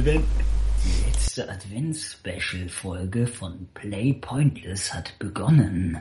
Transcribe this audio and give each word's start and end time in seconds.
Advent, 0.00 0.24
die 0.82 1.10
letzte 1.10 1.50
Advents-Special-Folge 1.50 3.26
von 3.26 3.68
Play 3.74 4.14
Pointless 4.14 4.94
hat 4.94 5.18
begonnen. 5.18 6.00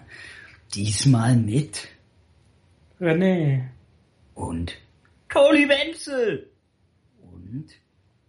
Diesmal 0.73 1.35
mit 1.35 1.89
René. 3.01 3.65
und 4.35 4.77
Toni 5.27 5.67
Wenzel 5.67 6.49
und 7.33 7.65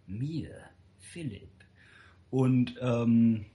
mir, 0.07 0.51
Philipp. 0.99 1.47
Und 2.31 2.75
ähm, 2.81 3.45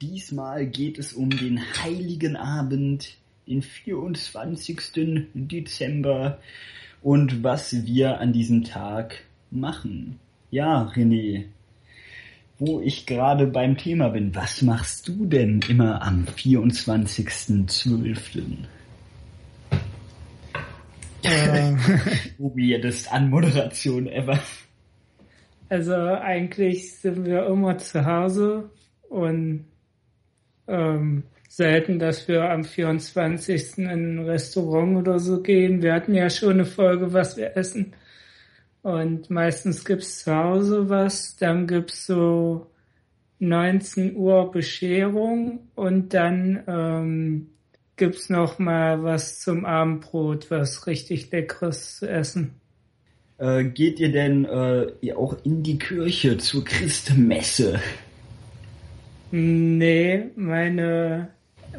diesmal 0.00 0.66
geht 0.68 0.98
es 0.98 1.12
um 1.12 1.28
den 1.28 1.60
heiligen 1.82 2.36
Abend, 2.36 3.18
den 3.46 3.60
24. 3.60 5.28
Dezember 5.34 6.40
und 7.02 7.44
was 7.44 7.84
wir 7.84 8.20
an 8.20 8.32
diesem 8.32 8.64
Tag 8.64 9.22
machen. 9.50 10.18
Ja, 10.50 10.90
René, 10.96 11.44
wo 12.58 12.80
ich 12.80 13.06
gerade 13.06 13.46
beim 13.46 13.76
Thema 13.76 14.08
bin, 14.08 14.34
was 14.34 14.62
machst 14.62 15.06
du 15.08 15.26
denn 15.26 15.60
immer 15.68 16.02
am 16.02 16.24
24.12.? 16.24 18.40
Äh, 21.22 21.76
Weirdest 22.38 23.12
Anmoderation 23.12 24.08
ever. 24.08 24.40
also 25.68 25.94
eigentlich 25.94 26.98
sind 26.98 27.26
wir 27.26 27.46
immer 27.46 27.78
zu 27.78 28.04
Hause 28.04 28.70
und 29.08 29.66
ähm, 30.68 31.24
selten, 31.48 31.98
dass 31.98 32.28
wir 32.28 32.48
am 32.50 32.62
24. 32.64 33.78
in 33.78 33.88
ein 33.88 34.18
Restaurant 34.20 34.98
oder 34.98 35.18
so 35.18 35.42
gehen. 35.42 35.82
Wir 35.82 35.94
hatten 35.94 36.14
ja 36.14 36.30
schon 36.30 36.52
eine 36.52 36.64
Folge, 36.64 37.12
was 37.12 37.36
wir 37.36 37.56
essen. 37.56 37.94
Und 38.88 39.28
meistens 39.28 39.84
gibt's 39.84 40.24
zu 40.24 40.34
Hause 40.34 40.88
was, 40.88 41.36
dann 41.36 41.66
gibt's 41.66 42.06
so 42.06 42.68
19 43.38 44.16
Uhr 44.16 44.50
Bescherung 44.50 45.68
und 45.74 46.14
dann 46.14 46.62
ähm, 46.66 47.50
gibt's 47.96 48.30
noch 48.30 48.58
mal 48.58 49.02
was 49.02 49.40
zum 49.40 49.66
Abendbrot, 49.66 50.50
was 50.50 50.86
richtig 50.86 51.30
leckeres 51.30 51.96
zu 51.96 52.08
essen. 52.08 52.52
Äh, 53.36 53.64
geht 53.64 54.00
ihr 54.00 54.10
denn 54.10 54.46
äh, 54.46 55.12
auch 55.12 55.36
in 55.44 55.62
die 55.62 55.78
Kirche 55.78 56.38
zur 56.38 56.64
Christmesse? 56.64 57.80
Nee, 59.30 60.30
meine, 60.34 61.28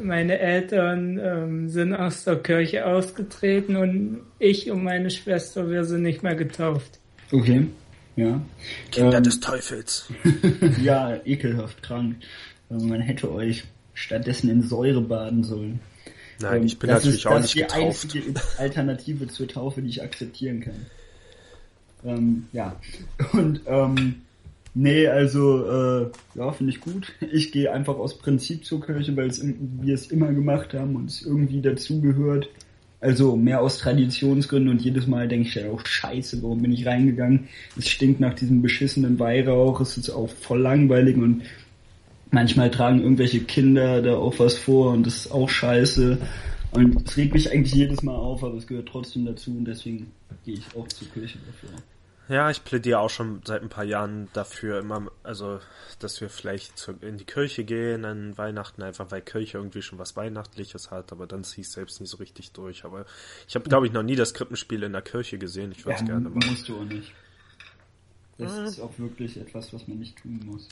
meine 0.00 0.38
Eltern 0.38 1.18
ähm, 1.20 1.68
sind 1.68 1.92
aus 1.92 2.22
der 2.22 2.36
Kirche 2.36 2.86
ausgetreten 2.86 3.74
und 3.74 4.20
ich 4.38 4.70
und 4.70 4.84
meine 4.84 5.10
Schwester, 5.10 5.68
wir 5.68 5.82
sind 5.82 6.02
nicht 6.02 6.22
mehr 6.22 6.36
getauft. 6.36 6.99
Okay, 7.32 7.66
ja. 8.16 8.40
Kinder 8.90 9.18
Ähm, 9.18 9.22
des 9.22 9.40
Teufels. 9.40 10.06
ja, 10.82 11.16
ekelhaft 11.24 11.82
krank. 11.82 12.16
Also 12.68 12.86
man 12.86 13.00
hätte 13.00 13.32
euch 13.32 13.64
stattdessen 13.94 14.50
in 14.50 14.62
Säure 14.62 15.00
baden 15.00 15.44
sollen. 15.44 15.80
Nein, 16.40 16.64
ich 16.64 16.78
bin 16.78 16.88
das 16.88 16.98
natürlich 17.04 17.20
ist, 17.20 17.26
auch 17.26 17.34
das 17.34 17.42
nicht 17.42 17.56
ist 17.56 17.74
die 17.74 17.78
getauft. 17.78 18.04
einzige 18.04 18.40
Alternative 18.58 19.28
zur 19.28 19.48
Taufe, 19.48 19.82
die 19.82 19.90
ich 19.90 20.02
akzeptieren 20.02 20.60
kann. 20.60 20.86
Ähm, 22.04 22.46
ja. 22.52 22.76
Und 23.32 23.60
ähm, 23.66 24.22
nee, 24.74 25.06
also 25.06 25.66
äh, 25.70 26.10
ja, 26.34 26.50
finde 26.52 26.72
ich 26.72 26.80
gut. 26.80 27.12
Ich 27.30 27.52
gehe 27.52 27.72
einfach 27.72 27.96
aus 27.96 28.16
Prinzip 28.16 28.64
zur 28.64 28.80
Kirche, 28.80 29.14
weil 29.16 29.28
es 29.28 29.42
wir 29.44 29.94
es 29.94 30.06
immer 30.10 30.32
gemacht 30.32 30.72
haben 30.72 30.96
und 30.96 31.10
es 31.10 31.22
irgendwie 31.22 31.60
dazugehört. 31.60 32.48
Also 33.00 33.34
mehr 33.34 33.62
aus 33.62 33.78
Traditionsgründen 33.78 34.70
und 34.70 34.82
jedes 34.82 35.06
Mal 35.06 35.26
denke 35.26 35.48
ich 35.48 35.54
ja 35.54 35.70
auch 35.70 35.84
scheiße, 35.84 36.42
warum 36.42 36.60
bin 36.60 36.72
ich 36.72 36.86
reingegangen? 36.86 37.48
Es 37.78 37.88
stinkt 37.88 38.20
nach 38.20 38.34
diesem 38.34 38.60
beschissenen 38.60 39.18
Weihrauch, 39.18 39.80
es 39.80 39.96
ist 39.96 40.10
auch 40.10 40.28
voll 40.28 40.60
langweilig 40.60 41.16
und 41.16 41.42
manchmal 42.30 42.70
tragen 42.70 43.00
irgendwelche 43.00 43.40
Kinder 43.40 44.02
da 44.02 44.16
auch 44.16 44.38
was 44.38 44.58
vor 44.58 44.92
und 44.92 45.06
das 45.06 45.16
ist 45.16 45.32
auch 45.32 45.48
scheiße. 45.48 46.18
Und 46.72 47.08
es 47.08 47.16
regt 47.16 47.34
mich 47.34 47.50
eigentlich 47.50 47.74
jedes 47.74 48.02
Mal 48.02 48.14
auf, 48.14 48.44
aber 48.44 48.56
es 48.56 48.66
gehört 48.66 48.88
trotzdem 48.88 49.24
dazu 49.24 49.50
und 49.50 49.64
deswegen 49.64 50.12
gehe 50.44 50.54
ich 50.54 50.76
auch 50.76 50.86
zur 50.88 51.08
Kirche 51.08 51.38
dafür. 51.46 51.70
Ja, 52.30 52.48
ich 52.48 52.62
plädiere 52.62 53.00
auch 53.00 53.10
schon 53.10 53.42
seit 53.44 53.60
ein 53.60 53.68
paar 53.68 53.82
Jahren 53.82 54.28
dafür 54.34 54.78
immer, 54.78 55.10
also, 55.24 55.58
dass 55.98 56.20
wir 56.20 56.30
vielleicht 56.30 56.88
in 57.00 57.18
die 57.18 57.24
Kirche 57.24 57.64
gehen 57.64 58.04
an 58.04 58.38
Weihnachten, 58.38 58.84
einfach 58.84 59.10
weil 59.10 59.20
Kirche 59.20 59.58
irgendwie 59.58 59.82
schon 59.82 59.98
was 59.98 60.14
Weihnachtliches 60.14 60.92
hat, 60.92 61.10
aber 61.10 61.26
dann 61.26 61.42
ziehe 61.42 61.62
ich 61.62 61.70
selbst 61.70 62.00
nicht 62.00 62.08
so 62.08 62.18
richtig 62.18 62.52
durch. 62.52 62.84
Aber 62.84 63.04
ich 63.48 63.56
habe, 63.56 63.68
glaube 63.68 63.88
ich, 63.88 63.92
noch 63.92 64.04
nie 64.04 64.14
das 64.14 64.32
Krippenspiel 64.32 64.84
in 64.84 64.92
der 64.92 65.02
Kirche 65.02 65.38
gesehen. 65.38 65.72
Ich 65.72 65.84
würde 65.84 65.98
es 65.98 66.04
gerne 66.04 66.28
machen. 66.28 66.48
musst 66.48 66.68
du 66.68 66.78
auch 66.78 66.84
nicht. 66.84 67.12
Das 68.38 68.56
ist 68.58 68.78
auch 68.80 68.96
wirklich 68.96 69.36
etwas, 69.36 69.72
was 69.74 69.88
man 69.88 69.98
nicht 69.98 70.16
tun 70.22 70.40
muss. 70.46 70.68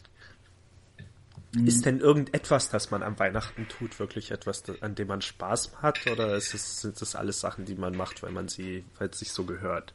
Ist 1.65 1.87
denn 1.87 1.99
irgendetwas, 1.99 2.71
das 2.71 2.93
man 2.93 3.03
am 3.03 3.19
Weihnachten 3.19 3.67
tut, 3.67 3.99
wirklich 3.99 4.31
etwas, 4.31 4.63
an 4.81 4.95
dem 4.95 5.09
man 5.09 5.23
Spaß 5.23 5.83
hat? 5.83 6.07
Oder 6.07 6.37
ist 6.37 6.55
es, 6.55 6.83
sind 6.83 7.01
das 7.01 7.17
alles 7.17 7.41
Sachen, 7.41 7.65
die 7.65 7.75
man 7.75 7.97
macht, 7.97 8.23
weil 8.23 8.31
man 8.31 8.47
sie, 8.47 8.85
weil 8.99 9.09
es 9.09 9.19
sich 9.19 9.33
so 9.33 9.45
gehört? 9.45 9.93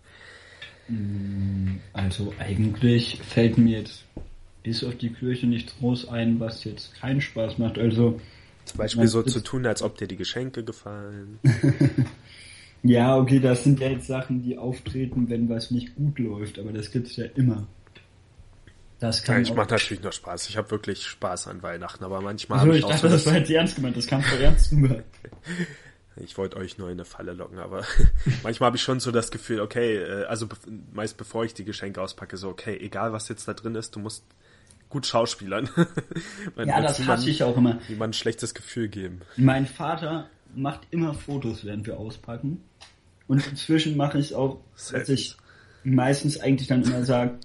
Also 1.93 2.33
eigentlich 2.39 3.19
fällt 3.23 3.57
mir 3.57 3.79
jetzt 3.79 4.03
bis 4.63 4.83
auf 4.83 4.95
die 4.97 5.09
Kirche 5.11 5.47
nichts 5.47 5.73
groß 5.79 6.07
ein, 6.09 6.39
was 6.39 6.63
jetzt 6.63 6.93
keinen 6.95 7.21
Spaß 7.21 7.57
macht. 7.57 7.77
Also 7.77 8.19
Zum 8.65 8.77
Beispiel 8.77 9.07
so 9.07 9.23
zu 9.23 9.41
tun, 9.41 9.65
als 9.65 9.81
ob 9.81 9.97
dir 9.97 10.07
die 10.07 10.15
Geschenke 10.17 10.63
gefallen. 10.63 11.39
ja, 12.83 13.17
okay, 13.17 13.39
das 13.39 13.63
sind 13.63 13.79
ja 13.79 13.89
jetzt 13.89 14.07
Sachen, 14.07 14.43
die 14.43 14.57
auftreten, 14.57 15.29
wenn 15.29 15.49
was 15.49 15.71
nicht 15.71 15.95
gut 15.95 16.19
läuft, 16.19 16.59
aber 16.59 16.71
das 16.71 16.91
gibt's 16.91 17.15
ja 17.15 17.25
immer. 17.35 17.67
Das 18.99 19.21
kann 19.23 19.35
Ja, 19.37 19.41
ich 19.41 19.51
auch- 19.51 19.55
mache 19.57 19.71
natürlich 19.71 20.01
nur 20.01 20.13
Spaß. 20.13 20.47
Ich 20.47 20.55
habe 20.55 20.71
wirklich 20.71 21.03
Spaß 21.05 21.47
an 21.47 21.61
Weihnachten, 21.61 22.03
aber 22.05 22.21
manchmal 22.21 22.59
Also 22.59 22.67
habe 22.69 22.77
ich 22.77 22.79
ich 22.79 22.85
auch 22.85 22.91
dachte, 22.91 23.07
so 23.09 23.13
das 23.15 23.25
war 23.25 23.35
jetzt 23.37 23.51
ernst 23.51 23.75
gemeint, 23.75 23.97
das 23.97 24.07
kam 24.07 24.21
voll 24.21 24.39
ernst 24.41 24.71
rüber. 24.71 25.03
Ich 26.15 26.37
wollte 26.37 26.57
euch 26.57 26.77
nur 26.77 26.89
in 26.89 26.93
eine 26.93 27.05
Falle 27.05 27.33
locken, 27.33 27.59
aber 27.59 27.83
manchmal 28.43 28.67
habe 28.67 28.77
ich 28.77 28.83
schon 28.83 28.99
so 28.99 29.11
das 29.11 29.31
Gefühl, 29.31 29.61
okay, 29.61 29.97
äh, 29.97 30.25
also 30.25 30.47
meist 30.93 31.17
bevor 31.17 31.45
ich 31.45 31.53
die 31.53 31.65
Geschenke 31.65 32.01
auspacke, 32.01 32.37
so 32.37 32.49
okay, 32.49 32.77
egal 32.79 33.13
was 33.13 33.29
jetzt 33.29 33.47
da 33.47 33.53
drin 33.53 33.75
ist, 33.75 33.95
du 33.95 33.99
musst 33.99 34.23
gut 34.89 35.05
schauspielern. 35.07 35.69
Ja, 36.55 36.81
das 36.81 37.05
hasse 37.07 37.29
ich 37.29 37.43
auch 37.43 37.57
immer. 37.57 37.79
Jemandem 37.87 38.11
ein 38.11 38.13
schlechtes 38.13 38.53
Gefühl 38.53 38.87
geben. 38.87 39.21
Mein 39.37 39.65
Vater 39.65 40.29
macht 40.55 40.81
immer 40.91 41.13
Fotos, 41.15 41.65
während 41.65 41.87
wir 41.87 41.97
auspacken. 41.97 42.63
Und 43.27 43.45
inzwischen 43.47 43.97
mache 43.97 44.19
ich 44.19 44.27
es 44.27 44.33
auch, 44.33 44.59
dass 44.91 45.09
ich 45.09 45.35
meistens 45.83 46.39
eigentlich 46.39 46.67
dann 46.67 46.83
immer 46.83 47.03
sage, 47.05 47.39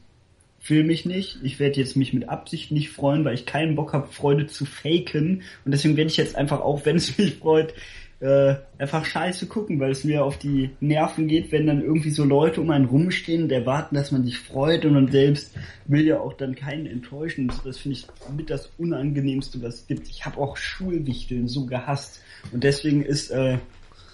film 0.61 0.89
mich 0.89 1.07
nicht. 1.07 1.39
Ich 1.43 1.59
werde 1.59 1.81
jetzt 1.81 1.97
mich 1.97 2.13
mit 2.13 2.29
Absicht 2.29 2.71
nicht 2.71 2.91
freuen, 2.91 3.25
weil 3.25 3.35
ich 3.35 3.47
keinen 3.47 3.77
Bock 3.77 3.93
habe, 3.93 4.09
Freude 4.09 4.47
zu 4.47 4.67
faken. 4.67 5.43
Und 5.65 5.73
deswegen 5.73 5.97
werde 5.97 6.11
ich 6.11 6.17
jetzt 6.17 6.37
einfach 6.37 6.61
auch, 6.61 6.85
wenn 6.85 6.97
es 6.97 7.17
mich 7.19 7.37
freut, 7.37 7.73
äh, 8.21 8.57
einfach 8.79 9.05
scheiße 9.05 9.47
gucken, 9.47 9.79
weil 9.79 9.93
es 9.93 10.03
mir 10.03 10.25
auf 10.25 10.39
die 10.39 10.71
Nerven 10.81 11.29
geht, 11.29 11.53
wenn 11.53 11.67
dann 11.67 11.83
irgendwie 11.83 12.11
so 12.11 12.25
Leute 12.25 12.61
um 12.61 12.71
einen 12.71 12.87
rumstehen 12.87 13.45
und 13.45 13.53
erwarten, 13.53 13.95
dass 13.95 14.11
man 14.11 14.25
sich 14.25 14.39
freut 14.39 14.85
und 14.85 14.95
man 14.95 15.11
selbst 15.11 15.55
will 15.87 16.05
ja 16.05 16.19
auch 16.19 16.33
dann 16.33 16.57
keinen 16.57 16.87
enttäuschen. 16.87 17.53
Das 17.65 17.79
finde 17.79 17.99
ich 17.99 18.07
mit 18.37 18.51
das 18.51 18.71
Unangenehmste, 18.77 19.63
was 19.63 19.77
es 19.77 19.87
gibt. 19.87 20.09
Ich 20.09 20.27
habe 20.27 20.39
auch 20.39 20.57
Schulwichteln 20.57 21.47
so 21.47 21.67
gehasst. 21.67 22.21
Und 22.53 22.65
deswegen 22.65 23.03
ist 23.03 23.31
äh, 23.31 23.59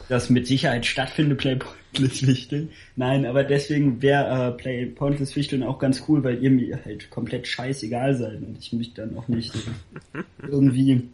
das 0.08 0.28
mit 0.28 0.46
Sicherheit 0.46 0.84
stattfindende 0.84 1.36
Play 1.36 1.56
Pointless 1.56 2.26
Wichteln. 2.26 2.70
Nein, 2.96 3.24
aber 3.24 3.42
deswegen 3.44 4.02
wäre 4.02 4.48
äh, 4.48 4.52
Play 4.52 4.86
Pointless 4.86 5.34
Wichteln 5.34 5.62
auch 5.62 5.78
ganz 5.78 6.04
cool, 6.08 6.22
weil 6.24 6.42
ihr 6.42 6.50
mir 6.50 6.84
halt 6.84 7.08
komplett 7.10 7.46
scheißegal 7.46 8.14
seid 8.16 8.42
und 8.42 8.58
ich 8.58 8.72
mich 8.74 8.92
dann 8.92 9.16
auch 9.16 9.28
nicht 9.28 9.54
irgendwie 10.46 11.08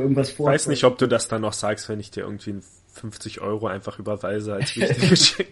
irgendwas 0.00 0.30
Ich 0.30 0.36
vor. 0.36 0.50
weiß 0.50 0.66
nicht, 0.68 0.84
ob 0.84 0.98
du 0.98 1.06
das 1.06 1.28
dann 1.28 1.42
noch 1.42 1.52
sagst, 1.52 1.88
wenn 1.88 2.00
ich 2.00 2.10
dir 2.10 2.22
irgendwie 2.24 2.54
ein 2.54 2.62
50 2.94 3.40
Euro 3.40 3.66
einfach 3.66 3.98
überweise 3.98 4.54
als 4.54 4.76
wichtiges 4.76 5.10
Geschenk. 5.10 5.48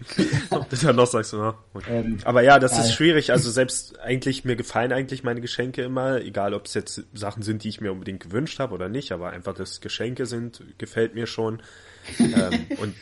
ob 0.49 0.69
du 0.69 0.77
dann 0.77 0.95
noch 0.95 1.07
sagst, 1.07 1.33
ja. 1.33 1.55
Ähm, 1.89 2.17
Aber 2.23 2.41
ja, 2.41 2.57
das 2.57 2.71
geil. 2.71 2.81
ist 2.81 2.93
schwierig. 2.93 3.31
Also 3.33 3.51
selbst 3.51 3.99
eigentlich, 3.99 4.45
mir 4.45 4.55
gefallen 4.55 4.93
eigentlich 4.93 5.23
meine 5.23 5.41
Geschenke 5.41 5.81
immer, 5.83 6.21
egal 6.21 6.53
ob 6.53 6.67
es 6.67 6.73
jetzt 6.73 7.03
Sachen 7.13 7.43
sind, 7.43 7.65
die 7.65 7.69
ich 7.69 7.81
mir 7.81 7.91
unbedingt 7.91 8.21
gewünscht 8.23 8.59
habe 8.59 8.73
oder 8.73 8.87
nicht, 8.87 9.11
aber 9.11 9.31
einfach, 9.31 9.53
dass 9.53 9.81
Geschenke 9.81 10.25
sind, 10.25 10.63
gefällt 10.77 11.15
mir 11.15 11.27
schon. 11.27 11.61
ähm, 12.19 12.65
und 12.79 12.95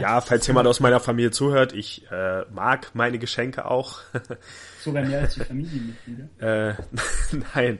ja, 0.00 0.20
falls 0.22 0.46
jemand 0.46 0.68
aus 0.68 0.80
meiner 0.80 1.00
Familie 1.00 1.30
zuhört, 1.30 1.74
ich 1.74 2.10
äh, 2.10 2.46
mag 2.50 2.94
meine 2.94 3.18
Geschenke 3.18 3.66
auch. 3.66 4.00
Sogar 4.82 5.04
mehr 5.04 5.20
als 5.20 5.34
die 5.34 5.40
Familienmitglieder. 5.40 6.70
Äh, 6.70 6.74
nein. 7.54 7.78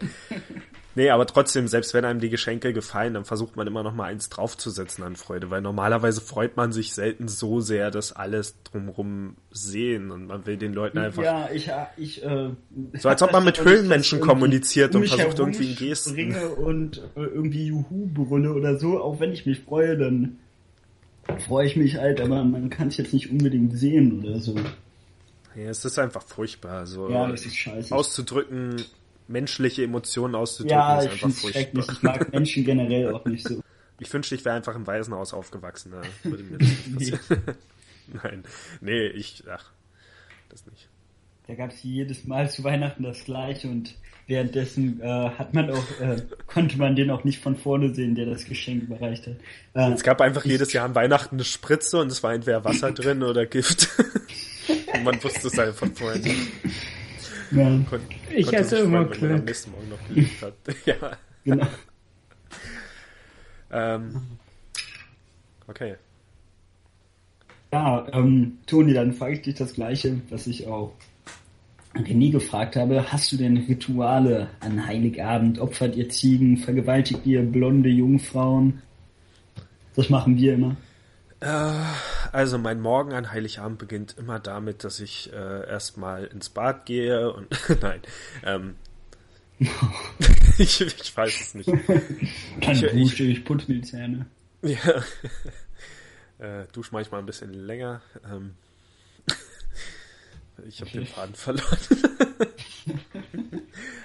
Nee, 0.94 1.09
aber 1.11 1.27
trotzdem, 1.27 1.69
selbst 1.69 1.94
wenn 1.94 2.05
einem 2.05 2.21
die 2.21 2.29
Geschenke 2.29 2.73
gefallen, 2.73 3.15
dann 3.15 3.25
versucht 3.25 3.56
man 3.56 3.67
immer 3.67 3.83
noch 3.83 3.94
mal 3.94 4.05
eins 4.05 4.29
draufzusetzen 4.29 5.03
an 5.05 5.17
Freude, 5.17 5.50
weil 5.50 5.62
normalerweise 5.62 6.21
freut 6.21 6.56
man 6.56 6.73
sich 6.73 6.93
selten 6.93 7.29
so 7.29 7.61
sehr, 7.61 7.91
dass 7.91 8.12
alles 8.12 8.56
drumrum 8.65 9.37
sehen 9.50 10.11
und 10.11 10.27
man 10.27 10.44
will 10.44 10.59
den 10.59 10.75
Leuten 10.75 10.99
einfach 10.99 11.23
Ja, 11.23 11.49
ich, 11.53 11.71
ich, 11.97 12.23
äh, 12.23 12.50
So 12.99 13.09
als 13.09 13.23
ob 13.23 13.33
man 13.33 13.44
mit 13.44 13.59
ich 13.59 13.65
Höhlenmenschen 13.65 14.19
irgendwie 14.19 14.33
kommuniziert 14.33 14.94
und 14.94 15.09
versucht 15.09 15.39
irgendwie 15.39 15.71
in 15.71 15.77
Gesten. 15.77 16.11
springe 16.11 16.49
und 16.50 16.99
äh, 17.17 17.21
irgendwie 17.23 17.67
Juhu 17.69 18.06
brülle 18.12 18.53
oder 18.53 18.79
so, 18.79 19.00
auch 19.00 19.19
wenn 19.19 19.33
ich 19.33 19.47
mich 19.47 19.61
freue, 19.61 19.97
dann 19.97 20.38
freue 21.47 21.67
ich 21.67 21.77
mich 21.77 21.97
halt, 21.97 22.21
aber 22.21 22.45
man 22.45 22.69
kann 22.69 22.88
es 22.88 22.97
jetzt 22.99 23.15
nicht 23.15 23.31
unbedingt 23.31 23.79
sehen 23.79 24.21
oder 24.23 24.41
so. 24.41 24.55
Ja, 25.55 25.65
es 25.71 25.85
ist 25.85 25.99
einfach 25.99 26.23
furchtbar, 26.23 26.87
so 26.87 27.09
Ja, 27.11 27.29
das 27.29 27.47
ist 27.47 27.56
scheiße. 27.56 27.95
auszudrücken, 27.95 28.77
menschliche 29.32 29.82
Emotionen 29.84 30.34
auszudrücken, 30.34 30.79
ja, 30.79 31.00
ist 31.00 31.14
ich 31.14 31.25
einfach 31.25 31.50
schrecklich. 31.50 31.87
Ich 31.90 32.02
mag 32.02 32.32
Menschen 32.32 32.64
generell 32.64 33.12
auch 33.12 33.25
nicht 33.25 33.46
so. 33.49 33.61
Ich 33.99 34.12
wünschte, 34.12 34.34
ich 34.34 34.44
wäre 34.44 34.56
einfach 34.56 34.75
im 34.75 34.84
Waisenhaus 34.84 35.32
aufgewachsen. 35.32 35.93
Da 35.93 36.02
würde 36.29 36.43
mir 36.43 36.58
das 36.58 36.69
nicht 36.69 36.94
passieren. 37.29 37.43
Nein, 38.25 38.44
nee, 38.81 39.06
ich, 39.06 39.44
ach, 39.49 39.70
das 40.49 40.67
nicht. 40.67 40.88
Da 41.46 41.55
gab 41.55 41.70
es 41.70 41.84
jedes 41.84 42.25
Mal 42.25 42.50
zu 42.50 42.64
Weihnachten 42.64 43.05
das 43.05 43.25
gleiche 43.25 43.69
und 43.69 43.94
währenddessen 44.26 45.00
äh, 45.00 45.05
hat 45.06 45.55
man 45.55 45.70
auch, 45.70 46.00
äh, 46.00 46.20
konnte 46.49 46.78
man 46.78 46.96
den 46.96 47.11
auch 47.12 47.23
nicht 47.23 47.40
von 47.40 47.55
vorne 47.56 47.94
sehen, 47.94 48.17
der 48.17 48.26
das 48.26 48.44
Geschenk 48.44 48.85
überreicht 48.85 49.26
hat. 49.28 49.37
Äh, 49.75 49.93
Es 49.93 50.02
gab 50.02 50.20
einfach 50.20 50.44
jedes 50.44 50.73
Jahr 50.73 50.85
an 50.87 50.96
Weihnachten 50.96 51.37
eine 51.37 51.44
Spritze 51.44 52.00
und 52.00 52.11
es 52.11 52.25
war 52.25 52.32
entweder 52.35 52.64
Wasser 52.64 52.90
drin 52.90 53.23
oder 53.23 53.46
Gift. 53.46 53.88
und 54.94 55.05
man 55.05 55.23
wusste 55.23 55.46
es 55.46 55.58
einfach 55.58 55.87
vorher 55.94 56.19
nicht. 56.19 56.37
Ja, 57.54 57.81
Kon 57.88 58.00
Ich 58.31 58.46
sich 58.46 58.56
immer 58.56 58.64
freuen, 58.64 58.72
wenn 58.72 58.82
man 58.82 59.02
am 59.04 59.10
Glück. 59.10 59.44
nächsten 59.46 59.70
Morgen 59.70 59.88
noch 59.88 60.08
gelebt 60.08 60.43
hat. 60.43 60.54
ja. 60.87 61.16
genau. 61.44 61.66
Ähm, 63.75 64.20
okay. 65.66 65.94
Ja, 67.72 68.06
ähm, 68.12 68.58
Toni, 68.66 68.93
dann 68.93 69.14
frage 69.14 69.32
ich 69.32 69.40
dich 69.40 69.54
das 69.54 69.72
Gleiche, 69.72 70.20
was 70.28 70.46
ich 70.46 70.66
auch 70.66 70.93
René 71.94 72.31
gefragt 72.31 72.76
habe. 72.76 73.10
Hast 73.10 73.32
du 73.32 73.38
denn 73.38 73.56
Rituale 73.56 74.49
an 74.60 74.87
Heiligabend? 74.87 75.58
Opfert 75.58 75.96
ihr 75.96 76.10
Ziegen? 76.10 76.58
Vergewaltigt 76.58 77.25
ihr 77.25 77.43
blonde 77.43 77.88
Jungfrauen? 77.88 78.82
Das 79.94 80.10
machen 80.10 80.37
wir 80.37 80.54
immer. 80.54 80.76
Äh, 81.43 81.73
also 82.33 82.56
mein 82.59 82.81
Morgen 82.81 83.12
an 83.12 83.33
Heiligabend 83.33 83.79
beginnt 83.79 84.17
immer 84.17 84.39
damit, 84.39 84.85
dass 84.85 85.00
ich 85.00 85.33
äh, 85.33 85.69
erstmal 85.69 86.25
ins 86.27 86.49
Bad 86.50 86.87
gehe 86.87 87.33
und 87.33 87.49
nein, 87.83 88.00
ähm, 88.44 88.77
ich, 90.59 90.81
ich 90.81 91.17
weiß 91.17 91.41
es 91.41 91.55
nicht. 91.55 91.69
Dann 91.69 92.71
Ich- 92.73 92.81
dusche 92.93 93.25
ich, 93.25 93.44
putze 93.44 93.71
mir 93.73 93.81
die 93.81 93.87
Zähne. 93.89 94.27
Ja. 94.62 95.03
äh, 96.39 96.67
dusch 96.73 96.93
manchmal 96.93 97.21
ein 97.21 97.27
bisschen 97.27 97.53
länger. 97.53 98.00
Ähm, 98.25 98.55
ich 100.69 100.81
habe 100.81 100.91
den 100.93 101.06
Faden 101.06 101.35
verloren. 101.35 101.79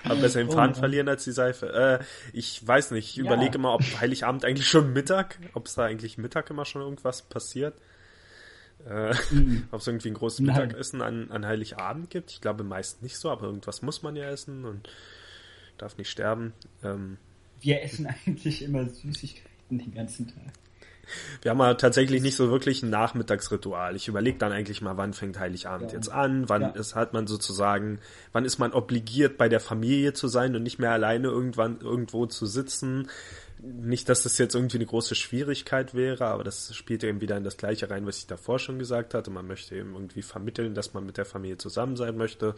Aber 0.10 0.22
besser 0.22 0.40
den 0.40 0.50
Oh 0.50 0.54
Faden 0.54 0.72
Mann. 0.72 0.80
verlieren 0.80 1.08
als 1.10 1.24
die 1.24 1.32
Seife. 1.32 2.00
Äh, 2.02 2.04
ich 2.34 2.66
weiß 2.66 2.92
nicht, 2.92 3.10
ich 3.12 3.16
Ja. 3.18 3.24
überlege 3.26 3.56
immer, 3.58 3.74
ob 3.74 3.82
Heiligabend 4.00 4.46
eigentlich 4.46 4.68
schon 4.68 4.94
Mittag, 4.94 5.38
ob 5.54 5.68
es 5.68 5.76
da 5.76 5.84
eigentlich 5.86 6.18
Mittag 6.18 6.50
immer 6.50 6.66
schon 6.66 6.82
irgendwas 6.82 7.22
passiert. 7.24 7.76
Äh, 8.88 9.14
ob 9.72 9.82
es 9.82 9.88
irgendwie 9.88 10.10
ein 10.10 10.14
großes 10.14 10.40
Nein. 10.40 10.56
Mittagessen 10.68 11.02
an, 11.02 11.32
an 11.32 11.46
Heiligabend 11.46 12.10
gibt. 12.10 12.32
Ich 12.32 12.42
glaube 12.42 12.64
meist 12.64 13.02
nicht 13.04 13.18
so, 13.18 13.30
aber 13.30 13.46
irgendwas 13.48 13.82
muss 13.82 14.02
man 14.04 14.16
ja 14.16 14.30
essen 14.30 14.66
und 14.66 14.90
darf 15.78 15.98
nicht 15.98 16.10
sterben. 16.10 16.54
Ähm, 16.84 17.18
Wir 17.60 17.82
essen 17.84 18.08
eigentlich 18.26 18.62
immer 18.64 18.88
Süßigkeiten 18.88 19.78
den 19.80 19.94
ganzen 19.94 20.28
Tag. 20.28 20.54
Wir 21.42 21.52
haben 21.52 21.60
ja 21.60 21.74
tatsächlich 21.76 22.22
nicht 22.22 22.36
so 22.36 22.50
wirklich 22.50 22.84
ein 22.84 22.90
Nachmittagsritual. 22.90 23.96
Ich 23.96 24.08
überlege 24.08 24.38
dann 24.38 24.52
eigentlich 24.52 24.82
mal, 24.82 24.98
wann 24.98 25.14
fängt 25.14 25.40
Heiligabend 25.40 25.92
Ja. 25.92 25.98
jetzt 25.98 26.10
an, 26.10 26.50
wann 26.50 26.62
Ja. 26.62 26.68
ist, 26.70 26.96
hat 26.96 27.14
man 27.14 27.28
sozusagen, 27.28 28.00
wann 28.34 28.46
ist 28.46 28.58
man 28.60 28.74
obligiert, 28.74 29.38
bei 29.38 29.50
der 29.50 29.60
Familie 29.60 30.14
zu 30.14 30.28
sein 30.28 30.56
und 30.56 30.64
nicht 30.64 30.80
mehr 30.80 30.92
alleine 30.92 31.28
irgendwann 31.28 31.80
irgendwo 31.82 32.26
zu 32.26 32.46
sitzen. 32.46 33.10
Nicht, 33.60 34.08
dass 34.08 34.22
das 34.22 34.38
jetzt 34.38 34.54
irgendwie 34.54 34.78
eine 34.78 34.86
große 34.86 35.16
Schwierigkeit 35.16 35.96
wäre, 35.96 36.26
aber 36.28 36.44
das 36.44 36.76
spielt 36.76 37.04
eben 37.04 37.22
wieder 37.22 37.38
in 37.38 37.44
das 37.44 37.58
Gleiche 37.58 37.90
rein, 37.90 38.06
was 38.06 38.20
ich 38.20 38.28
davor 38.28 38.60
schon 38.60 38.78
gesagt 38.78 39.16
hatte. 39.16 39.32
Man 39.32 39.48
möchte 39.48 39.76
eben 39.76 39.94
irgendwie 39.94 40.22
vermitteln, 40.22 40.76
dass 40.76 40.94
man 40.94 41.06
mit 41.08 41.18
der 41.18 41.26
Familie 41.26 41.58
zusammen 41.58 41.96
sein 41.96 42.18
möchte. 42.18 42.54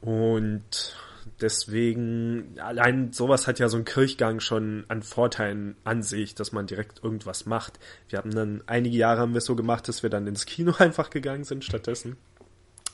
Und 0.00 0.96
deswegen, 1.40 2.54
allein 2.58 3.12
sowas 3.12 3.46
hat 3.46 3.58
ja 3.58 3.68
so 3.68 3.76
ein 3.76 3.84
Kirchgang 3.84 4.40
schon 4.40 4.84
an 4.88 5.02
Vorteilen 5.02 5.76
an 5.84 6.02
sich, 6.02 6.34
dass 6.34 6.52
man 6.52 6.66
direkt 6.66 7.02
irgendwas 7.02 7.46
macht. 7.46 7.78
Wir 8.08 8.18
haben 8.18 8.34
dann, 8.34 8.62
einige 8.66 8.96
Jahre 8.96 9.20
haben 9.20 9.32
wir 9.32 9.38
es 9.38 9.44
so 9.44 9.56
gemacht, 9.56 9.88
dass 9.88 10.02
wir 10.02 10.10
dann 10.10 10.26
ins 10.26 10.46
Kino 10.46 10.74
einfach 10.78 11.10
gegangen 11.10 11.44
sind 11.44 11.64
stattdessen. 11.64 12.16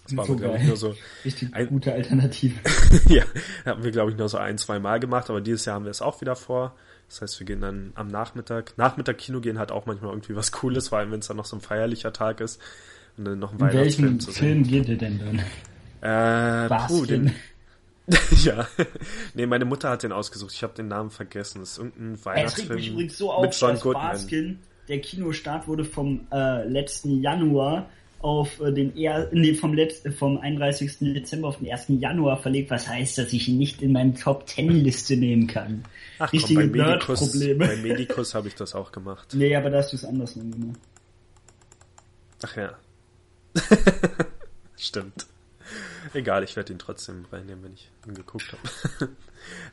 Das 0.04 0.16
war 0.16 0.26
So 0.26 0.36
glaube 0.36 0.58
ich, 0.58 0.64
nur 0.64 0.76
so, 0.76 0.94
Richtig 1.24 1.54
Ein- 1.54 1.68
gute 1.68 1.92
Alternative. 1.92 2.54
ja, 3.08 3.24
haben 3.64 3.82
wir, 3.82 3.90
glaube 3.90 4.10
ich, 4.10 4.18
nur 4.18 4.28
so 4.28 4.36
ein, 4.38 4.58
zwei 4.58 4.78
Mal 4.78 5.00
gemacht, 5.00 5.30
aber 5.30 5.40
dieses 5.40 5.64
Jahr 5.64 5.76
haben 5.76 5.84
wir 5.84 5.90
es 5.90 6.02
auch 6.02 6.20
wieder 6.20 6.36
vor. 6.36 6.74
Das 7.08 7.22
heißt, 7.22 7.40
wir 7.40 7.46
gehen 7.46 7.60
dann 7.60 7.92
am 7.94 8.08
Nachmittag. 8.08 8.74
Nachmittag 8.76 9.18
Kino 9.18 9.40
gehen 9.40 9.58
hat 9.58 9.72
auch 9.72 9.86
manchmal 9.86 10.10
irgendwie 10.12 10.36
was 10.36 10.52
Cooles, 10.52 10.88
vor 10.88 10.98
allem 10.98 11.10
wenn 11.10 11.20
es 11.20 11.26
dann 11.28 11.36
noch 11.36 11.44
so 11.44 11.56
ein 11.56 11.60
feierlicher 11.60 12.12
Tag 12.12 12.40
ist 12.40 12.60
und 13.16 13.24
dann 13.24 13.38
noch 13.38 13.52
ein 13.52 13.58
In 13.58 13.60
Weihnachtsfilm 13.60 14.04
welchen 14.08 14.20
zu 14.20 14.30
sehen. 14.30 14.42
Film 14.42 14.62
geht 14.64 14.88
ihr 14.88 14.98
denn 14.98 15.18
dann? 15.18 15.38
Äh, 16.02 16.68
puh, 16.86 17.06
den, 17.06 17.32
ja. 18.44 18.68
nee, 19.34 19.46
meine 19.46 19.64
Mutter 19.64 19.90
hat 19.90 20.02
den 20.02 20.12
ausgesucht. 20.12 20.52
Ich 20.52 20.62
habe 20.62 20.74
den 20.74 20.88
Namen 20.88 21.10
vergessen. 21.10 21.60
Das 21.60 21.72
ist 21.72 21.78
irgendein 21.78 22.14
Es 22.14 22.26
regt 22.26 22.26
mich 22.26 22.26
Weihnachtsfilm 22.26 22.92
übrigens 22.92 23.18
so 23.18 23.40
mit 23.40 23.50
auf, 23.50 23.60
John 23.60 23.70
dass 23.70 23.80
Goodman. 23.80 24.12
Baskin, 24.12 24.58
der 24.88 25.00
Kinostart 25.00 25.66
wurde 25.66 25.84
vom 25.84 26.26
äh, 26.30 26.68
letzten 26.68 27.22
Januar 27.22 27.88
auf 28.24 28.58
äh, 28.60 28.72
den 28.72 28.96
er 28.96 29.28
nee, 29.32 29.52
vom 29.54 29.74
letzten 29.74 30.10
vom 30.12 30.38
31. 30.38 30.98
Dezember 31.00 31.48
auf 31.48 31.58
den 31.58 31.70
1. 31.70 31.86
Januar 31.88 32.40
verlegt, 32.40 32.70
was 32.70 32.88
heißt, 32.88 33.18
dass 33.18 33.32
ich 33.34 33.48
ihn 33.48 33.58
nicht 33.58 33.82
in 33.82 33.92
meine 33.92 34.14
Top 34.14 34.48
10 34.48 34.70
Liste 34.70 35.16
nehmen 35.16 35.46
kann. 35.46 35.84
Ach 36.18 36.30
komm, 36.30 36.38
Richtige 36.38 36.68
bei 36.68 36.84
Medikus, 36.84 37.34
Nerd-Probleme. 37.34 37.66
bei 37.66 37.76
Medikus 37.76 38.34
habe 38.34 38.48
ich 38.48 38.54
das 38.54 38.74
auch 38.74 38.92
gemacht. 38.92 39.34
Nee, 39.34 39.54
aber 39.54 39.68
da 39.68 39.78
hast 39.78 39.92
du 39.92 39.96
es 39.96 40.04
andersrum 40.06 40.50
gemacht. 40.50 40.80
Ach 42.42 42.56
ja. 42.56 42.78
Stimmt. 44.78 45.26
Egal, 46.12 46.44
ich 46.44 46.56
werde 46.56 46.72
ihn 46.72 46.78
trotzdem 46.78 47.24
reinnehmen, 47.32 47.64
wenn 47.64 47.74
ich 47.74 47.90
ihn 48.06 48.14
geguckt 48.14 48.52
habe. 48.52 49.12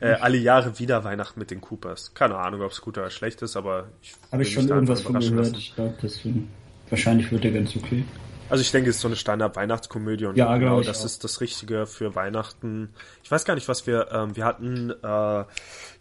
äh, 0.00 0.14
alle 0.14 0.38
Jahre 0.38 0.78
wieder 0.78 1.04
Weihnachten 1.04 1.38
mit 1.38 1.50
den 1.50 1.60
Coopers. 1.60 2.14
Keine 2.14 2.36
Ahnung, 2.36 2.62
ob 2.62 2.72
es 2.72 2.80
gut 2.80 2.98
oder 2.98 3.10
schlecht 3.10 3.42
ist, 3.42 3.56
aber 3.56 3.88
ich 4.02 4.14
Habe 4.30 4.42
ich 4.42 4.52
schon 4.52 4.68
irgendwas 4.68 5.06
einfach 5.06 5.20
von 5.20 5.36
gehört. 5.36 5.56
Ich 5.56 5.74
glaube, 5.74 5.94
deswegen. 6.02 6.50
Wahrscheinlich 6.88 7.30
wird 7.32 7.44
der 7.44 7.52
ganz 7.52 7.74
okay. 7.76 8.04
Also 8.50 8.60
ich 8.60 8.70
denke, 8.70 8.90
es 8.90 8.96
ist 8.96 9.02
so 9.02 9.08
eine 9.08 9.16
Standard-Weihnachtskomödie 9.16 10.26
und 10.26 10.36
Ja, 10.36 10.58
genau 10.58 10.82
das 10.82 11.00
auch. 11.00 11.04
ist 11.06 11.24
das 11.24 11.40
Richtige 11.40 11.86
für 11.86 12.14
Weihnachten. 12.14 12.90
Ich 13.24 13.30
weiß 13.30 13.46
gar 13.46 13.54
nicht, 13.54 13.66
was 13.66 13.86
wir, 13.86 14.08
ähm, 14.12 14.36
wir 14.36 14.44
hatten 14.44 14.90
äh, 14.90 15.44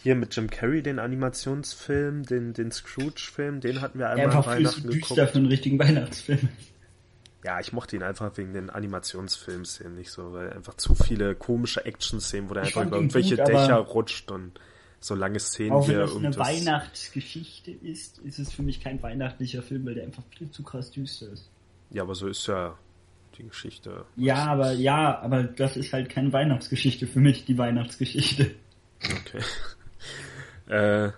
hier 0.03 0.15
mit 0.15 0.35
Jim 0.35 0.49
Carrey 0.49 0.83
den 0.83 0.99
Animationsfilm, 0.99 2.23
den, 2.23 2.51
den 2.51 2.71
Scrooge-Film, 2.71 3.61
den 3.61 3.79
hatten 3.79 3.99
wir 3.99 4.09
einmal 4.09 4.25
einfach 4.25 4.53
viel 4.53 4.65
zu 4.67 4.83
Weihnachten 4.83 4.89
düster 4.89 5.15
geguckt. 5.15 5.31
für 5.31 5.37
einen 5.37 5.47
richtigen 5.47 5.79
Weihnachtsfilm. 5.79 6.49
Ja, 7.43 7.59
ich 7.59 7.73
mochte 7.73 7.95
ihn 7.95 8.03
einfach 8.03 8.37
wegen 8.37 8.53
den 8.53 8.69
Animationsfilmszenen 8.69 9.95
nicht 9.95 10.11
so, 10.11 10.33
weil 10.33 10.53
einfach 10.53 10.75
zu 10.75 10.93
viele 10.93 11.33
komische 11.33 11.85
Action-Szenen, 11.85 12.49
wo 12.49 12.53
der 12.53 12.63
Ich 12.63 12.69
einfach 12.69 12.87
über 12.87 12.97
irgendwelche 12.97 13.35
gut, 13.37 13.47
Dächer 13.47 13.77
rutscht 13.77 14.29
und 14.31 14.59
so 14.99 15.15
lange 15.15 15.39
Szenen 15.39 15.71
Auch 15.71 15.87
wenn 15.87 15.95
hier 15.95 16.01
das 16.01 16.15
eine 16.15 16.25
irgendwas. 16.25 16.47
Weihnachtsgeschichte 16.47 17.71
ist, 17.71 18.19
ist 18.19 18.37
es 18.37 18.53
für 18.53 18.61
mich 18.61 18.81
kein 18.81 19.01
weihnachtlicher 19.01 19.63
Film, 19.63 19.85
weil 19.85 19.95
der 19.95 20.03
einfach 20.03 20.23
viel 20.37 20.51
zu 20.51 20.61
krass 20.61 20.91
düster 20.91 21.29
ist. 21.31 21.49
Ja, 21.89 22.03
aber 22.03 22.13
so 22.13 22.27
ist 22.27 22.45
ja 22.45 22.77
die 23.37 23.47
Geschichte. 23.47 24.05
Ja, 24.15 24.45
aber 24.45 24.73
ja, 24.73 25.19
aber 25.19 25.43
das 25.43 25.77
ist 25.77 25.91
halt 25.93 26.09
keine 26.09 26.31
Weihnachtsgeschichte 26.31 27.07
für 27.07 27.19
mich, 27.19 27.45
die 27.45 27.57
Weihnachtsgeschichte. 27.57 28.51
Okay. 29.03 29.43
äh, 31.07 31.11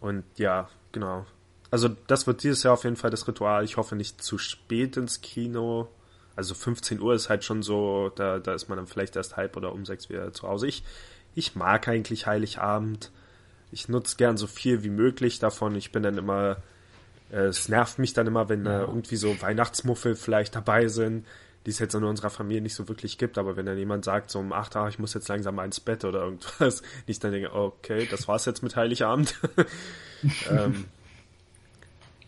und 0.00 0.24
ja, 0.38 0.70
genau. 0.92 1.26
Also 1.70 1.88
das 2.06 2.26
wird 2.26 2.42
dieses 2.42 2.62
Jahr 2.62 2.74
auf 2.74 2.84
jeden 2.84 2.96
Fall 2.96 3.10
das 3.10 3.28
Ritual. 3.28 3.64
Ich 3.64 3.76
hoffe 3.76 3.96
nicht 3.96 4.22
zu 4.22 4.38
spät 4.38 4.96
ins 4.96 5.20
Kino. 5.20 5.88
Also 6.36 6.54
15 6.54 7.00
Uhr 7.00 7.14
ist 7.14 7.28
halt 7.28 7.44
schon 7.44 7.62
so, 7.62 8.10
da, 8.14 8.38
da 8.38 8.54
ist 8.54 8.68
man 8.68 8.76
dann 8.76 8.86
vielleicht 8.86 9.16
erst 9.16 9.36
halb 9.36 9.56
oder 9.56 9.72
um 9.72 9.84
sechs 9.84 10.08
wieder 10.08 10.32
zu 10.32 10.48
Hause. 10.48 10.66
Ich, 10.66 10.84
ich 11.34 11.54
mag 11.54 11.86
eigentlich 11.86 12.26
Heiligabend. 12.26 13.10
Ich 13.72 13.88
nutze 13.88 14.16
gern 14.16 14.36
so 14.36 14.46
viel 14.46 14.82
wie 14.82 14.90
möglich 14.90 15.38
davon. 15.38 15.76
Ich 15.76 15.92
bin 15.92 16.02
dann 16.02 16.18
immer, 16.18 16.56
äh, 17.30 17.42
es 17.42 17.68
nervt 17.68 17.98
mich 17.98 18.14
dann 18.14 18.26
immer, 18.26 18.48
wenn 18.48 18.64
da 18.64 18.80
irgendwie 18.80 19.16
so 19.16 19.40
Weihnachtsmuffel 19.40 20.16
vielleicht 20.16 20.56
dabei 20.56 20.88
sind, 20.88 21.24
die 21.66 21.70
es 21.70 21.78
jetzt 21.78 21.94
in 21.94 22.04
unserer 22.04 22.30
Familie 22.30 22.62
nicht 22.62 22.74
so 22.74 22.88
wirklich 22.88 23.18
gibt, 23.18 23.36
aber 23.36 23.56
wenn 23.56 23.66
dann 23.66 23.76
jemand 23.76 24.04
sagt, 24.04 24.30
so 24.30 24.38
um 24.38 24.52
8 24.52 24.76
Uhr, 24.76 24.88
ich 24.88 24.98
muss 24.98 25.14
jetzt 25.14 25.28
langsam 25.28 25.56
mal 25.56 25.66
ins 25.66 25.78
Bett 25.78 26.04
oder 26.04 26.20
irgendwas, 26.22 26.82
ich 27.06 27.18
dann 27.20 27.32
denke, 27.32 27.54
okay, 27.54 28.08
das 28.10 28.26
war's 28.28 28.46
jetzt 28.46 28.62
mit 28.62 28.76
Heiligabend. 28.76 29.38
ähm, 30.50 30.86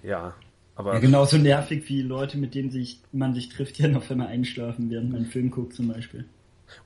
ja, 0.02 0.34
aber 0.74 0.94
Ja, 0.94 1.00
genauso 1.00 1.36
nervig 1.38 1.88
wie 1.88 2.02
Leute, 2.02 2.38
mit 2.38 2.54
denen 2.54 2.70
sich, 2.70 3.00
man 3.12 3.34
sich 3.34 3.48
trifft, 3.48 3.78
ja 3.78 3.88
noch 3.88 4.08
einmal 4.10 4.28
einschlafen, 4.28 4.90
während 4.90 5.10
man 5.10 5.22
einen 5.22 5.30
Film 5.30 5.50
guckt 5.50 5.74
zum 5.74 5.88
Beispiel. 5.88 6.24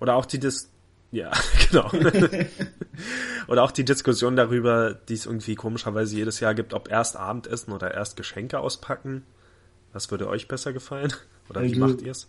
Oder 0.01 0.17
auch 0.17 0.27
die 0.27 0.39
Dis 0.41 0.71
ja, 1.13 1.31
genau. 1.71 1.89
oder 3.49 3.63
auch 3.63 3.71
die 3.71 3.85
Diskussion 3.85 4.35
darüber, 4.37 4.93
die 5.09 5.15
es 5.15 5.25
irgendwie 5.27 5.55
komischerweise 5.55 6.17
jedes 6.17 6.41
Jahr 6.41 6.55
gibt, 6.55 6.75
ob 6.75 6.91
erst 6.91 7.17
Abendessen 7.17 7.73
oder 7.73 7.95
erst 7.95 8.17
Geschenke 8.17 8.59
auspacken. 8.59 9.23
Was 9.93 10.11
würde 10.11 10.29
euch 10.29 10.49
besser 10.49 10.73
gefallen? 10.73 11.13
Oder 11.49 11.63
wie 11.63 11.69
Also- 11.69 11.81
macht 11.81 12.03
ihr 12.03 12.11
es? 12.11 12.29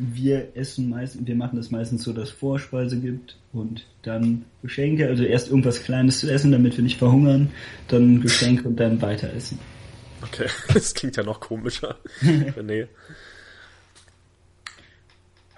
Wir 0.00 0.56
essen 0.56 0.90
meistens, 0.90 1.26
wir 1.26 1.34
machen 1.34 1.56
das 1.56 1.72
meistens 1.72 2.04
so, 2.04 2.12
dass 2.12 2.28
es 2.28 2.34
Vorspeise 2.34 3.00
gibt 3.00 3.36
und 3.52 3.84
dann 4.02 4.44
Geschenke, 4.62 5.08
also 5.08 5.24
erst 5.24 5.48
irgendwas 5.48 5.82
Kleines 5.82 6.20
zu 6.20 6.30
essen, 6.30 6.52
damit 6.52 6.76
wir 6.76 6.84
nicht 6.84 6.98
verhungern, 6.98 7.50
dann 7.88 8.20
Geschenke 8.20 8.68
und 8.68 8.76
dann 8.78 9.02
weiter 9.02 9.32
essen. 9.34 9.58
Okay, 10.22 10.48
das 10.74 10.94
klingt 10.94 11.16
ja 11.16 11.22
noch 11.22 11.40
komischer. 11.40 11.98
nee. 12.62 12.86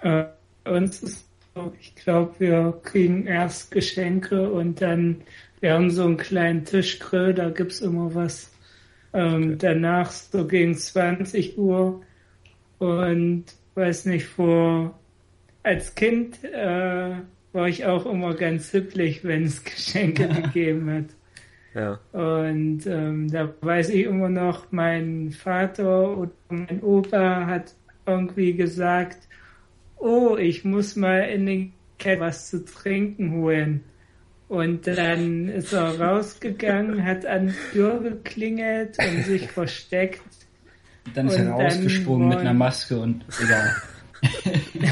Äh, 0.01 0.25
uns 0.65 1.03
ist 1.03 1.25
so, 1.53 1.73
ich 1.79 1.95
glaube, 1.95 2.33
wir 2.39 2.79
kriegen 2.83 3.27
erst 3.27 3.71
Geschenke 3.71 4.49
und 4.49 4.81
dann, 4.81 5.21
wir 5.59 5.73
haben 5.73 5.91
so 5.91 6.03
einen 6.03 6.17
kleinen 6.17 6.65
Tischgrill, 6.65 7.33
da 7.33 7.49
gibt's 7.49 7.81
immer 7.81 8.13
was. 8.15 8.51
Ähm, 9.13 9.43
okay. 9.43 9.55
Danach 9.59 10.11
so 10.11 10.47
gegen 10.47 10.75
20 10.75 11.57
Uhr 11.57 12.01
und 12.79 13.45
weiß 13.75 14.05
nicht, 14.05 14.25
vor 14.25 14.97
als 15.63 15.93
Kind 15.95 16.43
äh, 16.43 17.15
war 17.53 17.67
ich 17.67 17.85
auch 17.85 18.05
immer 18.05 18.33
ganz 18.33 18.71
hipplich, 18.71 19.23
wenn 19.23 19.43
es 19.43 19.63
Geschenke 19.65 20.27
gegeben 20.27 20.89
hat. 20.89 21.20
Ja. 21.73 21.99
Und 22.11 22.85
ähm, 22.85 23.31
da 23.31 23.53
weiß 23.61 23.89
ich 23.89 24.05
immer 24.05 24.29
noch, 24.29 24.71
mein 24.71 25.31
Vater 25.31 26.17
oder 26.17 26.31
mein 26.49 26.81
Opa 26.81 27.45
hat 27.45 27.73
irgendwie 28.05 28.53
gesagt, 28.53 29.27
oh, 29.97 30.35
ich 30.37 30.65
muss 30.65 30.95
mal 30.95 31.21
in 31.29 31.45
den 31.45 31.73
Keller 31.97 32.21
was 32.21 32.49
zu 32.49 32.65
trinken 32.65 33.31
holen. 33.33 33.83
Und 34.49 34.85
dann 34.85 35.47
ist 35.47 35.71
er 35.71 35.97
rausgegangen, 35.97 37.05
hat 37.05 37.25
an 37.25 37.47
die 37.47 37.71
Tür 37.71 38.01
geklingelt 38.01 38.97
und 38.99 39.23
sich 39.23 39.49
versteckt. 39.49 40.21
Dann 41.13 41.27
ist 41.27 41.37
er 41.37 41.51
rausgesprungen 41.51 42.27
mit 42.27 42.39
einer 42.39 42.53
Maske 42.53 42.99
und 42.99 43.23
egal. 43.41 43.75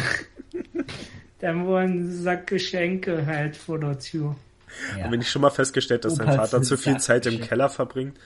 dann 1.40 1.68
war 1.68 1.82
ein 1.82 2.10
Sack 2.10 2.48
Geschenke 2.48 3.26
halt 3.26 3.58
vor 3.58 3.80
der 3.80 4.00
Tür. 4.00 4.36
Ja. 4.98 5.04
Haben 5.04 5.12
wir 5.12 5.18
nicht 5.18 5.32
schon 5.32 5.42
mal 5.42 5.50
festgestellt, 5.50 6.06
dass 6.06 6.16
dein 6.16 6.34
Vater 6.36 6.62
zu 6.62 6.78
viel 6.78 6.98
Zeit 6.98 7.26
im 7.26 7.42
Keller 7.42 7.70
verbringt? 7.70 8.18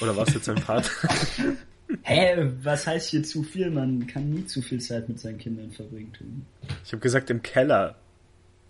Oder 0.00 0.16
was 0.16 0.34
jetzt 0.34 0.48
dein 0.48 0.58
Vater? 0.58 0.90
Hä, 2.02 2.50
was 2.62 2.86
heißt 2.86 3.10
hier 3.10 3.22
zu 3.22 3.42
viel? 3.42 3.70
Man 3.70 4.06
kann 4.06 4.28
nie 4.28 4.44
zu 4.44 4.60
viel 4.60 4.80
Zeit 4.80 5.08
mit 5.08 5.18
seinen 5.20 5.38
Kindern 5.38 5.70
verbringen. 5.70 6.46
Ich 6.84 6.92
habe 6.92 7.00
gesagt 7.00 7.30
im 7.30 7.42
Keller. 7.42 7.96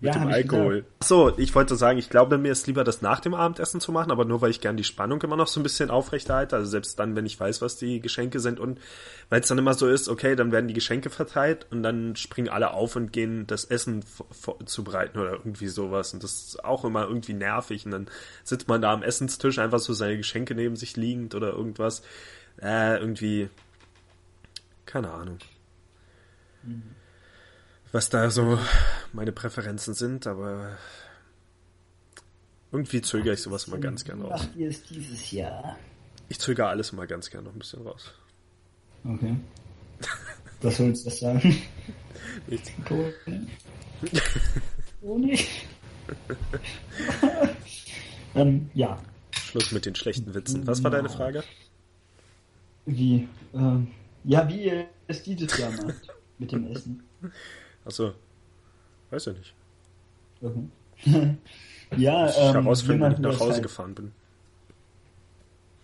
Mit 0.01 0.15
ja, 0.15 0.21
dem 0.21 0.29
Alkohol. 0.29 0.85
So, 1.03 1.37
ich 1.39 1.53
wollte 1.57 1.75
sagen, 1.75 1.99
ich 1.99 2.09
glaube, 2.09 2.39
mir 2.39 2.53
ist 2.53 2.69
lieber 2.69 2.85
das 2.85 3.03
nach 3.03 3.19
dem 3.19 3.35
Abendessen 3.35 3.81
zu 3.81 3.91
machen, 3.91 4.13
aber 4.13 4.25
nur 4.25 4.41
weil 4.41 4.51
ich 4.51 4.61
gern 4.61 4.77
die 4.77 4.85
Spannung 4.85 5.21
immer 5.23 5.35
noch 5.35 5.49
so 5.49 5.59
ein 5.59 5.65
bisschen 5.65 5.91
aufrechterhalte. 5.91 6.55
Also 6.55 6.71
selbst 6.71 7.01
dann, 7.01 7.17
wenn 7.17 7.27
ich 7.27 7.39
weiß, 7.39 7.63
was 7.63 7.77
die 7.77 8.01
Geschenke 8.01 8.39
sind 8.39 8.61
und 8.61 8.79
weil 9.29 9.41
es 9.41 9.49
dann 9.49 9.59
immer 9.59 9.75
so 9.75 9.89
ist, 9.89 10.09
okay, 10.09 10.37
dann 10.37 10.53
werden 10.53 10.69
die 10.69 10.75
Geschenke 10.75 11.11
verteilt 11.11 11.67
und 11.71 11.83
dann 11.83 12.15
springen 12.15 12.49
alle 12.49 12.75
auf 12.75 12.95
und 12.95 13.13
gehen 13.13 13.49
das 13.49 13.65
Essen 13.65 14.05
zubereiten 14.67 15.19
oder 15.19 15.33
irgendwie 15.33 15.67
sowas. 15.67 16.15
Und 16.15 16.23
das 16.23 16.33
ist 16.33 16.65
auch 16.65 16.85
immer 16.85 17.09
irgendwie 17.09 17.35
nervig. 17.35 17.85
Und 17.85 17.91
dann 17.91 18.07
sitzt 18.45 18.69
man 18.69 18.81
da 18.81 18.93
am 18.93 19.03
Essenstisch 19.03 19.59
einfach 19.59 19.81
so 19.81 19.93
seine 19.95 20.17
Geschenke 20.17 20.55
neben 20.55 20.77
sich 20.77 20.97
liegend 20.97 21.35
oder 21.35 21.53
irgendwas. 21.53 22.03
Äh, 22.63 22.99
irgendwie. 23.01 23.49
Keine 24.87 25.11
Ahnung. 25.11 25.39
Mhm 26.63 26.98
was 27.93 28.11
da 28.11 28.31
so 28.31 28.59
meine 29.13 29.33
Präferenzen 29.33 29.95
sind, 29.95 30.27
aber 30.27 30.77
irgendwie 32.71 33.01
zögere 33.01 33.35
ich 33.35 33.43
sowas 33.43 33.67
mal 33.67 33.81
ganz 33.81 34.05
gern 34.05 34.23
raus. 34.23 34.43
Macht 34.43 34.57
ihr 34.57 34.69
es 34.69 34.83
dieses 34.85 35.31
Jahr? 35.31 35.79
Ich 36.29 36.39
zögere 36.39 36.69
alles 36.69 36.93
mal 36.93 37.07
ganz 37.07 37.31
gern 37.31 37.45
noch 37.45 37.53
ein 37.53 37.59
bisschen 37.59 37.83
raus. 37.83 38.13
Okay. 39.05 39.37
Was 40.61 40.77
sollst 40.77 41.05
du 41.05 41.11
das 41.11 41.21
sagen? 41.21 41.57
Nichts. 42.47 42.71
Ohne. 45.03 45.39
ähm, 48.35 48.71
ja. 48.75 49.01
Schluss 49.33 49.73
mit 49.73 49.87
den 49.87 49.95
schlechten 49.95 50.35
Witzen. 50.35 50.67
Was 50.67 50.83
war 50.83 50.91
deine 50.91 51.09
Frage? 51.09 51.43
Wie? 52.85 53.29
Ähm, 53.55 53.89
ja, 54.25 54.47
wie 54.49 54.65
ihr 54.65 54.89
es 55.07 55.23
dieses 55.23 55.57
Jahr 55.57 55.71
macht 55.71 56.09
mit 56.39 56.53
dem 56.53 56.67
Essen. 56.67 57.03
Achso. 57.85 58.13
Weiß 59.11 59.27
ja 59.27 59.33
nicht. 59.33 59.55
Mhm. 60.41 60.71
ja, 61.97 62.29
ich 62.29 62.37
ähm, 62.39 62.53
herausfinden, 62.55 63.03
wenn 63.03 63.13
ich 63.13 63.19
nach 63.19 63.41
Hause 63.41 63.53
halt, 63.55 63.63
gefahren 63.63 63.95
bin. 63.95 64.13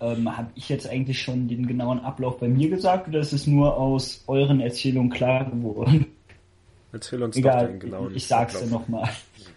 Ähm, 0.01 0.37
Habe 0.37 0.51
ich 0.55 0.69
jetzt 0.69 0.89
eigentlich 0.89 1.23
schon 1.23 1.49
den 1.49 1.67
genauen 1.67 2.01
Ablauf 2.01 2.39
bei 2.39 2.49
mir 2.49 2.69
gesagt 2.69 3.09
oder 3.09 3.21
ist 3.21 3.33
es 3.33 3.47
nur 3.47 3.77
aus 3.77 4.23
euren 4.27 4.61
Erzählungen 4.61 5.11
klar 5.11 5.45
geworden? 5.45 6.07
Erzähl 6.93 7.23
uns 7.23 7.37
Egal, 7.37 7.69
den 7.69 7.81
genauen 7.81 8.11
Ich, 8.11 8.19
ich 8.19 8.27
sag's 8.27 8.61
ja 8.61 8.67
nochmal. 8.67 9.11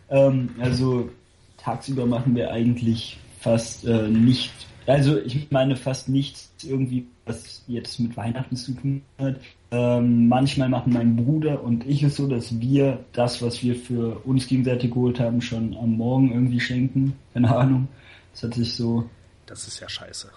Ähm, 0.09 0.49
also 0.59 1.09
tagsüber 1.57 2.05
machen 2.05 2.35
wir 2.35 2.51
eigentlich 2.51 3.19
fast 3.39 3.85
äh, 3.85 4.07
nicht, 4.07 4.53
also 4.93 5.17
ich 5.17 5.51
meine 5.51 5.75
fast 5.75 6.09
nichts 6.09 6.51
irgendwie, 6.63 7.07
was 7.25 7.63
jetzt 7.67 7.99
mit 7.99 8.15
Weihnachten 8.15 8.55
zu 8.55 8.73
tun 8.73 9.01
hat. 9.19 9.35
Ähm, 9.69 10.27
manchmal 10.29 10.69
machen 10.69 10.93
mein 10.93 11.17
Bruder 11.17 11.61
und 11.61 11.85
ich 11.85 12.03
es 12.03 12.15
so, 12.15 12.27
dass 12.27 12.59
wir 12.61 13.03
das, 13.11 13.41
was 13.41 13.61
wir 13.61 13.75
für 13.75 14.21
uns 14.25 14.47
gegenseitig 14.47 14.91
geholt 14.91 15.19
haben, 15.19 15.41
schon 15.41 15.75
am 15.75 15.97
Morgen 15.97 16.31
irgendwie 16.31 16.61
schenken. 16.61 17.13
Keine 17.33 17.53
Ahnung. 17.55 17.89
Das 18.31 18.43
hat 18.43 18.53
sich 18.53 18.73
so. 18.73 19.09
Das 19.45 19.67
ist 19.67 19.79
ja 19.79 19.89
scheiße. 19.89 20.29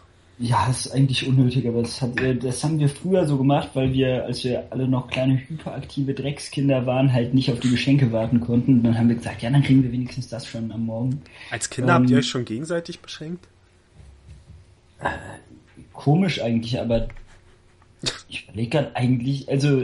Ja, 0.42 0.64
das 0.66 0.86
ist 0.86 0.92
eigentlich 0.92 1.28
unnötig, 1.28 1.68
aber 1.68 1.82
das, 1.82 2.00
hat, 2.00 2.18
äh, 2.18 2.34
das 2.34 2.64
haben 2.64 2.78
wir 2.78 2.88
früher 2.88 3.26
so 3.26 3.36
gemacht, 3.36 3.68
weil 3.74 3.92
wir, 3.92 4.24
als 4.24 4.42
wir 4.42 4.64
alle 4.70 4.88
noch 4.88 5.08
kleine 5.08 5.36
hyperaktive 5.36 6.14
Dreckskinder 6.14 6.86
waren, 6.86 7.12
halt 7.12 7.34
nicht 7.34 7.52
auf 7.52 7.60
die 7.60 7.68
Geschenke 7.68 8.10
warten 8.10 8.40
konnten. 8.40 8.78
Und 8.78 8.84
dann 8.84 8.98
haben 8.98 9.10
wir 9.10 9.16
gesagt, 9.16 9.42
ja, 9.42 9.50
dann 9.50 9.62
kriegen 9.62 9.82
wir 9.82 9.92
wenigstens 9.92 10.28
das 10.28 10.46
schon 10.46 10.72
am 10.72 10.86
Morgen. 10.86 11.20
Als 11.50 11.68
Kinder 11.68 11.94
ähm, 11.94 12.02
habt 12.02 12.10
ihr 12.10 12.18
euch 12.18 12.28
schon 12.28 12.46
gegenseitig 12.46 13.00
beschenkt? 13.00 13.46
Äh, 15.00 15.08
komisch 15.92 16.42
eigentlich, 16.42 16.80
aber 16.80 17.08
ich 18.28 18.44
überlege 18.44 18.70
gerade 18.70 18.96
eigentlich, 18.96 19.48
also 19.48 19.82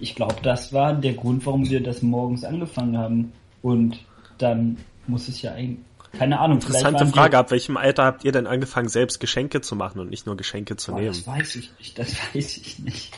ich 0.00 0.14
glaube, 0.14 0.36
das 0.42 0.72
war 0.72 0.94
der 0.94 1.14
Grund, 1.14 1.44
warum 1.44 1.68
wir 1.68 1.82
das 1.82 2.02
morgens 2.02 2.44
angefangen 2.44 2.96
haben. 2.96 3.32
Und 3.60 3.98
dann 4.38 4.78
muss 5.06 5.28
es 5.28 5.42
ja 5.42 5.52
eigentlich, 5.52 5.84
keine 6.18 6.40
Ahnung. 6.40 6.58
Interessante 6.58 7.06
Frage, 7.06 7.38
ab 7.38 7.50
welchem 7.50 7.76
Alter 7.76 8.04
habt 8.04 8.24
ihr 8.24 8.32
denn 8.32 8.46
angefangen, 8.46 8.88
selbst 8.88 9.20
Geschenke 9.20 9.60
zu 9.60 9.76
machen 9.76 9.98
und 10.00 10.10
nicht 10.10 10.26
nur 10.26 10.36
Geschenke 10.36 10.76
zu 10.76 10.92
boah, 10.92 11.00
nehmen? 11.00 11.14
Das 11.14 11.26
weiß 11.26 11.56
ich 11.56 11.70
nicht, 11.78 11.98
das 11.98 12.14
weiß 12.34 12.56
ich 12.58 12.78
nicht. 12.78 13.12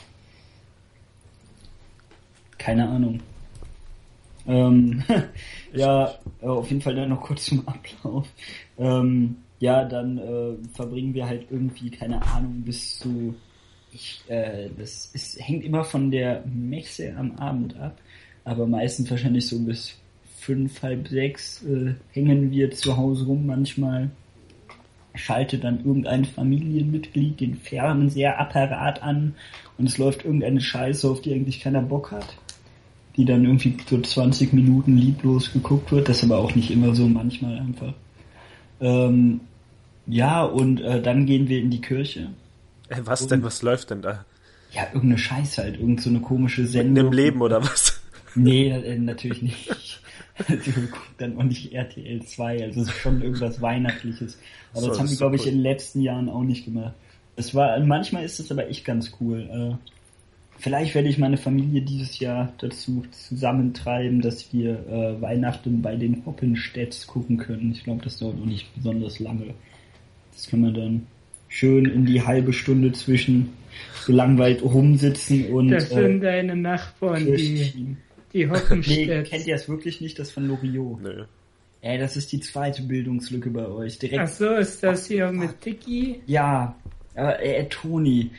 Keine 2.58 2.88
Ahnung. 2.88 3.20
Ähm, 4.46 5.02
ja, 5.72 6.14
auf 6.42 6.68
jeden 6.68 6.82
Fall 6.82 6.94
dann 6.94 7.10
noch 7.10 7.20
kurz 7.20 7.46
zum 7.46 7.66
Ablauf. 7.66 8.26
Ähm, 8.78 9.36
ja, 9.64 9.82
dann 9.82 10.18
äh, 10.18 10.56
verbringen 10.74 11.14
wir 11.14 11.26
halt 11.26 11.46
irgendwie, 11.50 11.88
keine 11.88 12.20
Ahnung, 12.22 12.60
bis 12.66 12.98
zu 12.98 13.34
ich, 13.94 14.22
äh, 14.28 14.68
das 14.76 15.06
ist, 15.14 15.40
hängt 15.40 15.64
immer 15.64 15.84
von 15.84 16.10
der 16.10 16.44
Messe 16.44 17.14
am 17.16 17.32
Abend 17.36 17.74
ab, 17.78 17.96
aber 18.44 18.66
meistens 18.66 19.10
wahrscheinlich 19.10 19.46
so 19.46 19.58
bis 19.60 19.96
fünf, 20.36 20.82
halb 20.82 21.08
sechs 21.08 21.64
äh, 21.64 21.94
hängen 22.12 22.50
wir 22.50 22.72
zu 22.72 22.98
Hause 22.98 23.24
rum 23.24 23.46
manchmal. 23.46 24.10
Schaltet 25.14 25.64
dann 25.64 25.78
irgendein 25.78 26.26
Familienmitglied 26.26 27.40
den 27.40 27.54
Fernseherapparat 27.56 29.02
an 29.02 29.34
und 29.78 29.86
es 29.86 29.96
läuft 29.96 30.26
irgendeine 30.26 30.60
Scheiße, 30.60 31.08
auf 31.08 31.22
die 31.22 31.32
eigentlich 31.32 31.60
keiner 31.60 31.80
Bock 31.80 32.10
hat. 32.10 32.36
Die 33.16 33.24
dann 33.24 33.46
irgendwie 33.46 33.78
so 33.88 33.98
20 33.98 34.52
Minuten 34.52 34.98
lieblos 34.98 35.54
geguckt 35.54 35.90
wird, 35.90 36.10
das 36.10 36.22
aber 36.22 36.36
auch 36.36 36.54
nicht 36.54 36.70
immer 36.70 36.94
so, 36.94 37.08
manchmal 37.08 37.56
einfach. 37.58 37.94
Ähm, 38.80 39.40
ja, 40.06 40.42
und 40.44 40.80
äh, 40.80 41.02
dann 41.02 41.26
gehen 41.26 41.48
wir 41.48 41.60
in 41.60 41.70
die 41.70 41.80
Kirche 41.80 42.30
äh, 42.88 43.00
was 43.04 43.22
und, 43.22 43.30
denn? 43.30 43.42
Was 43.42 43.62
läuft 43.62 43.90
denn 43.90 44.02
da? 44.02 44.24
Ja, 44.72 44.86
irgendeine 44.86 45.18
Scheiße 45.18 45.62
halt, 45.62 45.78
irgend 45.78 46.00
so 46.00 46.10
eine 46.10 46.20
komische 46.20 46.66
Sendung. 46.66 46.92
Mit 46.94 47.02
einem 47.02 47.12
Leben 47.12 47.42
oder 47.42 47.62
was? 47.62 48.00
Nee, 48.36 48.70
äh, 48.70 48.98
natürlich 48.98 49.42
nicht. 49.42 50.00
Also 50.48 50.72
dann 51.18 51.38
auch 51.38 51.44
nicht 51.44 51.72
RTL 51.72 52.20
2, 52.20 52.64
also 52.64 52.80
es 52.80 52.88
ist 52.88 52.96
schon 52.96 53.22
irgendwas 53.22 53.62
Weihnachtliches. 53.62 54.40
Aber 54.72 54.80
so, 54.80 54.88
das 54.88 54.98
haben 54.98 55.06
die, 55.06 55.16
glaube 55.16 55.36
ich, 55.36 55.46
in 55.46 55.54
den 55.54 55.62
letzten 55.62 56.00
Jahren 56.00 56.28
auch 56.28 56.42
nicht 56.42 56.64
gemacht. 56.64 56.94
Es 57.36 57.54
war, 57.54 57.78
manchmal 57.78 58.24
ist 58.24 58.40
es 58.40 58.50
aber 58.50 58.68
echt 58.68 58.84
ganz 58.84 59.12
cool. 59.20 59.78
Äh, 59.78 59.90
vielleicht 60.58 60.96
werde 60.96 61.08
ich 61.08 61.18
meine 61.18 61.36
Familie 61.36 61.82
dieses 61.82 62.18
Jahr 62.18 62.52
dazu 62.58 63.04
zusammentreiben, 63.12 64.20
dass 64.20 64.52
wir 64.52 64.84
äh, 64.88 65.22
Weihnachten 65.22 65.80
bei 65.80 65.94
den 65.94 66.26
Hoppenstädts 66.26 67.06
gucken 67.06 67.36
können. 67.36 67.70
Ich 67.70 67.84
glaube, 67.84 68.02
das 68.02 68.18
dauert 68.18 68.40
auch 68.40 68.46
nicht 68.46 68.74
besonders 68.74 69.20
lange. 69.20 69.54
Das 70.34 70.48
kann 70.48 70.60
man 70.60 70.74
dann 70.74 71.06
schön 71.48 71.86
in 71.86 72.06
die 72.06 72.22
halbe 72.22 72.52
Stunde 72.52 72.92
zwischen 72.92 73.52
gelangweilt 74.06 74.62
rumsitzen 74.62 75.52
und. 75.52 75.70
Das 75.70 75.90
sind 75.90 76.18
äh, 76.18 76.26
deine 76.26 76.56
Nachbarn, 76.56 77.24
die, 77.24 77.96
die 78.32 78.48
Hoppenstedt. 78.50 79.08
nee, 79.08 79.22
kennt 79.22 79.46
ihr 79.46 79.54
das 79.54 79.68
wirklich 79.68 80.00
nicht, 80.00 80.18
das 80.18 80.30
von 80.30 80.46
Loriot? 80.46 81.02
Nee. 81.02 81.24
Ey, 81.80 81.98
das 81.98 82.16
ist 82.16 82.32
die 82.32 82.40
zweite 82.40 82.82
Bildungslücke 82.82 83.50
bei 83.50 83.66
euch. 83.66 83.98
Direkt. 83.98 84.22
Ach 84.22 84.28
so, 84.28 84.54
ist 84.54 84.82
das 84.82 85.06
hier 85.06 85.30
mit 85.30 85.60
Tiki? 85.60 86.22
Ja, 86.26 86.76
aber 87.14 87.40
ey, 87.40 87.68
Toni, 87.68 88.30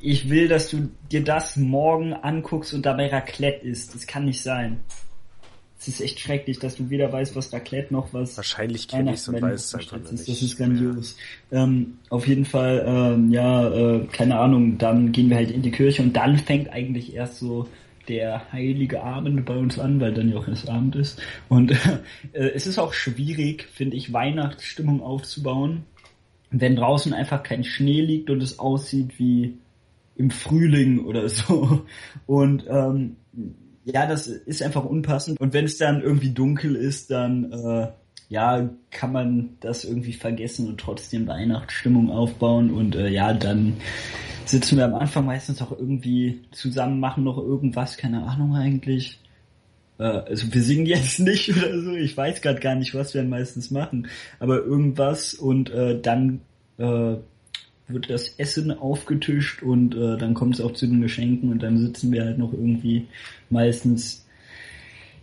ich 0.00 0.28
will, 0.30 0.48
dass 0.48 0.68
du 0.70 0.90
dir 1.12 1.22
das 1.22 1.56
morgen 1.56 2.12
anguckst 2.12 2.74
und 2.74 2.84
dabei 2.86 3.08
Raclette 3.08 3.66
isst. 3.66 3.94
Das 3.94 4.06
kann 4.06 4.24
nicht 4.24 4.42
sein. 4.42 4.80
Es 5.80 5.88
ist 5.88 6.00
echt 6.02 6.20
schrecklich, 6.20 6.58
dass 6.58 6.76
du 6.76 6.90
weder 6.90 7.10
weißt, 7.10 7.34
was 7.34 7.50
Raclette 7.54 7.92
noch 7.92 8.12
was. 8.12 8.36
Wahrscheinlich 8.36 8.86
kenne 8.86 9.14
ich 9.14 9.26
und 9.26 9.40
weiß 9.40 9.64
es 9.64 9.74
einfach 9.74 9.98
nicht. 9.98 10.28
Das 10.28 10.42
ist 10.42 10.58
grandios. 10.58 11.16
Ähm, 11.50 11.94
auf 12.10 12.28
jeden 12.28 12.44
Fall, 12.44 12.84
ähm, 12.86 13.30
ja, 13.30 13.66
äh, 13.72 14.06
keine 14.12 14.38
Ahnung, 14.38 14.76
dann 14.76 15.10
gehen 15.10 15.30
wir 15.30 15.38
halt 15.38 15.50
in 15.50 15.62
die 15.62 15.70
Kirche 15.70 16.02
und 16.02 16.12
dann 16.12 16.36
fängt 16.36 16.68
eigentlich 16.68 17.14
erst 17.14 17.38
so 17.38 17.66
der 18.08 18.52
heilige 18.52 19.02
Abend 19.02 19.46
bei 19.46 19.56
uns 19.56 19.78
an, 19.78 20.00
weil 20.00 20.12
dann 20.12 20.30
ja 20.30 20.36
auch 20.36 20.48
erst 20.48 20.68
Abend 20.68 20.96
ist. 20.96 21.18
Und 21.48 21.70
äh, 22.32 22.50
es 22.54 22.66
ist 22.66 22.78
auch 22.78 22.92
schwierig, 22.92 23.66
finde 23.72 23.96
ich, 23.96 24.12
Weihnachtsstimmung 24.12 25.00
aufzubauen, 25.02 25.84
wenn 26.50 26.76
draußen 26.76 27.14
einfach 27.14 27.42
kein 27.42 27.64
Schnee 27.64 28.02
liegt 28.02 28.28
und 28.28 28.42
es 28.42 28.58
aussieht 28.58 29.18
wie 29.18 29.56
im 30.16 30.30
Frühling 30.30 31.06
oder 31.06 31.26
so. 31.30 31.86
Und 32.26 32.66
ähm, 32.68 33.16
ja, 33.84 34.06
das 34.06 34.26
ist 34.26 34.62
einfach 34.62 34.84
unpassend. 34.84 35.40
Und 35.40 35.52
wenn 35.52 35.64
es 35.64 35.78
dann 35.78 36.02
irgendwie 36.02 36.30
dunkel 36.30 36.76
ist, 36.76 37.10
dann 37.10 37.52
äh, 37.52 37.88
ja, 38.28 38.70
kann 38.90 39.12
man 39.12 39.56
das 39.60 39.84
irgendwie 39.84 40.12
vergessen 40.12 40.68
und 40.68 40.78
trotzdem 40.78 41.26
Weihnachtsstimmung 41.26 42.10
aufbauen. 42.10 42.70
Und 42.70 42.94
äh, 42.94 43.08
ja, 43.08 43.32
dann 43.32 43.74
sitzen 44.44 44.78
wir 44.78 44.84
am 44.84 44.94
Anfang 44.94 45.26
meistens 45.26 45.60
auch 45.62 45.72
irgendwie 45.72 46.42
zusammen, 46.52 47.00
machen 47.00 47.24
noch 47.24 47.38
irgendwas, 47.38 47.96
keine 47.96 48.22
Ahnung 48.22 48.54
eigentlich. 48.54 49.18
Äh, 49.98 50.04
also 50.04 50.52
wir 50.52 50.62
singen 50.62 50.86
jetzt 50.86 51.18
nicht 51.18 51.50
oder 51.50 51.80
so, 51.80 51.94
ich 51.94 52.16
weiß 52.16 52.40
gerade 52.40 52.60
gar 52.60 52.74
nicht, 52.74 52.94
was 52.94 53.14
wir 53.14 53.22
meistens 53.24 53.70
machen, 53.70 54.08
aber 54.38 54.58
irgendwas 54.58 55.34
und 55.34 55.70
äh, 55.70 56.00
dann 56.00 56.40
äh, 56.78 57.16
wird 57.92 58.10
das 58.10 58.28
Essen 58.38 58.76
aufgetischt 58.76 59.62
und 59.62 59.94
äh, 59.94 60.16
dann 60.16 60.34
kommt 60.34 60.54
es 60.54 60.60
auch 60.60 60.72
zu 60.72 60.86
den 60.86 61.00
Geschenken 61.00 61.50
und 61.50 61.62
dann 61.62 61.78
sitzen 61.78 62.12
wir 62.12 62.24
halt 62.24 62.38
noch 62.38 62.52
irgendwie 62.52 63.06
meistens 63.48 64.26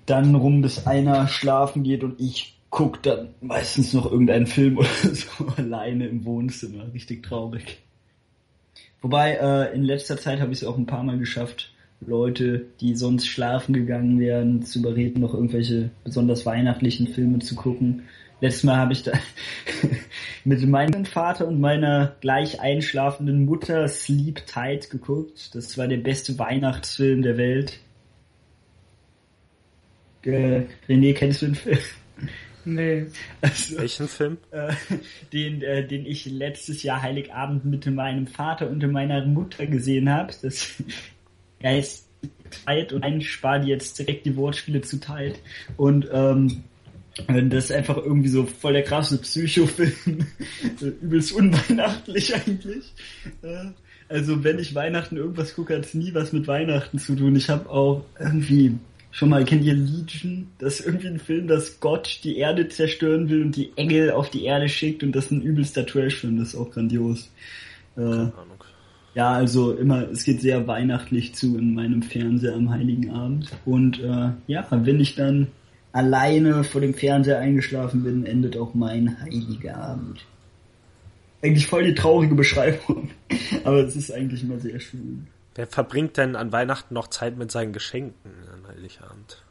dann 0.06 0.36
rum, 0.36 0.62
bis 0.62 0.88
einer 0.88 1.28
schlafen 1.28 1.84
geht 1.84 2.04
und 2.04 2.20
ich 2.20 2.58
guck 2.70 3.02
dann 3.04 3.30
meistens 3.42 3.94
noch 3.94 4.12
irgendeinen 4.12 4.48
Film 4.48 4.78
oder 4.80 4.88
so 5.14 5.48
alleine 5.58 6.08
im 6.08 6.26
Wohnzimmer. 6.26 6.94
Richtig 6.94 7.24
traurig. 7.24 7.80
Wobei, 9.02 9.34
äh, 9.34 9.76
in 9.76 9.84
letzter 9.84 10.18
Zeit 10.18 10.40
habe 10.40 10.52
ich 10.52 10.62
es 10.62 10.68
auch 10.68 10.78
ein 10.78 10.86
paar 10.86 11.04
Mal 11.04 11.18
geschafft, 11.18 11.72
Leute, 12.00 12.66
die 12.80 12.96
sonst 12.96 13.28
schlafen 13.28 13.74
gegangen 13.74 14.20
wären, 14.20 14.64
zu 14.64 14.80
überreden, 14.80 15.22
noch 15.22 15.34
irgendwelche 15.34 15.90
besonders 16.04 16.46
weihnachtlichen 16.46 17.08
Filme 17.08 17.40
zu 17.40 17.56
gucken. 17.56 18.04
Letztes 18.40 18.64
Mal 18.64 18.78
habe 18.78 18.94
ich 18.94 19.04
da 19.04 19.14
mit 20.44 20.66
meinem 20.68 21.06
Vater 21.06 21.48
und 21.48 21.60
meiner 21.60 22.16
gleich 22.22 22.60
einschlafenden 22.62 23.46
Mutter 23.46 23.88
Sleep 23.88 24.46
Tight 24.46 24.90
geguckt. 24.90 25.56
Das 25.56 25.78
war 25.78 25.88
der 25.88 25.98
beste 25.98 26.38
Weihnachtsfilm 26.38 27.24
der 27.24 27.38
Welt. 27.38 27.80
Äh, 30.24 30.66
René, 30.88 31.14
kennst 31.14 31.42
du 31.42 31.48
den 31.48 31.56
Film? 31.56 31.80
Nee. 32.66 33.06
Also, 33.42 33.78
Welchen 33.78 34.08
Film? 34.10 34.38
Äh, 34.52 34.74
den, 35.32 35.62
äh, 35.62 35.88
den 35.88 36.06
ich 36.06 36.26
letztes 36.26 36.84
Jahr 36.84 37.02
Heiligabend 37.02 37.64
mit 37.64 37.86
meinem 37.86 38.28
Vater 38.28 38.70
und 38.70 38.86
meiner 38.92 39.26
Mutter 39.26 39.66
gesehen 39.66 40.10
habe. 40.10 40.34
Das 40.42 40.76
heißt 41.64 42.08
Tight 42.66 42.92
und 42.92 43.04
ein 43.04 43.22
spart 43.22 43.66
jetzt 43.66 43.98
direkt 43.98 44.26
die 44.26 44.36
Wortspiele 44.36 44.82
zu 44.82 45.00
Tight. 45.00 45.40
Und 45.78 46.10
ähm, 46.12 46.64
das 47.28 47.66
ist 47.66 47.72
einfach 47.72 47.98
irgendwie 47.98 48.30
so 48.30 48.46
voll 48.46 48.74
der 48.74 48.84
krasse 48.84 49.18
Psychofilm. 49.20 50.26
Übelst 51.02 51.32
unweihnachtlich 51.34 52.36
eigentlich. 52.36 52.94
Äh, 53.42 53.72
also 54.10 54.44
wenn 54.44 54.60
ich 54.60 54.76
Weihnachten 54.76 55.18
irgendwas 55.18 55.56
gucke, 55.56 55.76
hat 55.76 55.86
es 55.86 55.94
nie 55.94 56.14
was 56.14 56.32
mit 56.32 56.48
Weihnachten 56.48 57.00
zu 57.00 57.16
tun. 57.16 57.36
Ich 57.36 57.50
habe 57.50 57.70
auch 57.70 58.06
irgendwie 58.20 58.76
schon 59.12 59.30
mal, 59.30 59.44
kennt 59.46 59.64
ihr 59.64 59.74
Legion? 59.74 60.48
Das 60.60 60.80
ist 60.80 60.86
irgendwie 60.86 61.08
ein 61.08 61.20
Film, 61.20 61.48
dass 61.48 61.80
Gott 61.80 62.20
die 62.24 62.38
Erde 62.38 62.70
zerstören 62.70 63.30
will 63.30 63.42
und 63.44 63.56
die 63.56 63.72
Engel 63.76 64.12
auf 64.12 64.30
die 64.30 64.46
Erde 64.46 64.70
schickt 64.70 65.04
und 65.04 65.14
das 65.14 65.26
ist 65.26 65.32
ein 65.32 65.42
übelster 65.42 65.86
Trash-Film, 65.86 66.38
das 66.38 66.50
ist 66.50 66.56
auch 66.56 66.70
grandios. 66.72 67.32
Äh, 67.96 68.02
Keine 68.02 68.34
Ahnung. 68.34 68.64
Ja, 69.16 69.32
also 69.32 69.74
immer, 69.74 70.08
es 70.12 70.24
geht 70.24 70.42
sehr 70.42 70.68
weihnachtlich 70.68 71.34
zu 71.34 71.58
in 71.58 71.74
meinem 71.74 72.04
Fernseher 72.04 72.54
am 72.54 72.70
Heiligen 72.70 73.10
Abend. 73.10 73.50
Und 73.66 74.00
äh, 74.00 74.30
ja, 74.46 74.68
wenn 74.70 75.00
ich 75.00 75.16
dann 75.16 75.48
alleine 75.98 76.64
vor 76.64 76.80
dem 76.80 76.94
Fernseher 76.94 77.40
eingeschlafen 77.40 78.04
bin, 78.04 78.26
endet 78.26 78.56
auch 78.56 78.76
mein 78.76 79.20
heiliger 79.20 79.78
Abend. 79.78 80.24
Eigentlich 81.42 81.66
voll 81.66 81.86
die 81.86 81.96
traurige 81.96 82.36
Beschreibung, 82.36 83.10
aber 83.64 83.80
es 83.80 83.96
ist 83.96 84.12
eigentlich 84.12 84.44
immer 84.44 84.60
sehr 84.60 84.80
schön. 84.80 85.28
Wer 85.56 85.66
verbringt 85.66 86.18
denn 86.18 86.36
an 86.36 86.52
Weihnachten 86.52 86.94
noch 86.94 87.08
Zeit 87.08 87.36
mit 87.36 87.52
seinen 87.52 87.74
Geschenken 87.74 88.32
an 88.54 88.68
Heiligabend? 88.68 89.42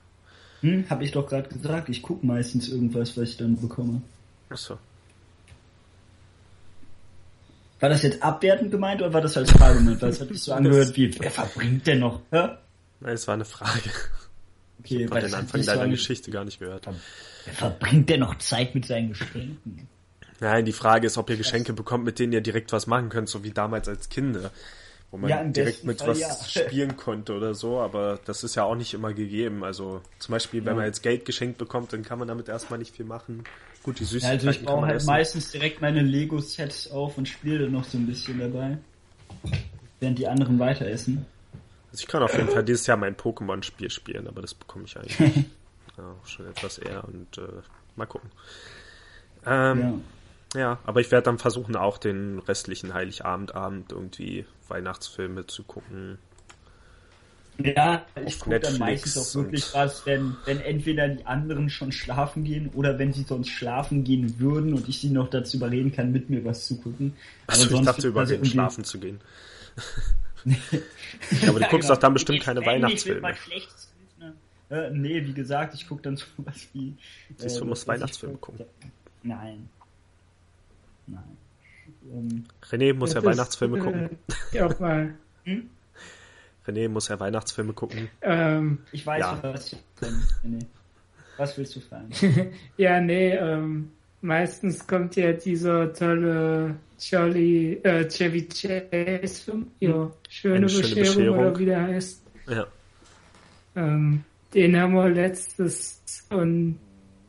Hm, 0.60 0.84
hab 0.88 1.02
ich 1.02 1.10
doch 1.10 1.26
gerade 1.26 1.48
gesagt. 1.48 1.88
Ich 1.88 2.00
gucke 2.00 2.24
meistens 2.24 2.68
irgendwas, 2.68 3.16
was 3.16 3.30
ich 3.30 3.36
dann 3.36 3.60
bekomme. 3.60 4.02
Achso. 4.48 4.78
War 7.80 7.88
das 7.88 8.02
jetzt 8.02 8.22
abwertend 8.22 8.70
gemeint 8.70 9.02
oder 9.02 9.12
war 9.12 9.20
das 9.20 9.36
als 9.36 9.50
Frage 9.50 9.78
gemeint? 9.78 10.00
Weil 10.00 10.10
es 10.10 10.20
hat 10.20 10.28
sich 10.28 10.42
so 10.42 10.52
angehört 10.52 10.96
wie, 10.96 11.12
wer 11.18 11.30
verbringt 11.30 11.86
denn 11.88 11.98
noch? 11.98 12.20
Hä? 12.30 12.50
Nein, 13.00 13.14
es 13.14 13.26
war 13.26 13.34
eine 13.34 13.44
Frage. 13.44 13.90
Okay, 14.80 15.04
ich 15.04 15.10
habe 15.10 15.20
den 15.20 15.34
Anfang 15.34 15.64
deiner 15.64 15.84
so 15.84 15.90
Geschichte 15.90 16.30
gar 16.30 16.44
nicht 16.44 16.58
gehört. 16.58 16.86
Wer 17.44 17.54
verbringt 17.54 18.08
denn 18.10 18.20
noch 18.20 18.36
Zeit 18.38 18.74
mit 18.74 18.86
seinen 18.86 19.10
Geschenken? 19.10 19.88
Nein, 20.40 20.64
die 20.64 20.72
Frage 20.72 21.06
ist, 21.06 21.16
ob 21.16 21.30
ihr 21.30 21.36
Geschenke 21.36 21.72
bekommt, 21.72 22.04
mit 22.04 22.18
denen 22.18 22.32
ihr 22.32 22.42
direkt 22.42 22.72
was 22.72 22.86
machen 22.86 23.08
könnt, 23.08 23.28
so 23.28 23.42
wie 23.42 23.50
damals 23.50 23.88
als 23.88 24.08
Kinder. 24.08 24.50
Wo 25.10 25.18
man 25.18 25.30
ja, 25.30 25.44
direkt 25.44 25.84
mit 25.84 26.00
Fall, 26.00 26.08
was 26.08 26.20
ja. 26.20 26.64
spielen 26.66 26.96
konnte 26.96 27.34
oder 27.34 27.54
so, 27.54 27.78
aber 27.78 28.18
das 28.24 28.42
ist 28.42 28.56
ja 28.56 28.64
auch 28.64 28.74
nicht 28.74 28.92
immer 28.92 29.14
gegeben. 29.14 29.64
Also 29.64 30.02
zum 30.18 30.32
Beispiel, 30.32 30.60
wenn 30.60 30.72
ja. 30.72 30.76
man 30.76 30.84
jetzt 30.86 31.02
Geld 31.02 31.24
geschenkt 31.24 31.58
bekommt, 31.58 31.92
dann 31.92 32.02
kann 32.02 32.18
man 32.18 32.28
damit 32.28 32.48
erstmal 32.48 32.78
nicht 32.78 32.94
viel 32.94 33.06
machen. 33.06 33.44
Gut, 33.82 34.00
die 34.00 34.04
Süßigkeiten 34.04 34.44
ja, 34.44 34.48
also 34.48 34.60
ich 34.60 34.66
baue 34.66 34.82
halt 34.82 34.96
essen. 34.96 35.06
meistens 35.06 35.50
direkt 35.52 35.80
meine 35.80 36.02
Lego-Sets 36.02 36.90
auf 36.90 37.16
und 37.16 37.28
spiele 37.28 37.70
noch 37.70 37.84
so 37.84 37.98
ein 37.98 38.06
bisschen 38.06 38.40
dabei. 38.40 38.78
Während 40.00 40.18
die 40.18 40.26
anderen 40.26 40.58
weiter 40.58 40.86
essen. 40.86 41.24
Also 41.96 42.04
ich 42.04 42.08
kann 42.08 42.22
auf 42.22 42.36
jeden 42.36 42.50
Fall 42.50 42.62
dieses 42.62 42.86
Jahr 42.86 42.98
mein 42.98 43.16
Pokémon-Spiel 43.16 43.88
spielen, 43.88 44.28
aber 44.28 44.42
das 44.42 44.52
bekomme 44.52 44.84
ich 44.84 44.98
eigentlich 44.98 45.18
ja, 45.96 46.14
schon 46.26 46.46
etwas 46.46 46.76
eher 46.76 47.02
und 47.04 47.38
äh, 47.38 47.62
mal 47.96 48.04
gucken. 48.04 48.28
Ähm, 49.46 50.02
ja. 50.52 50.60
ja. 50.60 50.78
aber 50.84 51.00
ich 51.00 51.10
werde 51.10 51.24
dann 51.24 51.38
versuchen, 51.38 51.74
auch 51.74 51.96
den 51.96 52.38
restlichen 52.40 52.92
Heiligabendabend 52.92 53.92
irgendwie 53.92 54.44
Weihnachtsfilme 54.68 55.46
zu 55.46 55.62
gucken. 55.62 56.18
Ja, 57.56 58.04
ich 58.26 58.40
gucke 58.40 58.60
dann 58.60 58.76
meistens 58.76 59.16
auch 59.16 59.42
wirklich 59.42 59.72
was, 59.72 60.04
wenn, 60.04 60.36
wenn 60.44 60.60
entweder 60.60 61.08
die 61.08 61.24
anderen 61.24 61.70
schon 61.70 61.92
schlafen 61.92 62.44
gehen 62.44 62.68
oder 62.74 62.98
wenn 62.98 63.14
sie 63.14 63.22
sonst 63.22 63.48
schlafen 63.48 64.04
gehen 64.04 64.38
würden 64.38 64.74
und 64.74 64.86
ich 64.86 65.00
sie 65.00 65.08
noch 65.08 65.30
dazu 65.30 65.56
überreden 65.56 65.92
kann, 65.92 66.12
mit 66.12 66.28
mir 66.28 66.44
was 66.44 66.66
zu 66.66 66.76
gucken. 66.76 67.16
Also 67.46 67.74
ich 67.74 67.80
dachte, 67.86 68.08
überreden, 68.08 68.44
schlafen 68.44 68.84
zu 68.84 69.00
gehen. 69.00 69.18
ja, 70.46 71.48
aber 71.48 71.60
du 71.60 71.66
guckst 71.68 71.90
doch 71.90 71.96
dann 71.96 72.12
bestimmt 72.12 72.42
keine 72.42 72.64
Weihnachtsfilme. 72.64 73.34
Ne? 74.18 74.34
Äh, 74.70 74.90
nee, 74.90 75.24
wie 75.24 75.32
gesagt, 75.32 75.74
ich 75.74 75.88
gucke 75.88 76.02
dann 76.02 76.16
sowas 76.38 76.68
wie. 76.72 76.96
Siehst 77.36 77.60
du, 77.60 77.64
äh, 77.64 77.66
musst 77.66 77.86
Weihnachtsfilme 77.86 78.36
gucken. 78.36 78.64
Nein. 79.22 79.68
Nein. 81.06 81.36
Ähm, 82.12 82.44
René 82.62 82.94
muss 82.94 83.14
ja 83.14 83.24
Weihnachtsfilme 83.24 83.78
gucken. 83.78 84.18
Ja, 84.52 84.66
auch 84.66 84.78
mal. 84.78 85.14
Hm? 85.44 85.70
René 86.66 86.88
muss 86.88 87.08
ja 87.08 87.18
Weihnachtsfilme 87.18 87.72
gucken. 87.72 88.08
Ähm, 88.22 88.78
ich 88.92 89.06
weiß, 89.06 89.20
ja. 89.20 89.38
was 89.42 89.72
ich 89.72 89.78
René. 90.00 90.64
Was 91.36 91.58
willst 91.58 91.76
du 91.76 91.80
fragen? 91.80 92.10
ja, 92.76 93.00
nee, 93.00 93.34
ähm, 93.34 93.92
meistens 94.20 94.86
kommt 94.86 95.16
ja 95.16 95.32
dieser 95.32 95.92
tolle 95.92 96.76
Charlie, 96.98 97.74
äh, 97.82 98.08
Chevy 98.08 98.48
Chase 98.48 99.44
Film, 99.44 99.66
ja, 99.80 100.10
schöne, 100.28 100.68
schöne 100.68 100.82
Bescherung, 100.82 101.04
Bescherung, 101.04 101.38
oder 101.38 101.58
wie 101.58 101.64
der 101.66 101.82
heißt. 101.82 102.22
Ja. 102.48 102.66
Ähm, 103.76 104.24
den 104.54 104.80
haben 104.80 104.94
wir 104.94 105.08
letztes 105.10 106.00
und 106.30 106.78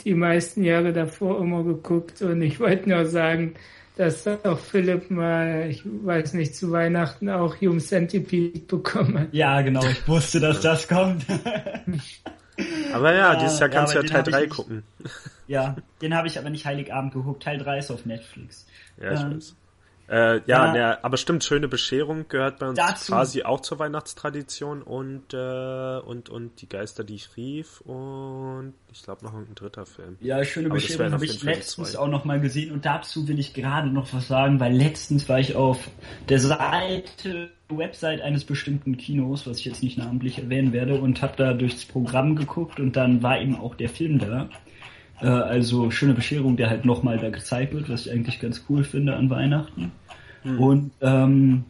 die 0.03 0.13
meisten 0.13 0.63
Jahre 0.63 0.93
davor 0.93 1.41
immer 1.41 1.63
geguckt 1.63 2.21
und 2.21 2.41
ich 2.41 2.59
wollte 2.59 2.89
nur 2.89 3.05
sagen, 3.05 3.55
dass 3.97 4.27
auch 4.27 4.59
Philipp 4.59 5.09
mal, 5.09 5.67
ich 5.69 5.81
weiß 5.83 6.33
nicht, 6.33 6.55
zu 6.55 6.71
Weihnachten 6.71 7.29
auch 7.29 7.59
Human 7.59 7.79
Centipede 7.79 8.59
bekommen 8.59 9.19
hat. 9.19 9.33
Ja, 9.33 9.59
genau, 9.61 9.83
ich 9.85 10.07
wusste, 10.07 10.39
dass 10.39 10.61
das 10.61 10.87
kommt. 10.87 11.25
aber 12.93 13.13
ja, 13.13 13.35
dieses 13.35 13.59
Jahr 13.59 13.69
kannst 13.69 13.93
ja, 13.93 14.01
du 14.01 14.07
ja 14.07 14.13
Teil 14.13 14.23
3 14.23 14.47
gucken. 14.47 14.83
Ja, 15.47 15.75
den 16.01 16.15
habe 16.15 16.27
ich 16.27 16.37
aber 16.37 16.49
nicht 16.49 16.65
Heiligabend 16.65 17.13
geguckt. 17.13 17.43
Teil 17.43 17.57
3 17.57 17.79
ist 17.79 17.91
auf 17.91 18.05
Netflix. 18.05 18.67
Ja, 19.01 19.13
ich 19.13 19.21
ähm, 19.21 19.35
weiß. 19.35 19.55
Äh, 20.09 20.37
ja, 20.37 20.41
ja. 20.45 20.73
Der, 20.73 21.05
aber 21.05 21.17
stimmt, 21.17 21.43
schöne 21.43 21.67
Bescherung 21.67 22.27
gehört 22.29 22.59
bei 22.59 22.69
uns 22.69 22.77
Dazu. 22.77 23.11
quasi 23.11 23.43
auch 23.43 23.59
zur 23.59 23.79
Weihnachtstradition 23.79 24.81
und, 24.81 25.33
äh, 25.33 25.99
und, 25.99 26.29
und 26.29 26.61
die 26.61 26.69
Geister, 26.69 27.03
die 27.03 27.15
ich 27.15 27.35
rief 27.35 27.81
und 27.81 28.73
ich 28.93 29.03
glaube 29.03 29.25
noch 29.25 29.33
ein 29.33 29.53
dritter 29.53 29.85
Film. 29.85 30.15
Ja, 30.21 30.43
schöne 30.45 30.67
aber 30.67 30.75
Bescherung 30.75 31.11
habe 31.11 31.25
ich 31.25 31.43
letztens 31.43 31.97
auch 31.97 32.07
noch 32.07 32.23
mal 32.23 32.39
gesehen 32.39 32.71
und 32.71 32.85
dazu 32.85 33.27
will 33.27 33.37
ich 33.37 33.53
gerade 33.53 33.89
noch 33.89 34.13
was 34.13 34.29
sagen, 34.29 34.61
weil 34.61 34.73
letztens 34.73 35.27
war 35.27 35.39
ich 35.39 35.55
auf 35.55 35.89
der 36.29 36.39
Seite, 36.39 37.49
Website 37.69 38.21
eines 38.21 38.45
bestimmten 38.45 38.97
Kinos, 38.97 39.45
was 39.45 39.59
ich 39.59 39.65
jetzt 39.65 39.83
nicht 39.83 39.97
namentlich 39.97 40.39
erwähnen 40.39 40.73
werde 40.73 40.99
und 40.99 41.21
habe 41.21 41.33
da 41.35 41.53
durchs 41.53 41.85
Programm 41.85 42.35
geguckt 42.35 42.79
und 42.79 42.95
dann 42.95 43.23
war 43.23 43.41
eben 43.41 43.55
auch 43.55 43.75
der 43.75 43.89
Film 43.89 44.19
da. 44.19 44.49
Äh, 45.21 45.27
also 45.27 45.91
schöne 45.91 46.13
Bescherung, 46.13 46.57
der 46.57 46.69
halt 46.69 46.85
nochmal 46.85 47.17
da 47.17 47.29
gezeigt 47.29 47.73
wird, 47.73 47.89
was 47.89 48.05
ich 48.05 48.11
eigentlich 48.11 48.39
ganz 48.39 48.63
cool 48.69 48.83
finde 48.83 49.15
an 49.15 49.29
Weihnachten. 49.29 49.91
Mhm. 50.43 50.59
Und 50.59 50.91
ähm, 51.01 51.65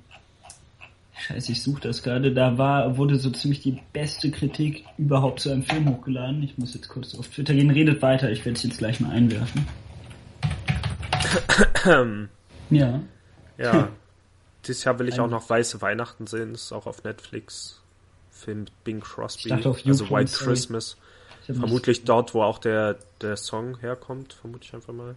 Scheiße, 1.20 1.52
ich 1.52 1.64
suche 1.64 1.82
das 1.82 2.04
gerade. 2.04 2.32
Da 2.32 2.58
war, 2.60 2.98
wurde 2.98 3.18
so 3.18 3.32
ziemlich 3.32 3.62
die 3.62 3.80
beste 3.92 4.30
Kritik 4.30 4.86
überhaupt 4.98 5.40
zu 5.40 5.50
einem 5.50 5.64
Film 5.64 5.90
hochgeladen. 5.90 6.44
Ich 6.44 6.58
muss 6.58 6.76
jetzt 6.76 6.90
kurz 6.90 7.16
auf 7.16 7.28
Twitter 7.28 7.56
gehen. 7.56 7.72
Redet 7.72 8.02
weiter, 8.04 8.30
ich 8.32 8.46
werde 8.46 8.56
es 8.56 8.64
jetzt 8.64 8.78
gleich 8.78 9.00
mal 9.00 9.12
einwerfen. 9.12 9.66
ja. 12.70 13.00
Ja. 13.58 13.90
Dieses 14.68 14.84
Jahr 14.84 15.00
will 15.00 15.08
ich 15.08 15.20
auch 15.20 15.30
noch 15.30 15.50
Weiße 15.50 15.82
Weihnachten 15.82 16.28
sehen. 16.28 16.54
Das 16.54 16.64
ist 16.64 16.72
auch 16.72 16.86
auf 16.86 17.04
Netflix. 17.04 17.82
Film 18.32 18.66
Bing 18.84 19.00
Crosby. 19.00 19.52
also 19.52 19.74
White 19.74 20.32
Christmas. 20.32 20.98
Vermutlich 21.46 22.04
dort, 22.04 22.34
wo 22.34 22.44
auch 22.44 22.60
der, 22.60 22.98
der 23.22 23.38
Song 23.38 23.80
herkommt, 23.80 24.34
vermute 24.34 24.66
ich 24.66 24.74
einfach 24.74 24.94
mal. 24.94 25.16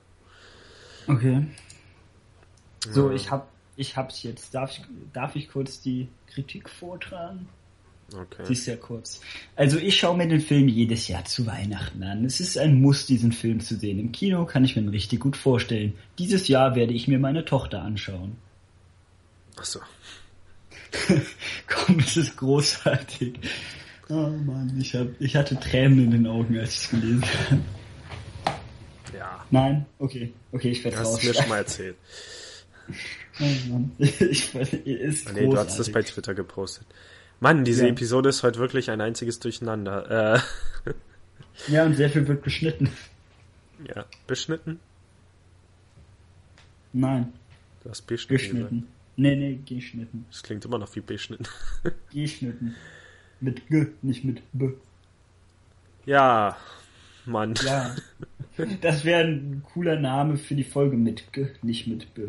Okay. 1.08 1.46
So, 2.88 3.08
ja. 3.08 3.16
ich 3.16 3.30
hab, 3.30 3.48
ich 3.76 3.96
hab's 3.96 4.22
jetzt. 4.22 4.54
Darf 4.54 4.70
ich, 4.70 4.84
darf 5.12 5.34
ich 5.34 5.50
kurz 5.50 5.80
die 5.80 6.08
Kritik 6.28 6.68
vortragen? 6.68 7.48
Okay. 8.12 8.44
Sie 8.44 8.52
ist 8.52 8.66
ja 8.66 8.76
kurz. 8.76 9.20
Also 9.56 9.78
ich 9.78 9.96
schaue 9.96 10.16
mir 10.16 10.28
den 10.28 10.40
Film 10.40 10.68
jedes 10.68 11.08
Jahr 11.08 11.24
zu 11.24 11.46
Weihnachten 11.46 12.02
an. 12.02 12.24
Es 12.24 12.40
ist 12.40 12.58
ein 12.58 12.80
Muss, 12.80 13.06
diesen 13.06 13.32
Film 13.32 13.60
zu 13.60 13.76
sehen. 13.76 13.98
Im 13.98 14.12
Kino 14.12 14.44
kann 14.46 14.64
ich 14.64 14.76
mir 14.76 14.82
ihn 14.82 14.88
richtig 14.88 15.20
gut 15.20 15.36
vorstellen. 15.36 15.94
Dieses 16.18 16.48
Jahr 16.48 16.74
werde 16.74 16.92
ich 16.92 17.08
mir 17.08 17.18
meine 17.18 17.44
Tochter 17.44 17.82
anschauen. 17.82 18.36
Ach 19.58 19.64
so. 19.64 19.80
Komm, 21.68 21.98
es 22.00 22.16
ist 22.16 22.36
großartig. 22.36 23.38
Oh 24.08 24.28
Mann, 24.28 24.76
ich, 24.80 24.94
hab, 24.94 25.08
ich 25.20 25.36
hatte 25.36 25.58
Tränen 25.58 26.04
in 26.04 26.10
den 26.10 26.26
Augen, 26.26 26.58
als 26.58 26.74
ich 26.74 26.84
es 26.84 26.90
gelesen 26.90 27.24
habe. 27.50 27.60
Ja. 29.16 29.46
Nein? 29.50 29.86
Okay, 29.98 30.32
okay, 30.52 30.70
ich 30.70 30.84
werde 30.84 30.98
raus. 30.98 31.14
Hast 31.14 31.22
du 31.22 31.28
mir 31.28 31.34
schon 31.34 31.48
mal 31.48 31.58
erzählt. 31.58 31.96
Oh 33.40 33.44
Mann. 33.68 33.92
Ich 33.98 34.54
weiß, 34.54 34.72
ist 34.74 35.28
ah, 35.28 35.32
nee, 35.32 35.46
du 35.46 35.56
hast 35.56 35.78
das 35.78 35.90
bei 35.92 36.02
Twitter 36.02 36.34
gepostet. 36.34 36.86
Mann, 37.38 37.64
diese 37.64 37.84
ja. 37.84 37.90
Episode 37.90 38.28
ist 38.28 38.42
heute 38.42 38.58
wirklich 38.58 38.90
ein 38.90 39.00
einziges 39.00 39.38
Durcheinander. 39.40 40.36
Äh. 40.86 40.90
Ja, 41.68 41.84
und 41.84 41.94
sehr 41.94 42.08
viel 42.08 42.26
wird 42.26 42.42
beschnitten. 42.42 42.90
Ja, 43.86 44.06
beschnitten? 44.26 44.80
Nein. 46.94 47.34
Du 47.82 47.90
hast 47.90 48.02
beschnitten. 48.06 48.52
Geschnitten. 48.52 48.88
Nee, 49.20 49.36
nee, 49.36 49.60
geschnitten. 49.66 50.24
Das 50.30 50.42
klingt 50.42 50.64
immer 50.64 50.78
noch 50.78 50.96
wie 50.96 51.00
beschnitten. 51.00 51.44
geschnitten. 52.10 52.74
Mit 53.38 53.68
G, 53.68 53.88
nicht 54.00 54.24
mit 54.24 54.40
B. 54.54 54.70
Ja, 56.06 56.56
Mann. 57.26 57.54
Ja. 57.62 57.94
Das 58.80 59.04
wäre 59.04 59.24
ein 59.24 59.62
cooler 59.74 60.00
Name 60.00 60.38
für 60.38 60.54
die 60.54 60.64
Folge 60.64 60.96
mit 60.96 61.34
G, 61.34 61.48
nicht 61.60 61.86
mit 61.86 62.14
B. 62.14 62.28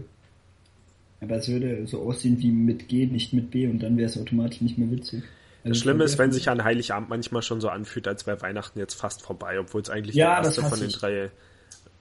Aber 1.21 1.37
es 1.37 1.47
würde 1.47 1.87
so 1.87 2.01
aussehen 2.01 2.41
wie 2.41 2.51
mit 2.51 2.89
G, 2.89 3.05
nicht 3.05 3.31
mit 3.31 3.51
B 3.51 3.67
und 3.67 3.79
dann 3.79 3.95
wäre 3.95 4.09
es 4.09 4.17
automatisch 4.17 4.59
nicht 4.59 4.77
mehr 4.77 4.91
witzig. 4.91 5.23
Also 5.63 5.69
das 5.69 5.79
Schlimme 5.79 6.03
ist, 6.03 6.17
wenn 6.17 6.33
sich 6.33 6.49
an 6.49 6.61
Heiligabend 6.65 7.07
manchmal 7.07 7.41
schon 7.41 7.61
so 7.61 7.69
anfühlt, 7.69 8.05
als 8.09 8.27
wäre 8.27 8.41
Weihnachten 8.41 8.79
jetzt 8.79 8.95
fast 8.95 9.21
vorbei, 9.21 9.59
obwohl 9.61 9.81
es 9.81 9.89
eigentlich 9.89 10.17
ja, 10.17 10.41
der 10.41 10.45
erste 10.45 10.63
von 10.63 10.77
den 10.77 10.89
ich. 10.89 10.97
drei 10.97 11.31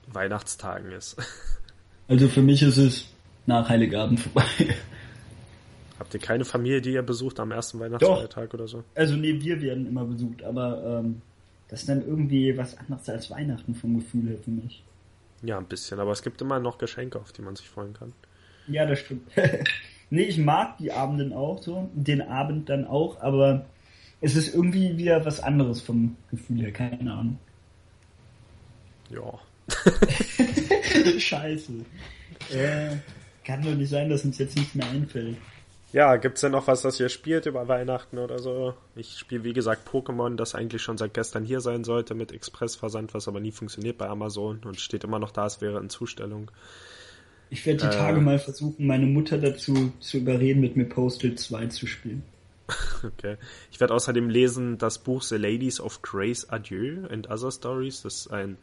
Weihnachtstagen 0.07 0.91
ist. 0.91 1.15
Also 2.07 2.27
für 2.27 2.41
mich 2.41 2.61
ist 2.61 2.75
es 2.75 3.05
nach 3.51 3.69
Heiligabend 3.69 4.19
vorbei. 4.19 4.43
Habt 5.99 6.13
ihr 6.13 6.19
keine 6.19 6.45
Familie, 6.45 6.81
die 6.81 6.93
ihr 6.93 7.03
besucht 7.03 7.39
am 7.39 7.51
ersten 7.51 7.79
Weihnachtsfeiertag 7.79 8.53
oder 8.53 8.67
so? 8.67 8.83
Also 8.95 9.15
nee, 9.15 9.39
wir 9.39 9.61
werden 9.61 9.85
immer 9.85 10.05
besucht, 10.05 10.43
aber 10.43 11.01
ähm, 11.03 11.21
das 11.67 11.81
ist 11.81 11.89
dann 11.89 12.05
irgendwie 12.05 12.57
was 12.57 12.77
anderes 12.77 13.07
als 13.09 13.29
Weihnachten 13.29 13.75
vom 13.75 13.99
Gefühl 13.99 14.29
her 14.29 14.37
für 14.43 14.51
mich. 14.51 14.83
Ja, 15.43 15.57
ein 15.57 15.65
bisschen, 15.65 15.99
aber 15.99 16.11
es 16.11 16.21
gibt 16.21 16.41
immer 16.41 16.59
noch 16.59 16.77
Geschenke, 16.77 17.19
auf 17.19 17.31
die 17.31 17.41
man 17.41 17.55
sich 17.55 17.69
freuen 17.69 17.93
kann. 17.93 18.13
Ja, 18.67 18.85
das 18.85 18.99
stimmt. 18.99 19.29
nee, 20.09 20.23
ich 20.23 20.37
mag 20.37 20.77
die 20.77 20.91
Abenden 20.91 21.33
auch 21.33 21.61
so, 21.61 21.89
den 21.93 22.21
Abend 22.21 22.69
dann 22.69 22.87
auch, 22.87 23.21
aber 23.21 23.65
es 24.21 24.35
ist 24.35 24.53
irgendwie 24.53 24.97
wieder 24.97 25.25
was 25.25 25.39
anderes 25.39 25.81
vom 25.81 26.15
Gefühl 26.29 26.61
her, 26.61 26.71
keine 26.71 27.11
Ahnung. 27.11 27.39
Ja. 29.09 29.39
Scheiße. 31.19 31.73
Äh, 32.51 32.97
kann 33.43 33.63
doch 33.63 33.73
nicht 33.73 33.89
sein, 33.89 34.09
dass 34.09 34.25
uns 34.25 34.37
jetzt 34.37 34.55
nichts 34.55 34.75
mehr 34.75 34.89
einfällt. 34.89 35.37
Ja, 35.93 36.15
gibt's 36.15 36.41
denn 36.41 36.53
noch 36.53 36.67
was, 36.67 36.83
das 36.83 36.99
ihr 36.99 37.09
spielt 37.09 37.45
über 37.45 37.67
Weihnachten 37.67 38.17
oder 38.17 38.39
so? 38.39 38.73
Ich 38.95 39.17
spiele, 39.17 39.43
wie 39.43 39.51
gesagt, 39.51 39.87
Pokémon, 39.89 40.37
das 40.37 40.55
eigentlich 40.55 40.81
schon 40.81 40.97
seit 40.97 41.13
gestern 41.13 41.43
hier 41.43 41.59
sein 41.59 41.83
sollte 41.83 42.15
mit 42.15 42.31
Expressversand, 42.31 43.13
was 43.13 43.27
aber 43.27 43.41
nie 43.41 43.51
funktioniert 43.51 43.97
bei 43.97 44.07
Amazon 44.07 44.61
und 44.63 44.79
steht 44.79 45.03
immer 45.03 45.19
noch 45.19 45.31
da, 45.31 45.45
es 45.45 45.59
wäre 45.59 45.79
in 45.79 45.89
Zustellung. 45.89 46.49
Ich 47.49 47.65
werde 47.65 47.81
die 47.81 47.87
äh, 47.87 47.97
Tage 47.97 48.21
mal 48.21 48.39
versuchen, 48.39 48.87
meine 48.87 49.05
Mutter 49.05 49.37
dazu 49.37 49.91
zu 49.99 50.17
überreden, 50.17 50.61
mit 50.61 50.77
mir 50.77 50.85
Postal 50.85 51.35
2 51.35 51.67
zu 51.67 51.87
spielen. 51.87 52.23
Okay. 53.03 53.37
Ich 53.71 53.79
werde 53.79 53.95
außerdem 53.95 54.29
lesen 54.29 54.77
das 54.77 54.99
Buch 54.99 55.23
The 55.23 55.35
Ladies 55.35 55.81
of 55.81 56.03
Grace 56.03 56.47
Adieu 56.49 57.07
and 57.09 57.29
Other 57.29 57.51
Stories. 57.51 58.03
Das 58.03 58.15
ist 58.15 58.27
ein, 58.31 58.57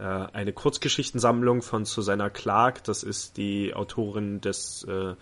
äh, 0.00 0.02
eine 0.02 0.52
Kurzgeschichtensammlung 0.52 1.62
von 1.62 1.84
Susanna 1.84 2.30
Clark. 2.30 2.82
Das 2.84 3.02
ist 3.02 3.36
die 3.36 3.74
Autorin 3.74 4.40
des 4.40 4.84
äh, 4.84 5.14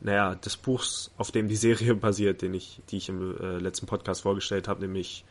naja, 0.00 0.34
des 0.34 0.56
Buchs, 0.56 1.10
auf 1.16 1.32
dem 1.32 1.48
die 1.48 1.56
Serie 1.56 1.94
basiert, 1.96 2.42
den 2.42 2.54
ich, 2.54 2.80
die 2.90 2.98
ich 2.98 3.08
im 3.08 3.36
äh, 3.38 3.58
letzten 3.58 3.86
Podcast 3.86 4.22
vorgestellt 4.22 4.68
habe, 4.68 4.80
nämlich 4.80 5.24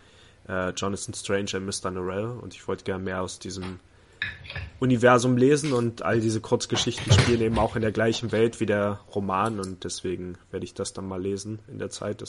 äh, 0.47 0.71
Jonathan 0.71 1.13
Strange 1.13 1.51
und 1.55 1.65
Mr. 1.65 1.91
Norrell. 1.91 2.25
Und 2.25 2.53
ich 2.53 2.67
wollte 2.67 2.83
gerne 2.83 3.03
mehr 3.03 3.21
aus 3.21 3.39
diesem 3.39 3.79
Universum 4.79 5.37
lesen 5.37 5.73
und 5.73 6.01
all 6.01 6.19
diese 6.19 6.41
Kurzgeschichten 6.41 7.11
spielen 7.11 7.41
eben 7.41 7.59
auch 7.59 7.75
in 7.75 7.81
der 7.81 7.91
gleichen 7.91 8.31
Welt 8.31 8.59
wie 8.59 8.65
der 8.65 8.99
Roman 9.13 9.59
und 9.59 9.83
deswegen 9.83 10.37
werde 10.49 10.65
ich 10.65 10.73
das 10.73 10.93
dann 10.93 11.07
mal 11.07 11.21
lesen 11.21 11.59
in 11.67 11.77
der 11.77 11.91
Zeit, 11.91 12.23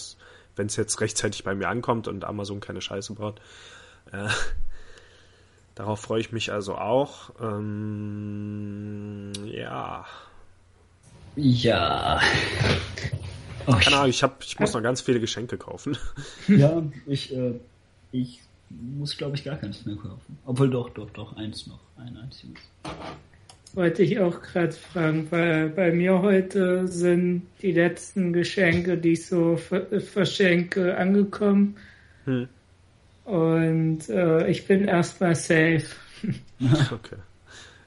wenn 0.55 0.67
es 0.67 0.77
jetzt 0.77 1.01
rechtzeitig 1.01 1.45
bei 1.45 1.55
mir 1.55 1.69
ankommt 1.69 2.07
und 2.07 2.25
Amazon 2.25 2.61
keine 2.61 2.83
Scheiße 2.83 3.15
baut. 3.15 3.41
Äh, 4.13 4.29
darauf 5.79 6.01
freue 6.01 6.21
ich 6.21 6.33
mich 6.33 6.53
also 6.53 6.77
auch. 6.77 7.31
Ähm, 7.41 9.33
ja, 9.47 10.05
ja. 11.37 12.21
Oh, 13.67 13.73
Keine 13.73 13.97
Ahnung, 13.97 14.11
ich, 14.11 14.23
hab, 14.23 14.43
ich 14.43 14.59
muss 14.59 14.75
noch 14.75 14.83
ganz 14.83 15.03
viele 15.03 15.21
Geschenke 15.21 15.57
kaufen. 15.57 15.97
Ja, 16.49 16.83
ich, 17.07 17.35
äh, 17.35 17.55
ich 18.11 18.41
muss, 18.71 19.17
glaube 19.17 19.37
ich, 19.37 19.45
gar 19.45 19.57
keins 19.57 19.85
mehr 19.87 19.97
kaufen. 19.97 20.39
Obwohl 20.47 20.69
doch, 20.71 20.91
doch, 20.91 21.11
doch, 21.11 21.37
eins 21.37 21.67
noch. 21.67 21.81
Ein 21.97 22.17
einziges. 22.17 22.61
Wollte 23.75 24.03
ich 24.03 24.19
auch 24.19 24.41
gerade 24.41 24.73
fragen, 24.73 25.31
weil 25.31 25.69
bei 25.69 25.93
mir 25.93 26.23
heute 26.23 26.89
sind 26.89 27.43
die 27.63 27.73
letzten 27.73 28.33
Geschenke, 28.33 28.97
die 28.97 29.13
ich 29.13 29.27
so 29.27 29.57
verschenke, 29.57 30.97
angekommen. 30.97 31.77
Hm. 32.25 32.49
Und 33.29 34.09
äh, 34.09 34.49
ich 34.49 34.67
bin 34.67 34.87
erstmal 34.87 35.35
safe. 35.35 35.85
okay. 36.91 37.17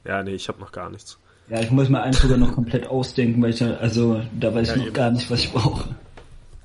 Ja, 0.04 0.22
nee, 0.22 0.34
ich 0.34 0.46
habe 0.46 0.60
noch 0.60 0.70
gar 0.70 0.88
nichts. 0.88 1.18
Ja, 1.48 1.60
ich 1.60 1.72
muss 1.72 1.88
mir 1.88 2.00
eins 2.00 2.20
sogar 2.20 2.38
noch 2.38 2.52
komplett 2.52 2.86
ausdenken, 2.86 3.42
weil 3.42 3.50
ich 3.50 3.60
also 3.62 4.22
da 4.38 4.54
weiß 4.54 4.68
ja, 4.68 4.74
ich 4.74 4.78
noch 4.78 4.86
eben. 4.86 4.94
gar 4.94 5.10
nicht, 5.10 5.28
was 5.30 5.40
ich 5.40 5.52
brauche. 5.52 5.88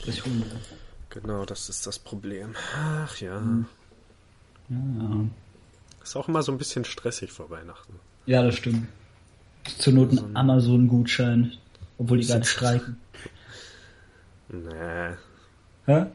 Was 0.06 0.10
ich 0.10 0.24
Genau, 1.10 1.44
das 1.46 1.70
ist 1.70 1.88
das 1.88 1.98
Problem. 1.98 2.54
Ach 2.76 3.18
ja. 3.18 3.40
Hm. 3.40 3.66
Ja. 4.70 5.26
Ist 6.04 6.16
auch 6.16 6.28
immer 6.28 6.44
so 6.44 6.52
ein 6.52 6.60
bisschen 6.60 6.86
stressig 6.86 7.32
vor 7.32 7.50
Weihnachten. 7.50 7.94
Ja, 8.28 8.44
das 8.44 8.56
stimmt. 8.56 8.88
Zur 9.80 9.94
Not 9.94 10.12
ein 10.12 10.38
Amazon-Gutschein, 10.38 11.54
obwohl 11.98 12.20
die 12.20 12.28
gar 12.28 12.38
nicht 12.38 12.50
streiken. 12.50 12.98
Nee. 14.50 15.16
Hä? 15.88 16.06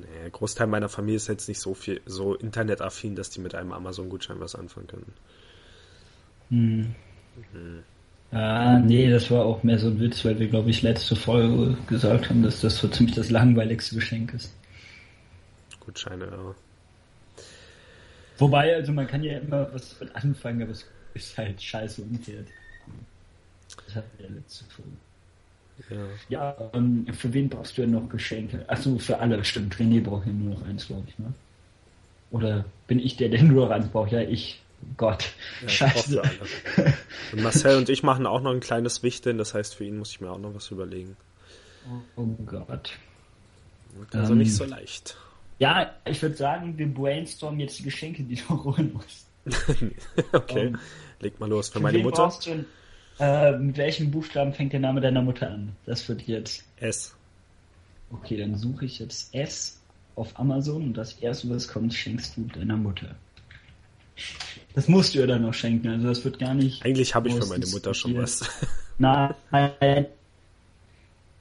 Nee, 0.00 0.30
Großteil 0.30 0.66
meiner 0.66 0.88
Familie 0.88 1.16
ist 1.16 1.28
jetzt 1.28 1.48
nicht 1.48 1.60
so 1.60 1.74
viel, 1.74 2.00
so 2.06 2.34
internetaffin, 2.34 3.14
dass 3.14 3.30
die 3.30 3.40
mit 3.40 3.54
einem 3.54 3.72
Amazon-Gutschein 3.72 4.40
was 4.40 4.54
anfangen 4.54 4.86
können. 4.86 5.12
Hm. 6.50 6.94
Mhm. 7.52 7.82
Ah, 8.32 8.78
nee, 8.78 9.10
das 9.10 9.30
war 9.30 9.44
auch 9.44 9.64
mehr 9.64 9.78
so 9.78 9.88
ein 9.88 9.98
Witz, 9.98 10.24
weil 10.24 10.38
wir, 10.38 10.46
glaube 10.46 10.70
ich, 10.70 10.82
letzte 10.82 11.16
Folge 11.16 11.76
gesagt 11.88 12.30
haben, 12.30 12.42
dass 12.44 12.60
das 12.60 12.78
so 12.78 12.86
ziemlich 12.86 13.16
das 13.16 13.30
langweiligste 13.30 13.96
Geschenk 13.96 14.34
ist. 14.34 14.54
Gutscheine, 15.80 16.26
ja. 16.26 16.54
Wobei, 18.38 18.74
also 18.74 18.92
man 18.92 19.06
kann 19.06 19.22
ja 19.24 19.38
immer 19.38 19.72
was 19.74 19.98
mit 20.00 20.14
anfangen, 20.14 20.62
aber 20.62 20.70
es 20.70 20.86
ist 21.14 21.36
halt 21.36 21.60
scheiße 21.60 22.02
umgekehrt. 22.02 22.46
Das 23.86 23.96
hat 23.96 24.04
der 24.20 24.30
letzte 24.30 24.64
Folge. 24.66 24.92
Ja. 25.88 25.96
Ja, 26.28 26.70
ähm, 26.74 27.06
für 27.12 27.32
wen 27.32 27.48
brauchst 27.48 27.78
du 27.78 27.82
denn 27.82 27.92
noch 27.92 28.08
Geschenke? 28.08 28.64
Achso, 28.68 28.98
für 28.98 29.18
alle, 29.18 29.44
stimmt. 29.44 29.76
René 29.76 30.02
braucht 30.02 30.26
ja 30.26 30.32
nur 30.32 30.54
noch 30.54 30.66
eins, 30.66 30.86
glaube 30.86 31.04
ich, 31.08 31.18
ne? 31.18 31.32
Oder 32.30 32.64
bin 32.86 32.98
ich 32.98 33.16
der, 33.16 33.28
der 33.28 33.42
nur 33.42 33.66
noch 33.66 33.70
eins 33.72 33.88
braucht? 33.88 34.12
Ja, 34.12 34.20
ich. 34.20 34.62
Gott. 34.96 35.32
Ja, 35.78 35.92
alle. 35.94 36.22
Und 37.32 37.42
Marcel 37.42 37.76
und 37.76 37.90
ich 37.90 38.02
machen 38.02 38.26
auch 38.26 38.40
noch 38.40 38.52
ein 38.52 38.60
kleines 38.60 39.02
Wichteln, 39.02 39.36
das 39.36 39.52
heißt, 39.52 39.74
für 39.74 39.84
ihn 39.84 39.98
muss 39.98 40.10
ich 40.12 40.22
mir 40.22 40.30
auch 40.30 40.38
noch 40.38 40.54
was 40.54 40.70
überlegen. 40.70 41.18
Oh 42.16 42.24
Gott. 42.46 42.92
Also 44.12 44.32
Ähm, 44.32 44.38
nicht 44.38 44.54
so 44.54 44.64
leicht. 44.64 45.16
Ja, 45.58 45.94
ich 46.06 46.22
würde 46.22 46.34
sagen, 46.34 46.78
wir 46.78 46.86
brainstormen 46.86 47.60
jetzt 47.60 47.78
die 47.78 47.82
Geschenke, 47.82 48.22
die 48.22 48.36
du 48.36 48.64
holen 48.64 48.94
musst. 48.94 49.26
okay, 50.32 50.66
ähm, 50.66 50.78
leg 51.20 51.38
mal 51.40 51.48
los. 51.48 51.68
Für 51.68 51.74
Für 51.74 51.80
meine 51.80 51.98
Mutter 51.98 52.22
brauchst 52.24 52.46
du, 52.46 52.64
äh, 53.20 53.56
mit 53.58 53.76
welchem 53.76 54.10
Buchstaben 54.10 54.52
fängt 54.52 54.72
der 54.72 54.80
Name 54.80 55.00
deiner 55.00 55.22
Mutter 55.22 55.50
an? 55.50 55.76
Das 55.86 56.08
wird 56.08 56.22
jetzt. 56.22 56.64
S. 56.78 57.14
Okay, 58.10 58.36
dann 58.36 58.56
suche 58.56 58.86
ich 58.86 58.98
jetzt 58.98 59.34
S 59.34 59.80
auf 60.16 60.38
Amazon 60.38 60.82
und 60.82 60.94
das 60.94 61.14
erste, 61.14 61.48
was 61.50 61.68
kommt, 61.68 61.94
schenkst 61.94 62.36
du 62.36 62.42
deiner 62.42 62.76
Mutter. 62.76 63.14
Das 64.74 64.88
musst 64.88 65.14
du 65.14 65.20
ihr 65.20 65.26
dann 65.26 65.42
noch 65.42 65.54
schenken, 65.54 65.88
also 65.88 66.08
das 66.08 66.24
wird 66.24 66.38
gar 66.38 66.54
nicht. 66.54 66.84
Eigentlich 66.84 67.14
habe 67.14 67.28
ich 67.28 67.34
für 67.34 67.46
meine 67.46 67.66
Mutter 67.66 67.94
schon 67.94 68.16
was. 68.16 68.42
Nein. 68.98 69.34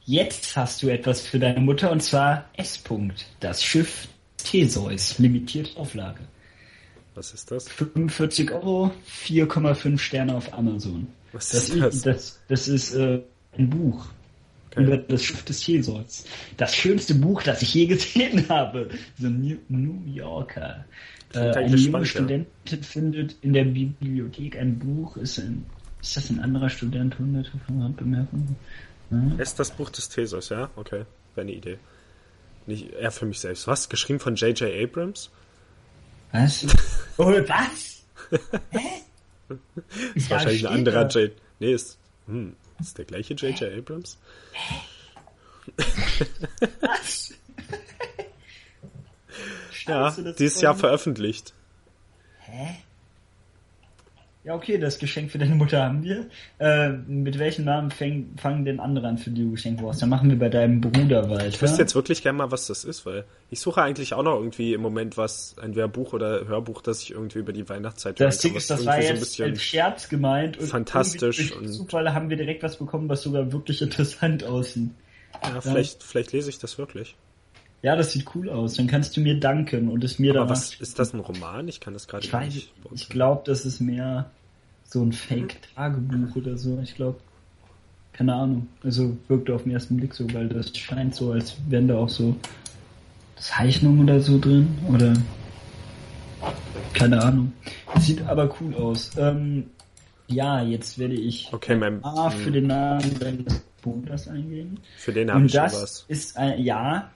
Jetzt 0.05 0.55
hast 0.55 0.81
du 0.81 0.89
etwas 0.89 1.21
für 1.21 1.39
deine 1.39 1.59
Mutter 1.59 1.91
und 1.91 2.01
zwar 2.01 2.45
S. 2.55 2.79
-Punkt, 2.83 3.25
das 3.39 3.63
Schiff 3.63 4.07
Theseus, 4.37 5.19
limitierte 5.19 5.77
Auflage. 5.77 6.21
Was 7.15 7.33
ist 7.33 7.51
das? 7.51 7.67
45 7.67 8.51
Euro, 8.51 8.91
4,5 9.27 9.97
Sterne 9.97 10.35
auf 10.35 10.53
Amazon. 10.53 11.07
Was 11.33 11.49
Das, 11.49 11.69
ist 11.69 11.79
das? 11.81 11.95
ist, 11.95 12.05
das, 12.05 12.39
das 12.47 12.67
ist 12.67 12.93
äh, 12.95 13.21
ein 13.57 13.69
Buch 13.69 14.07
Okay. 14.71 14.83
über 14.83 14.97
das 14.97 15.23
Schiff 15.23 15.43
des 15.45 15.61
Theseus. 15.61 16.25
Das 16.57 16.75
schönste 16.75 17.15
Buch, 17.15 17.41
das 17.41 17.63
ich 17.63 17.73
je 17.73 17.87
gesehen 17.87 18.47
habe. 18.49 18.89
So 19.17 19.27
New, 19.27 19.57
New 19.67 19.99
Yorker. 20.05 20.85
Äh, 21.33 21.39
eine 21.39 21.75
junge 21.75 21.99
ja. 21.99 22.05
Studentin 22.05 22.83
findet 22.83 23.35
in 23.41 23.53
der 23.53 23.63
Bibliothek 23.65 24.57
ein 24.59 24.77
Buch. 24.77 25.17
Ist, 25.17 25.39
ein, 25.39 25.65
ist 26.03 26.15
das 26.17 26.29
ein 26.29 26.39
anderer 26.39 26.69
Student? 26.69 27.17
Hunderte 27.17 27.51
von 27.65 27.81
Randbemerkungen. 27.81 28.55
Ja. 29.09 29.41
Ist 29.41 29.57
das 29.59 29.71
Buch 29.71 29.89
des 29.89 30.07
Theseus, 30.09 30.49
ja? 30.49 30.69
Okay, 30.75 31.05
wäre 31.33 31.47
eine 31.47 31.51
Idee. 31.53 31.79
Nicht 32.67 32.91
eher 32.93 33.09
für 33.11 33.25
mich 33.25 33.39
selbst. 33.39 33.65
Was? 33.65 33.89
Geschrieben 33.89 34.19
von 34.19 34.35
J.J. 34.35 34.71
Abrams? 34.83 35.31
Was? 36.31 36.67
Oh, 37.17 37.25
was? 37.31 38.03
Hä? 38.69 38.79
Ist 40.15 40.29
Ja, 40.29 40.35
wahrscheinlich 40.37 40.67
ein 40.67 40.73
anderer 40.73 41.05
da. 41.05 41.19
J. 41.19 41.31
Nee, 41.59 41.73
ist, 41.73 41.97
hm, 42.27 42.55
ist 42.79 42.97
der 42.97 43.05
gleiche 43.05 43.33
J.J. 43.33 43.61
Abrams? 43.77 44.17
Was? 46.81 47.33
Ja, 49.87 50.11
dieses 50.11 50.55
ist 50.57 50.61
Jahr 50.61 50.75
veröffentlicht. 50.75 51.53
Hä? 52.41 52.75
Ja, 54.45 54.55
okay, 54.55 54.77
das 54.77 54.99
Geschenk 54.99 55.31
für 55.31 55.37
deine 55.37 55.53
Mutter 55.55 55.83
haben 55.83 56.01
wir. 56.01 56.27
Äh, 56.59 56.89
mit 56.89 57.37
welchem 57.39 57.65
Namen 57.65 57.91
fäng, 57.91 58.35
fangen 58.37 58.63
denn 58.63 58.79
andere 58.79 59.07
an, 59.07 59.17
für 59.17 59.31
die 59.31 59.43
du 59.43 59.51
Geschenk 59.51 59.81
brauchst? 59.81 60.01
Dann 60.01 60.07
machen 60.07 60.29
wir 60.29 60.39
bei 60.39 60.47
deinem 60.47 60.79
Bruder 60.79 61.29
weiter. 61.29 61.47
Ich 61.47 61.61
wüsste 61.61 61.81
jetzt 61.81 61.93
wirklich 61.93 62.23
gerne 62.23 62.37
mal, 62.37 62.49
was 62.49 62.67
das 62.67 62.85
ist, 62.85 63.05
weil 63.05 63.25
ich 63.49 63.59
suche 63.59 63.81
eigentlich 63.81 64.13
auch 64.13 64.23
noch 64.23 64.35
irgendwie 64.37 64.73
im 64.73 64.81
Moment 64.81 65.17
was, 65.17 65.55
entweder 65.61 65.89
Buch 65.89 66.13
oder 66.13 66.47
Hörbuch, 66.47 66.81
das 66.81 67.01
ich 67.03 67.11
irgendwie 67.11 67.39
über 67.39 67.51
die 67.51 67.67
Weihnachtszeit 67.67 68.17
das 68.17 68.37
Ding 68.37 68.55
ist, 68.55 68.69
das 68.69 68.85
war 68.85 69.01
jetzt 69.01 69.33
so 69.33 69.43
ein 69.43 69.57
Scherz 69.57 70.07
gemeint. 70.07 70.57
Und 70.57 70.67
fantastisch 70.67 71.51
und- 71.51 71.67
Zufall 71.67 72.13
haben 72.13 72.29
wir 72.29 72.37
direkt 72.37 72.63
was 72.63 72.77
bekommen, 72.77 73.09
was 73.09 73.21
sogar 73.23 73.51
wirklich 73.51 73.81
interessant 73.81 74.45
aussieht. 74.45 74.91
Ja, 75.43 75.59
vielleicht, 75.59 76.01
vielleicht 76.01 76.31
lese 76.31 76.49
ich 76.49 76.59
das 76.59 76.77
wirklich. 76.77 77.15
Ja, 77.81 77.95
das 77.95 78.11
sieht 78.11 78.25
cool 78.35 78.49
aus. 78.49 78.73
Dann 78.75 78.87
kannst 78.87 79.15
du 79.15 79.21
mir 79.21 79.39
danken 79.39 79.89
und 79.89 80.03
es 80.03 80.19
mir 80.19 80.31
Aber 80.31 80.39
danach... 80.41 80.51
was 80.51 80.73
ist 80.75 80.99
das 80.99 81.13
ein 81.13 81.19
Roman? 81.21 81.67
Ich 81.67 81.79
kann 81.79 81.93
das 81.93 82.07
gerade 82.07 82.25
Ich 82.25 82.33
weiß, 82.33 82.53
nicht. 82.53 82.73
ich 82.93 83.07
glaube, 83.09 83.43
das 83.45 83.65
ist 83.65 83.79
mehr 83.79 84.29
so 84.83 85.01
ein 85.01 85.13
Fake-Tagebuch 85.13 86.35
oder 86.35 86.57
so. 86.57 86.79
Ich 86.83 86.95
glaube, 86.95 87.19
keine 88.11 88.33
Ahnung. 88.35 88.67
Also 88.83 89.15
wirkt 89.29 89.49
auf 89.49 89.63
den 89.63 89.71
ersten 89.71 89.95
Blick 89.97 90.13
so, 90.13 90.31
weil 90.33 90.49
das 90.49 90.75
scheint 90.77 91.15
so, 91.15 91.31
als 91.31 91.55
wären 91.69 91.87
da 91.87 91.97
auch 91.97 92.09
so 92.09 92.35
Zeichnungen 93.37 94.03
oder 94.03 94.19
so 94.19 94.37
drin. 94.39 94.77
Oder 94.91 95.13
keine 96.93 97.21
Ahnung. 97.21 97.53
Sieht 97.99 98.21
aber 98.27 98.53
cool 98.59 98.75
aus. 98.75 99.11
Ähm, 99.17 99.67
ja, 100.27 100.61
jetzt 100.61 100.99
werde 100.99 101.13
ich 101.15 101.47
Okay, 101.53 101.75
mein, 101.75 102.03
A 102.03 102.29
für 102.29 102.51
den 102.51 102.67
Namen 102.67 103.17
deines 103.19 103.61
Bruders 103.81 104.27
eingeben. 104.27 104.77
für 104.97 105.13
den 105.13 105.31
habe 105.31 105.45
ich 105.45 105.51
schon 105.53 105.61
das 105.61 105.81
was. 105.81 106.05
ist 106.09 106.35
ein 106.37 106.61
Ja. 106.61 107.09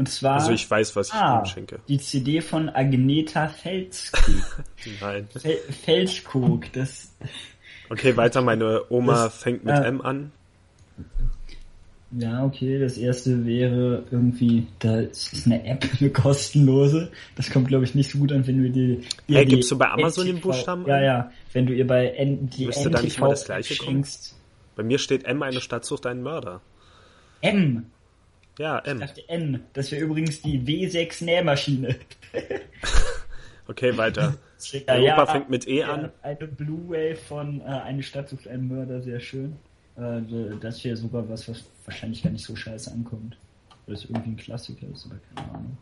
Und 0.00 0.08
zwar 0.08 0.36
Also 0.36 0.52
ich 0.52 0.70
weiß, 0.70 0.96
was 0.96 1.08
ich 1.08 1.12
ah, 1.12 1.40
ihm 1.40 1.44
schenke. 1.44 1.78
die 1.86 1.98
CD 1.98 2.40
von 2.40 2.70
Agneta 2.70 3.48
Felskog. 3.48 4.64
Nein. 5.02 5.28
Fel 5.38 5.58
Felskog, 5.84 6.72
das 6.72 7.14
Okay, 7.90 8.16
weiter. 8.16 8.40
Meine 8.40 8.80
Oma 8.88 9.24
Das- 9.24 9.36
fängt 9.42 9.62
mit 9.62 9.74
äh, 9.74 9.84
M 9.84 10.00
an. 10.00 10.32
Ja, 12.12 12.46
okay, 12.46 12.78
das 12.80 12.96
erste 12.96 13.44
wäre 13.44 14.04
irgendwie, 14.10 14.68
da 14.78 15.00
ist 15.00 15.44
eine 15.44 15.66
App, 15.66 15.86
eine 16.00 16.08
kostenlose. 16.08 17.12
Das 17.36 17.50
kommt, 17.50 17.68
glaube 17.68 17.84
ich, 17.84 17.94
nicht 17.94 18.10
so 18.10 18.16
gut 18.20 18.32
an, 18.32 18.46
wenn 18.46 18.62
wir 18.62 18.70
die. 18.70 19.02
ihr 19.28 19.36
Hey, 19.36 19.44
die 19.44 19.56
gibst 19.56 19.70
du 19.70 19.76
bei 19.76 19.90
Amazon 19.90 20.24
den 20.24 20.36
NTV 20.36 20.42
Buchstaben 20.48 20.86
Ja, 20.86 21.02
ja. 21.02 21.30
Wenn 21.52 21.66
du 21.66 21.74
ihr 21.74 21.86
bei 21.86 22.06
N, 22.06 22.48
die 22.48 22.64
Müsste 22.64 22.88
da 22.90 23.02
nicht 23.02 23.18
NTV 23.18 23.20
mal 23.20 23.30
das 23.32 23.44
Gleiche 23.44 23.76
kommen? 23.76 24.06
Bei 24.76 24.82
mir 24.82 24.98
steht 24.98 25.24
M, 25.24 25.42
eine 25.42 25.60
Stadt 25.60 25.84
sucht 25.84 26.06
einen 26.06 26.22
Mörder. 26.22 26.62
M. 27.42 27.84
Ja, 28.60 28.82
Ich 28.84 28.90
M. 28.90 29.00
dachte 29.00 29.26
N. 29.26 29.64
Das 29.72 29.90
wäre 29.90 30.04
übrigens 30.04 30.42
die 30.42 30.60
W6 30.60 31.24
Nähmaschine. 31.24 31.96
Okay, 33.66 33.96
weiter. 33.96 34.34
Ja, 34.72 34.80
Mein 34.88 35.02
Opa 35.02 35.16
ja, 35.16 35.26
fängt 35.26 35.48
mit 35.48 35.68
E 35.68 35.78
ja, 35.78 35.92
an. 35.92 36.10
Eine 36.22 36.48
Blu-ray 36.48 37.14
von 37.14 37.60
äh, 37.60 37.64
Eine 37.66 38.02
Stadt 38.02 38.28
sucht 38.28 38.48
einen 38.48 38.66
Mörder, 38.66 39.00
sehr 39.00 39.20
schön. 39.20 39.56
Äh, 39.96 40.22
das 40.60 40.82
wäre 40.82 40.96
sogar 40.96 41.28
was, 41.28 41.48
was 41.48 41.62
wahrscheinlich 41.84 42.20
gar 42.20 42.30
nicht 42.30 42.44
so 42.44 42.56
scheiße 42.56 42.90
ankommt. 42.90 43.38
Weil 43.86 43.94
es 43.94 44.06
irgendwie 44.06 44.30
ein 44.30 44.36
Klassiker 44.36 44.88
ist, 44.92 45.06
aber 45.06 45.20
keine 45.32 45.54
Ahnung. 45.54 45.78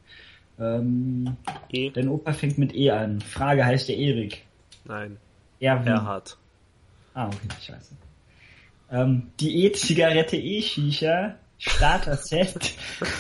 Ähm, 0.60 1.36
E. 1.72 1.88
dein 1.88 2.10
Opa 2.10 2.34
fängt 2.34 2.58
mit 2.58 2.74
E 2.74 2.90
an. 2.90 3.22
Frage, 3.22 3.64
heißt 3.64 3.88
der 3.88 3.96
Erik? 3.96 4.44
Nein. 4.84 5.16
Erwin. 5.58 5.88
Erhard. 5.94 6.36
Ah, 7.14 7.28
okay, 7.28 7.48
scheiße. 7.58 7.94
Ähm, 8.90 9.28
die 9.40 9.64
E-Zigarette 9.64 10.36
E-Shisha, 10.36 11.36
Starter-Set. 11.58 12.74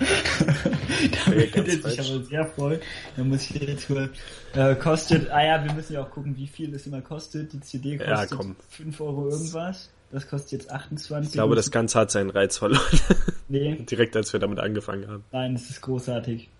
da 0.00 1.32
würde 1.32 1.72
ich 1.72 1.80
falsch. 1.80 1.98
aber 2.10 2.24
sehr 2.24 2.46
freuen. 2.46 2.80
Da 3.16 3.24
muss 3.24 3.50
ich 3.50 3.60
jetzt 3.62 3.88
mal, 3.90 4.10
äh, 4.54 4.74
kostet, 4.74 5.30
ah 5.30 5.44
ja, 5.44 5.64
wir 5.64 5.72
müssen 5.72 5.92
ja 5.94 6.02
auch 6.02 6.10
gucken, 6.10 6.36
wie 6.36 6.46
viel 6.46 6.74
es 6.74 6.86
immer 6.86 7.00
kostet. 7.00 7.52
Die 7.52 7.60
CD 7.60 7.96
Ja, 7.96 8.16
kostet 8.16 8.38
komm. 8.38 8.56
5 8.70 9.00
Euro 9.00 9.28
irgendwas. 9.30 9.90
Das 10.10 10.26
kostet 10.28 10.52
jetzt 10.52 10.70
28. 10.70 11.28
Ich 11.28 11.32
glaube, 11.34 11.54
das 11.54 11.70
Ganze 11.70 11.98
hat 12.00 12.10
seinen 12.10 12.30
Reiz 12.30 12.58
verloren. 12.58 12.80
Nee, 13.50 13.76
Direkt 13.76 14.14
als 14.14 14.30
wir 14.34 14.40
damit 14.40 14.58
angefangen 14.58 15.08
haben. 15.08 15.24
nein, 15.32 15.54
das 15.54 15.70
ist 15.70 15.80
großartig. 15.80 16.50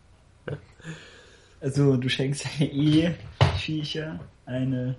Also, 1.60 1.98
du 1.98 2.08
schenkst 2.08 2.46
eine 2.58 2.70
E-Shisha, 2.72 4.18
eine, 4.46 4.94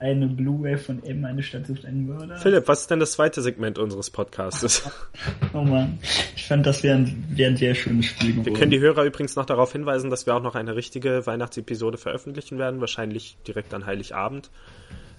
eine 0.00 0.26
Blu-ray 0.26 0.78
von 0.78 1.02
M, 1.04 1.24
eine 1.24 1.42
Stadt 1.42 1.66
sucht 1.66 1.84
einen 1.84 2.06
Mörder. 2.06 2.36
Philipp, 2.38 2.66
was 2.68 2.80
ist 2.82 2.90
denn 2.90 3.00
das 3.00 3.12
zweite 3.12 3.42
Segment 3.42 3.78
unseres 3.78 4.10
Podcastes? 4.10 4.82
Oh 5.52 5.62
man, 5.62 5.98
ich 6.36 6.46
fand, 6.46 6.64
das 6.64 6.82
wäre 6.82 6.96
ein, 6.96 7.24
wär 7.30 7.48
ein 7.48 7.56
sehr 7.56 7.74
schönes 7.74 8.06
Spiel 8.06 8.30
geworden. 8.32 8.46
Wir 8.46 8.52
können 8.54 8.70
die 8.70 8.78
Hörer 8.80 9.04
übrigens 9.04 9.34
noch 9.36 9.44
darauf 9.46 9.72
hinweisen, 9.72 10.08
dass 10.10 10.26
wir 10.26 10.34
auch 10.36 10.42
noch 10.42 10.54
eine 10.54 10.76
richtige 10.76 11.26
Weihnachtsepisode 11.26 11.98
veröffentlichen 11.98 12.56
werden, 12.58 12.80
wahrscheinlich 12.80 13.36
direkt 13.46 13.74
an 13.74 13.84
Heiligabend. 13.84 14.48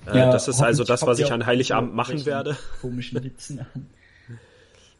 Äh, 0.07 0.17
Ja, 0.17 0.31
das 0.31 0.47
ist 0.47 0.61
also 0.61 0.83
das, 0.85 1.05
was 1.05 1.19
ich 1.19 1.31
an 1.33 1.45
Heiligabend 1.45 1.93
machen 1.93 2.25
werde. 2.25 2.57
Komischen 2.81 3.21
Witzen 3.23 3.59
an. 3.73 3.87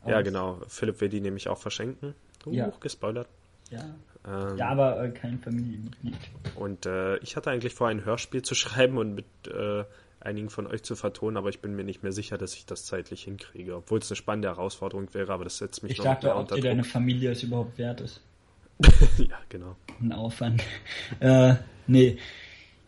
Ja, 0.06 0.22
genau. 0.22 0.60
Philipp 0.67 1.00
will 1.02 1.10
die 1.10 1.22
nämlich 1.22 1.48
auch 1.48 1.58
verschenken. 1.58 2.13
Uh, 2.46 2.54
Ja. 2.54 2.72
gespoilert. 2.80 3.28
Ja, 3.70 3.86
Ähm, 4.27 4.57
ja 4.57 4.69
aber 4.69 5.03
äh, 5.03 5.10
kein 5.10 5.39
Familienmitglied. 5.39 6.15
Und 6.55 6.86
äh, 6.86 7.17
ich 7.17 7.36
hatte 7.36 7.49
eigentlich 7.49 7.73
vor, 7.73 7.88
ein 7.88 8.05
Hörspiel 8.05 8.41
zu 8.41 8.55
schreiben 8.55 8.97
und 8.97 9.15
mit 9.15 9.25
äh, 9.47 9.84
einigen 10.19 10.49
von 10.49 10.67
euch 10.67 10.84
zu 10.84 10.95
vertonen, 10.95 11.38
aber 11.38 11.49
ich 11.49 11.60
bin 11.60 11.75
mir 11.75 11.84
nicht 11.84 12.03
mehr 12.03 12.12
sicher, 12.12 12.38
dass 12.38 12.53
ich 12.55 12.65
das 12.65 12.86
zeitlich 12.86 13.23
hinkriege. 13.23 13.75
Obwohl 13.75 13.99
es 13.99 14.12
eine 14.12 14.15
spannende 14.15 14.49
Herausforderung 14.49 15.13
wäre, 15.13 15.34
aber 15.34 15.43
das 15.43 15.57
setzt 15.57 15.84
mich 15.84 15.93
Ich 15.93 15.97
noch 15.97 16.05
dachte, 16.05 16.27
mehr 16.27 16.36
ob 16.36 16.41
unter 16.41 16.55
dir 16.55 16.62
deine 16.62 16.81
Druck. 16.84 16.91
Familie 16.91 17.31
es 17.31 17.43
überhaupt 17.43 17.77
wert 17.77 18.01
ist. 18.01 18.21
ja, 19.17 19.39
genau. 19.49 19.75
Ein 19.99 20.13
Aufwand. 20.13 20.63
äh, 21.19 21.55
nee. 21.88 22.17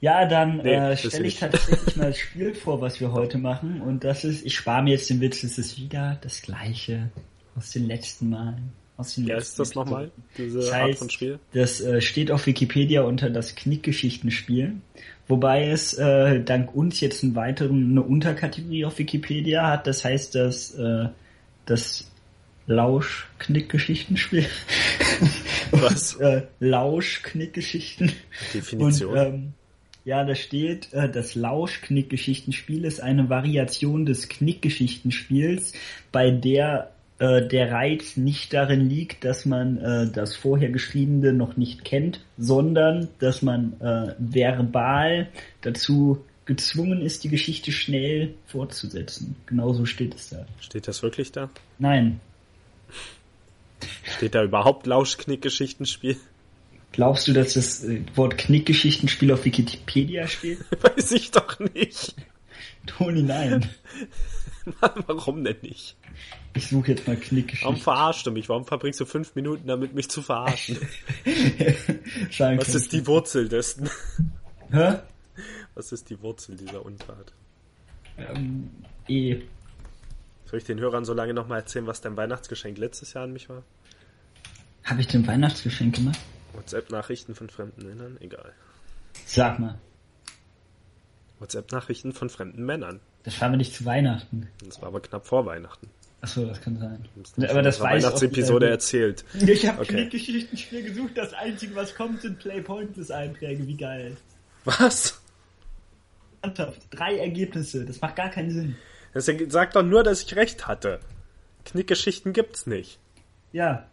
Ja, 0.01 0.25
dann 0.25 0.57
Nee, 0.57 0.73
äh, 0.73 0.97
stelle 0.97 1.27
ich 1.27 1.39
tatsächlich 1.39 1.95
mal 1.95 2.07
das 2.07 2.17
Spiel 2.17 2.53
vor, 2.53 2.81
was 2.81 2.99
wir 2.99 3.13
heute 3.13 3.37
machen. 3.37 3.81
Und 3.81 4.03
das 4.03 4.25
ist, 4.25 4.45
ich 4.45 4.55
spare 4.55 4.83
mir 4.83 4.91
jetzt 4.91 5.09
den 5.09 5.21
Witz, 5.21 5.43
es 5.43 5.57
ist 5.57 5.77
wieder 5.77 6.17
das 6.21 6.41
gleiche 6.41 7.09
aus 7.55 7.71
den 7.71 7.87
letzten 7.87 8.29
Malen. 8.29 8.73
Aus 8.95 9.15
den 9.15 9.25
Ja, 9.25 9.37
ist 9.37 9.57
das 9.57 9.73
nochmal, 9.73 10.11
diese 10.37 10.59
Das 10.59 10.71
Art 10.71 10.83
heißt, 10.83 10.99
von 10.99 11.09
Spiel? 11.09 11.39
Das 11.53 11.81
äh, 11.81 11.99
steht 12.01 12.31
auf 12.31 12.45
Wikipedia 12.45 13.01
unter 13.01 13.29
das 13.29 13.55
Knickgeschichtenspiel, 13.55 14.75
wobei 15.27 15.67
es 15.67 15.93
äh, 15.95 16.41
dank 16.41 16.75
uns 16.75 16.99
jetzt 16.99 17.23
einen 17.23 17.35
weiteren 17.35 17.91
eine 17.91 18.03
Unterkategorie 18.03 18.85
auf 18.85 18.99
Wikipedia 18.99 19.67
hat. 19.67 19.87
Das 19.87 20.05
heißt, 20.05 20.35
dass 20.35 20.75
äh, 20.75 21.07
das 21.65 22.11
Lausch-Knickgeschichtenspiel. 22.67 24.45
Was? 25.71 26.15
äh, 26.15 26.43
Lausch-Knickgeschichten. 26.59 28.11
Definition. 28.53 29.11
Und, 29.11 29.17
ähm, 29.17 29.53
ja, 30.05 30.23
da 30.23 30.35
steht, 30.35 30.93
äh, 30.93 31.09
das 31.09 31.35
Lausch-Knickgeschichtenspiel 31.35 32.85
ist 32.85 32.99
eine 33.01 33.29
Variation 33.29 34.05
des 34.05 34.29
Knickgeschichtenspiels, 34.29 35.73
bei 36.11 36.29
der 36.29 36.92
äh, 37.19 37.47
der 37.47 37.71
Reiz 37.71 38.17
nicht 38.17 38.53
darin 38.53 38.89
liegt, 38.89 39.23
dass 39.23 39.45
man 39.45 39.77
äh, 39.77 40.11
das 40.11 40.35
vorher 40.35 40.69
Geschriebene 40.69 41.33
noch 41.33 41.57
nicht 41.57 41.85
kennt, 41.85 42.19
sondern 42.37 43.09
dass 43.19 43.41
man 43.41 43.79
äh, 43.79 44.15
verbal 44.19 45.29
dazu 45.61 46.23
gezwungen 46.45 47.01
ist, 47.01 47.23
die 47.23 47.29
Geschichte 47.29 47.71
schnell 47.71 48.33
fortzusetzen. 48.47 49.35
Genauso 49.45 49.85
steht 49.85 50.15
es 50.15 50.29
da. 50.29 50.45
Steht 50.59 50.87
das 50.87 51.03
wirklich 51.03 51.31
da? 51.31 51.49
Nein. 51.79 52.19
Steht 54.17 54.35
da 54.35 54.43
überhaupt 54.43 54.87
Lauschknick-Geschichtenspiel? 54.87 56.17
Glaubst 56.91 57.27
du, 57.27 57.33
dass 57.33 57.53
das 57.53 57.83
äh, 57.83 58.01
Wort 58.15 58.37
Knickgeschichtenspiel 58.37 59.31
auf 59.31 59.45
Wikipedia 59.45 60.27
steht? 60.27 60.59
Weiß 60.81 61.11
ich 61.11 61.31
doch 61.31 61.59
nicht. 61.59 62.15
Toni, 62.85 63.23
nein. 63.23 63.69
Warum 65.07 65.43
denn 65.43 65.57
nicht? 65.61 65.95
Ich 66.53 66.67
suche 66.67 66.91
jetzt 66.91 67.07
mal 67.07 67.13
Warum 67.15 67.27
Knickgeschichten. 67.27 67.77
verarschst 67.77 68.25
du 68.25 68.31
mich? 68.31 68.49
Warum 68.49 68.65
verbringst 68.65 68.99
du 68.99 69.05
fünf 69.05 69.35
Minuten 69.35 69.67
damit, 69.67 69.93
mich 69.93 70.09
zu 70.09 70.21
verarschen? 70.21 70.77
Was 72.39 72.75
ist 72.75 72.93
die 72.93 73.05
Wurzel 73.07 73.49
dessen? 73.49 73.89
Hä? 74.71 74.99
Was 75.75 75.91
ist 75.91 76.09
die 76.09 76.21
Wurzel 76.21 76.55
dieser 76.55 76.85
Untat? 76.85 77.33
Ähm, 78.17 78.69
eh. 79.07 79.41
Soll 80.45 80.59
ich 80.59 80.65
den 80.65 80.79
Hörern 80.79 81.03
so 81.03 81.13
lange 81.13 81.33
nochmal 81.33 81.59
erzählen, 81.59 81.87
was 81.87 82.01
dein 82.01 82.15
Weihnachtsgeschenk 82.15 82.77
letztes 82.77 83.13
Jahr 83.13 83.23
an 83.23 83.33
mich 83.33 83.49
war? 83.49 83.63
Habe 84.83 85.01
ich 85.01 85.07
denn 85.07 85.25
Weihnachtsgeschenk 85.25 85.95
gemacht? 85.95 86.19
WhatsApp-Nachrichten 86.53 87.33
von 87.33 87.49
fremden 87.49 87.87
Männern? 87.87 88.17
Egal. 88.19 88.53
Sag 89.25 89.57
mal. 89.59 89.79
WhatsApp-Nachrichten 91.39 92.13
von 92.13 92.29
fremden 92.29 92.65
Männern. 92.65 92.99
Das 93.23 93.39
war 93.39 93.47
aber 93.47 93.57
nicht 93.57 93.73
zu 93.73 93.85
Weihnachten. 93.85 94.49
Das 94.65 94.81
war 94.81 94.89
aber 94.89 95.01
knapp 95.01 95.25
vor 95.25 95.45
Weihnachten. 95.45 95.89
Achso, 96.21 96.45
das 96.45 96.61
kann 96.61 96.77
sein. 96.77 97.05
Das 97.15 97.49
Aber 97.49 97.61
das 97.61 97.79
weiß 97.81 98.03
Weihnachtsepisode 98.03 98.69
erzählt. 98.69 99.25
Ich 99.33 99.67
habe 99.67 99.81
Okay. 99.81 99.93
Knickgeschichtenspiel 99.93 100.83
gesucht. 100.83 101.11
Das 101.15 101.33
Einzige, 101.33 101.75
was 101.75 101.95
kommt, 101.95 102.21
sind 102.21 102.39
Playpointless-Einträge. 102.39 103.67
Wie 103.67 103.75
geil. 103.75 104.15
Was? 104.63 105.21
Ernsthaft. 106.41 106.81
Drei 106.91 107.17
Ergebnisse. 107.17 107.85
Das 107.85 107.99
macht 107.99 108.15
gar 108.15 108.29
keinen 108.29 108.51
Sinn. 108.51 108.75
Das 109.13 109.29
sagt 109.49 109.75
doch 109.75 109.83
nur, 109.83 110.03
dass 110.03 110.23
ich 110.23 110.35
recht 110.35 110.67
hatte. 110.67 110.99
Knickgeschichten 111.65 112.33
gibt's 112.33 112.67
nicht. 112.67 112.99
Ja. 113.51 113.87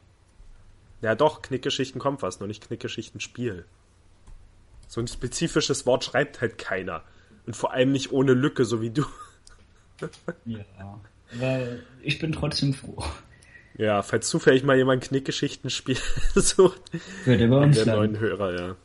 Ja 1.03 1.14
doch, 1.14 1.43
Knickgeschichten 1.43 2.01
kommt 2.01 2.23
was, 2.23 2.40
nur 2.40 2.47
nicht 2.47 2.66
Knickgeschichtenspiel. 2.66 3.64
So 4.87 5.01
ein 5.01 5.09
spezifisches 5.09 5.87
Wort 5.87 6.05
schreibt 6.05 6.40
halt 6.40 6.59
keiner. 6.59 7.03
Und 7.46 7.57
vor 7.57 7.72
allem 7.72 7.92
nicht 7.92 8.12
ohne 8.12 8.33
Lücke, 8.33 8.64
so 8.64 8.81
wie 8.81 8.90
du. 8.90 9.05
Ja. 10.44 10.64
Aber 11.38 11.61
ich 12.03 12.18
bin 12.18 12.33
trotzdem 12.33 12.74
froh. 12.74 13.03
Ja, 13.76 14.03
falls 14.03 14.29
zufällig 14.29 14.62
mal 14.62 14.76
jemand 14.76 15.03
Knickgeschichtenspiel 15.05 15.96
sucht. 16.35 16.81
Würde 17.24 17.48
bei 17.48 17.57
uns 17.57 17.76
Der 17.76 17.87
landen. 17.87 18.12
neuen 18.12 18.20
Hörer, 18.20 18.59
ja. 18.61 18.76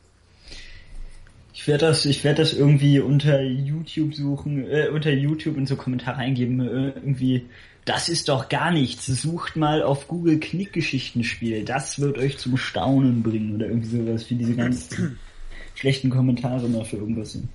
Ich 1.54 1.68
werde 1.68 1.88
das, 1.88 2.06
ich 2.06 2.24
werde 2.24 2.42
das 2.42 2.54
irgendwie 2.54 3.00
unter 3.00 3.42
YouTube 3.42 4.14
suchen, 4.14 4.70
äh, 4.70 4.90
unter 4.90 5.12
YouTube 5.12 5.58
in 5.58 5.66
so 5.66 5.76
Kommentare 5.76 6.18
eingeben, 6.18 6.60
äh, 6.60 6.90
irgendwie, 6.90 7.46
das 7.86 8.10
ist 8.10 8.30
doch 8.30 8.50
gar 8.50 8.72
nichts. 8.72 9.06
Sucht 9.08 9.56
mal 9.56 9.82
auf 9.82 10.08
Google 10.08 10.40
Knickgeschichtenspiel. 10.40 11.64
Das 11.64 12.00
wird 12.00 12.18
euch 12.18 12.38
zum 12.38 12.58
Staunen 12.58 13.24
bringen 13.24 13.56
oder 13.56 13.68
irgendwie 13.68 13.98
sowas, 13.98 14.30
wie 14.30 14.36
diese 14.36 14.56
ganzen 14.56 15.18
schlechten 15.76 16.10
Kommentare 16.10 16.68
mal 16.68 16.86
für 16.86 16.98
irgendwas 16.98 17.32
sind. 17.34 17.48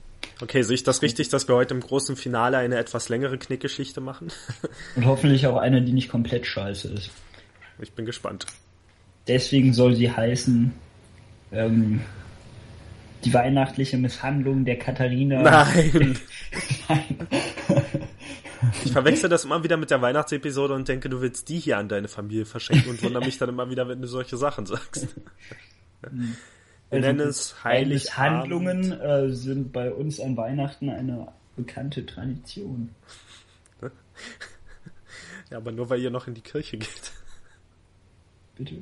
Okay, 0.43 0.63
sehe 0.63 0.75
ich 0.75 0.83
das 0.83 1.03
richtig, 1.03 1.29
dass 1.29 1.49
wir 1.49 1.55
heute 1.55 1.75
im 1.75 1.81
großen 1.81 2.17
Finale 2.17 2.57
eine 2.59 2.79
etwas 2.79 3.09
längere 3.09 3.37
Knickgeschichte 3.39 4.01
machen? 4.01 4.33
Und 4.97 5.07
hoffentlich 5.07 5.47
auch 5.47 5.59
eine, 5.59 5.83
die 5.83 5.93
nicht 5.93 6.11
komplett 6.11 6.47
scheiße 6.47 6.89
ist. 6.89 7.11
Ich 7.79 7.93
bin 7.93 8.07
gespannt. 8.07 8.47
Deswegen 9.29 9.73
soll 9.73 9.95
sie 9.95 10.11
heißen, 10.11 10.73
ähm, 11.53 12.01
die 13.25 13.35
weihnachtliche 13.35 13.99
Misshandlung 13.99 14.65
der 14.65 14.79
Katharina. 14.79 15.43
Nein! 15.43 16.19
Ich 18.85 18.93
verwechsel 18.93 19.29
das 19.31 19.45
immer 19.45 19.63
wieder 19.63 19.77
mit 19.77 19.91
der 19.91 20.01
Weihnachtsepisode 20.01 20.75
und 20.75 20.89
denke, 20.89 21.09
du 21.09 21.21
willst 21.21 21.49
die 21.49 21.59
hier 21.59 21.79
an 21.79 21.89
deine 21.89 22.09
Familie 22.09 22.47
verschenken 22.47 22.91
und 22.91 23.03
wundere 23.03 23.25
mich 23.25 23.39
dann 23.39 23.49
immer 23.49 23.71
wieder, 23.71 23.89
wenn 23.89 24.01
du 24.01 24.09
solche 24.09 24.37
Sachen 24.37 24.67
sagst. 24.67 25.09
Wir 26.91 27.01
nennen 27.01 27.21
es 27.21 27.63
Heiligabend. 27.65 27.93
Misshandlungen 28.05 28.93
äh, 29.01 29.29
sind 29.31 29.73
bei 29.73 29.93
uns 29.93 30.19
an 30.21 30.37
Weihnachten 30.37 30.89
eine 30.91 31.29
bekannte 31.57 32.05
Tradition. 32.07 32.91
Ja, 35.51 35.57
aber 35.57 35.73
nur 35.73 35.91
weil 35.91 36.01
ihr 36.01 36.11
noch 36.11 36.27
in 36.29 36.35
die 36.35 36.41
Kirche 36.41 36.79
geht. 36.79 37.13
Bitte. 38.57 38.77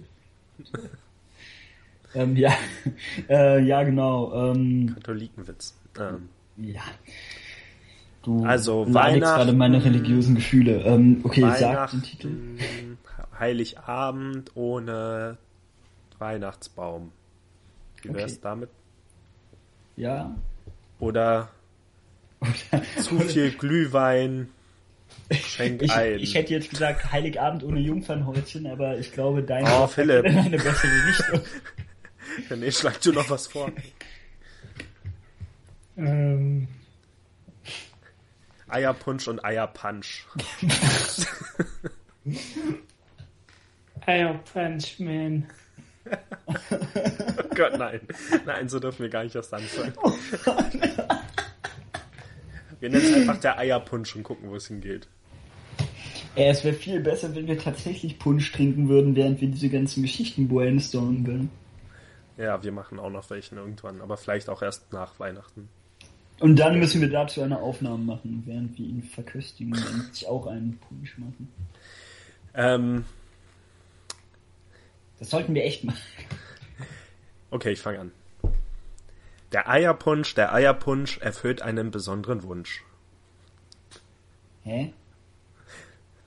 ähm, 2.15 2.37
ja, 2.37 2.53
äh, 3.29 3.61
ja 3.63 3.83
genau. 3.85 4.53
Ähm, 4.53 4.93
Katholikenwitz. 4.95 5.77
Ähm, 5.99 6.29
ja. 6.59 6.83
Du 8.23 8.45
Also, 8.45 8.87
Weihnachten- 8.93 9.21
gerade 9.21 9.53
meine 9.53 9.83
religiösen 9.85 10.35
Gefühle. 10.35 10.83
Ähm, 10.83 11.21
okay, 11.25 11.41
sag 11.59 11.91
den 11.93 12.03
Titel. 12.03 12.31
Heiligabend 13.39 14.57
ohne 14.57 15.39
Weihnachtsbaum. 16.19 17.13
Wie 18.03 18.15
wär's 18.15 18.33
Okay. 18.33 18.41
damit? 18.43 18.71
Ja. 19.97 20.35
Oder 21.01 21.49
zu 23.01 23.19
viel 23.21 23.51
Glühwein, 23.59 24.49
schenk 25.33 25.83
Ich, 25.83 25.93
ein. 25.93 26.19
ich 26.21 26.35
hätte 26.35 26.53
jetzt 26.55 26.71
gesagt 26.71 27.11
Heiligabend 27.13 27.65
ohne 27.65 27.81
Jungfernhäutchen, 27.81 28.67
aber 28.67 28.97
ich 28.99 29.13
glaube, 29.13 29.43
dein 29.43 29.65
Oh, 29.67 29.87
Philipp. 29.87 30.25
eine 30.27 30.57
bessere 30.57 31.07
Richtung. 31.09 31.41
Ja, 32.51 32.55
nee, 32.57 32.71
schlag 32.71 33.01
du 33.01 33.11
noch 33.11 33.29
was 33.31 33.49
vor. 33.49 33.73
Ähm, 35.97 36.69
Eierpunsch 38.69 39.27
und 39.27 39.45
Eierpunch. 39.45 40.25
Eier 44.07 44.35
Punch 44.53 45.01
Man. 45.01 45.49
Oh 46.49 47.55
Gott, 47.55 47.79
nein. 47.79 48.01
Nein, 48.47 48.69
so 48.69 48.79
dürfen 48.81 49.03
wir 49.03 49.09
gar 49.09 49.25
nicht 49.25 49.35
erst 49.35 49.53
anfangen. 49.53 49.93
Wir 52.81 52.91
nennen 52.91 53.05
es 53.05 53.15
einfach 53.15 53.41
der 53.41 53.59
Eierpunsch 53.59 54.15
und 54.17 54.23
gucken, 54.23 54.51
wo 54.51 54.57
es 54.57 54.69
hingeht. 54.69 55.09
Ey, 56.35 56.51
es 56.51 56.65
wäre 56.65 56.75
viel 56.75 57.01
besser, 57.01 57.35
wenn 57.35 57.49
wir 57.49 57.59
tatsächlich 57.59 58.19
Punsch 58.19 58.53
trinken 58.53 58.89
würden, 58.89 59.17
während 59.17 59.41
wir 59.41 59.49
diese 59.49 59.69
ganzen 59.69 60.03
Geschichten 60.03 60.47
brainstormen 60.47 61.27
würden. 61.27 61.51
Ja, 62.37 62.63
wir 62.63 62.71
machen 62.71 63.01
auch 63.01 63.11
noch 63.11 63.29
welchen 63.31 63.59
irgendwann, 63.59 64.01
aber 64.01 64.17
vielleicht 64.17 64.49
auch 64.49 64.63
erst 64.63 64.93
nach 64.93 65.19
Weihnachten. 65.19 65.69
Und 66.39 66.57
dann 66.57 66.79
müssen 66.79 67.01
wir 67.01 67.11
dazu 67.11 67.43
eine 67.43 67.59
Aufnahme 67.59 68.05
machen, 68.05 68.45
während 68.47 68.79
wir 68.79 68.87
ihn 68.87 69.03
verköstigen 69.03 69.73
und 69.73 70.15
sich 70.15 70.29
auch 70.29 70.47
einen 70.47 70.79
Punsch 70.79 71.19
machen. 71.19 71.53
Ähm, 72.55 73.05
Das 75.19 75.31
sollten 75.31 75.55
wir 75.55 75.65
echt 75.65 75.85
machen. 75.85 76.01
okay, 77.51 77.73
ich 77.73 77.81
fange 77.81 78.01
an. 78.01 78.13
Der 79.53 79.69
Eierpunsch, 79.69 80.35
der 80.35 80.53
Eierpunsch 80.53 81.19
erfüllt 81.19 81.63
einen 81.63 81.91
besonderen 81.91 82.43
Wunsch. 82.43 82.85
Hä? 84.65 84.93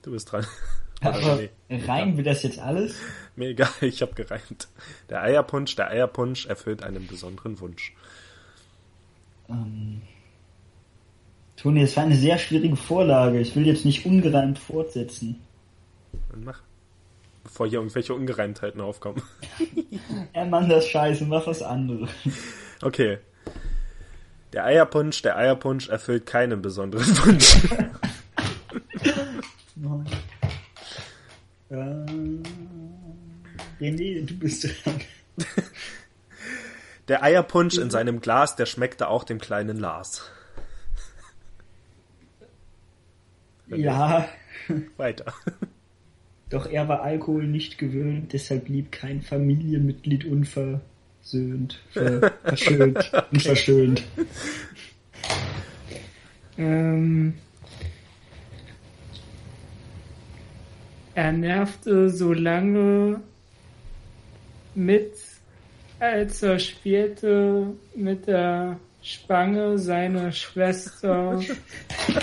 Du 0.02 0.10
bist 0.10 0.30
dran. 0.32 0.44
Aber 1.00 1.36
nee. 1.36 1.50
reimen 1.84 2.16
wir 2.16 2.24
das 2.24 2.42
jetzt 2.42 2.58
alles? 2.58 2.96
Mir 3.36 3.50
egal, 3.50 3.70
ich 3.80 4.02
habe 4.02 4.14
gereimt. 4.14 4.68
Der 5.08 5.22
Eierpunsch, 5.22 5.74
der 5.76 5.88
Eierpunsch 5.88 6.46
erfüllt 6.46 6.82
einen 6.82 7.06
besonderen 7.06 7.58
Wunsch. 7.60 7.94
Ähm, 9.48 10.02
Toni, 11.56 11.82
es 11.82 11.96
war 11.96 12.04
eine 12.04 12.16
sehr 12.16 12.38
schwierige 12.38 12.76
Vorlage. 12.76 13.40
Ich 13.40 13.54
will 13.54 13.66
jetzt 13.66 13.84
nicht 13.84 14.04
ungereimt 14.06 14.58
fortsetzen. 14.58 15.40
Und 16.32 16.44
mach. 16.44 16.60
Bevor 17.44 17.66
hier 17.66 17.78
irgendwelche 17.78 18.14
Ungereimtheiten 18.14 18.80
aufkommen. 18.80 19.22
Ja, 20.34 20.44
Mann, 20.44 20.68
das 20.68 20.86
scheiße, 20.88 21.24
mach 21.26 21.46
was 21.46 21.62
anderes. 21.62 22.10
Okay. 22.82 23.18
Der 24.52 24.64
Eierpunsch, 24.64 25.22
der 25.22 25.36
Eierpunsch 25.36 25.88
erfüllt 25.88 26.26
keinen 26.26 26.62
besonderen 26.62 27.06
Wunsch. 27.24 27.56
Ähm, 31.70 32.42
René, 33.80 34.26
du 34.26 34.34
bist 34.34 34.64
dran. 34.64 35.00
Der 37.08 37.22
Eierpunsch 37.22 37.78
in 37.78 37.88
seinem 37.88 38.20
Glas, 38.20 38.56
der 38.56 38.66
schmeckte 38.66 39.08
auch 39.08 39.24
dem 39.24 39.38
kleinen 39.38 39.78
Lars. 39.78 40.30
Ja, 43.68 44.28
Weiter. 44.98 45.32
Doch 46.52 46.70
er 46.70 46.86
war 46.86 47.02
Alkohol 47.02 47.46
nicht 47.46 47.78
gewöhnt, 47.78 48.32
deshalb 48.34 48.66
blieb 48.66 48.92
kein 48.92 49.22
Familienmitglied 49.22 50.26
unversöhnt, 50.26 51.80
ver 51.90 52.32
verschönt, 52.44 53.12
unverschönt. 53.32 54.02
Ähm, 56.58 57.34
er 61.14 61.32
nervte 61.32 62.10
so 62.10 62.34
lange 62.34 63.20
mit, 64.74 65.14
als 65.98 66.42
er 66.42 66.58
spielte 66.58 67.68
mit 67.94 68.26
der 68.26 68.78
Spange 69.02 69.78
seiner 69.78 70.30
Schwester. 70.32 71.42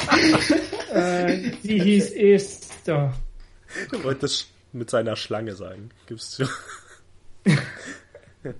äh, 0.93 1.51
die 1.63 1.81
hieß 1.81 2.11
Esther. 2.11 3.13
Du 3.91 4.03
wolltest 4.03 4.49
mit 4.71 4.89
seiner 4.89 5.15
Schlange 5.15 5.55
sagen, 5.55 5.89
gibst 6.07 6.39
du. 6.39 6.47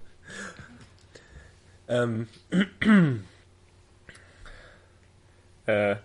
ähm, 1.87 2.27
äh, 5.65 5.95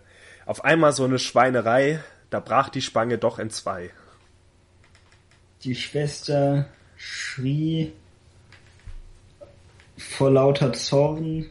auf 0.46 0.64
einmal 0.64 0.92
so 0.92 1.04
eine 1.04 1.18
Schweinerei, 1.18 2.02
da 2.30 2.40
brach 2.40 2.68
die 2.68 2.82
Spange 2.82 3.18
doch 3.18 3.38
in 3.38 3.50
zwei. 3.50 3.90
Die 5.62 5.74
Schwester 5.74 6.68
schrie 6.96 7.92
vor 9.96 10.30
lauter 10.30 10.72
Zorn, 10.72 11.46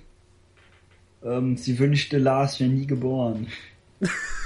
ähm, 1.23 1.57
sie 1.57 1.79
wünschte, 1.79 2.17
Lars 2.17 2.59
wäre 2.59 2.69
nie 2.69 2.85
geboren. 2.85 3.47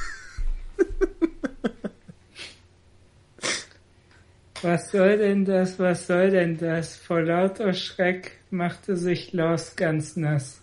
Was 4.62 4.91
soll 4.91 5.18
denn 5.18 5.45
das? 5.45 5.78
Was 5.78 6.08
soll 6.08 6.32
denn 6.32 6.58
das? 6.58 6.97
Vor 6.97 7.22
lauter 7.22 7.74
Schreck 7.74 8.39
machte 8.49 8.97
sich 8.97 9.34
Lars 9.34 9.76
ganz 9.76 10.16
nass. 10.16 10.62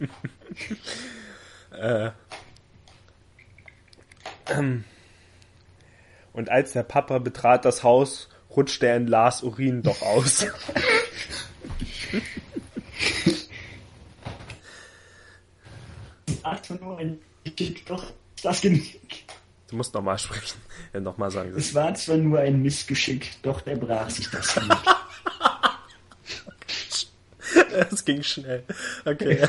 Äh, 1.72 2.10
ähm, 4.50 4.84
und 6.32 6.50
als 6.50 6.72
der 6.72 6.82
Papa 6.82 7.18
betrat 7.18 7.64
das 7.64 7.82
Haus, 7.82 8.28
rutschte 8.54 8.88
er 8.88 8.96
in 8.96 9.06
Lars 9.06 9.42
Urin 9.42 9.82
doch 9.82 10.02
aus. 10.02 10.46
Ach, 16.42 16.60
nur 16.80 16.98
ein 16.98 17.18
Geschick, 17.44 17.86
doch 17.86 18.04
das 18.42 18.60
genügt. 18.60 19.29
Du 19.70 19.76
musst 19.76 19.94
nochmal 19.94 20.18
sprechen. 20.18 20.58
Ja, 20.92 21.00
nochmal 21.00 21.30
sagen. 21.30 21.52
Es 21.56 21.74
war 21.74 21.94
zwar 21.94 22.16
nur 22.16 22.40
ein 22.40 22.60
Missgeschick, 22.62 23.30
doch 23.42 23.60
der 23.60 23.76
brach 23.76 24.10
sich 24.10 24.28
das 24.30 24.56
nicht. 24.56 24.68
Es 27.90 28.04
ging 28.04 28.22
schnell. 28.22 28.62
Okay. 29.04 29.42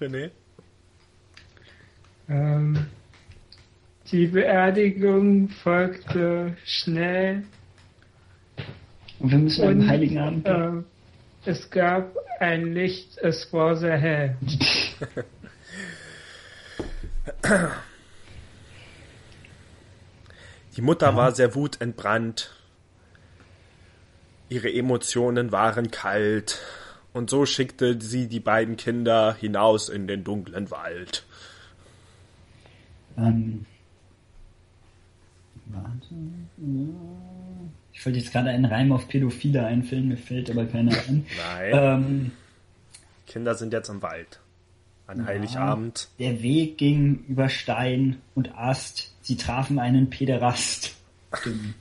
René? 0.00 0.30
Ähm, 2.28 2.86
die 4.10 4.26
Beerdigung 4.26 5.48
folgte 5.48 6.56
schnell 6.64 7.44
Und 9.18 9.30
wir 9.30 9.38
müssen 9.38 9.64
und 9.66 9.82
am 9.82 9.88
Heiligen 9.88 10.18
Abend. 10.18 10.46
äh, 10.46 10.70
es 11.44 11.70
gab 11.70 12.16
ein 12.40 12.72
Licht, 12.72 13.18
es 13.18 13.52
war 13.52 13.76
sehr 13.76 13.96
hell. 13.96 14.36
Die 20.76 20.82
Mutter 20.82 21.16
war 21.16 21.32
sehr 21.32 21.54
wutentbrannt. 21.54 22.54
Ihre 24.48 24.72
Emotionen 24.72 25.52
waren 25.52 25.90
kalt. 25.90 26.60
Und 27.12 27.30
so 27.30 27.46
schickte 27.46 28.00
sie 28.00 28.28
die 28.28 28.40
beiden 28.40 28.76
Kinder 28.76 29.34
hinaus 29.34 29.88
in 29.88 30.06
den 30.06 30.22
dunklen 30.24 30.70
Wald. 30.70 31.24
Ähm, 33.16 33.66
warte. 35.66 36.14
Ich 37.92 38.04
wollte 38.06 38.18
jetzt 38.18 38.32
gerade 38.32 38.50
einen 38.50 38.64
Reim 38.64 38.92
auf 38.92 39.08
Pädophile 39.08 39.66
einfüllen, 39.66 40.08
mir 40.08 40.16
fällt 40.16 40.50
aber 40.50 40.66
keiner 40.66 40.92
ein. 41.08 41.26
Nein, 41.36 41.70
Ähm, 41.72 42.30
Kinder 43.26 43.54
sind 43.54 43.72
jetzt 43.72 43.88
im 43.88 44.00
Wald. 44.02 44.40
An 45.06 45.26
Heiligabend. 45.26 46.08
der 46.18 46.42
Weg 46.42 46.76
ging 46.78 47.24
über 47.28 47.48
Stein 47.48 48.18
und 48.34 48.56
Ast. 48.56 49.14
Sie 49.22 49.36
trafen 49.36 49.78
einen 49.78 50.10
Pederast. 50.10 50.94
Stimmt. 51.34 51.74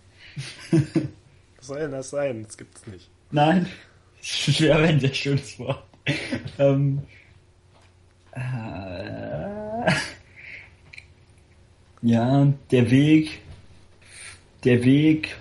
Was 0.71 1.67
soll 1.67 1.79
denn 1.79 1.91
das 1.91 2.09
sein? 2.09 2.43
Das 2.43 2.57
gibt's 2.57 2.87
nicht. 2.87 3.09
Nein, 3.31 3.67
das 4.19 4.59
wäre 4.61 4.79
ein 4.83 4.99
sehr 4.99 5.13
schönes 5.13 5.59
Wort. 5.59 5.83
Ähm, 6.57 7.01
äh, 8.31 9.91
ja, 12.01 12.53
der 12.71 12.91
Weg, 12.91 13.39
der 14.63 14.83
Weg 14.83 15.35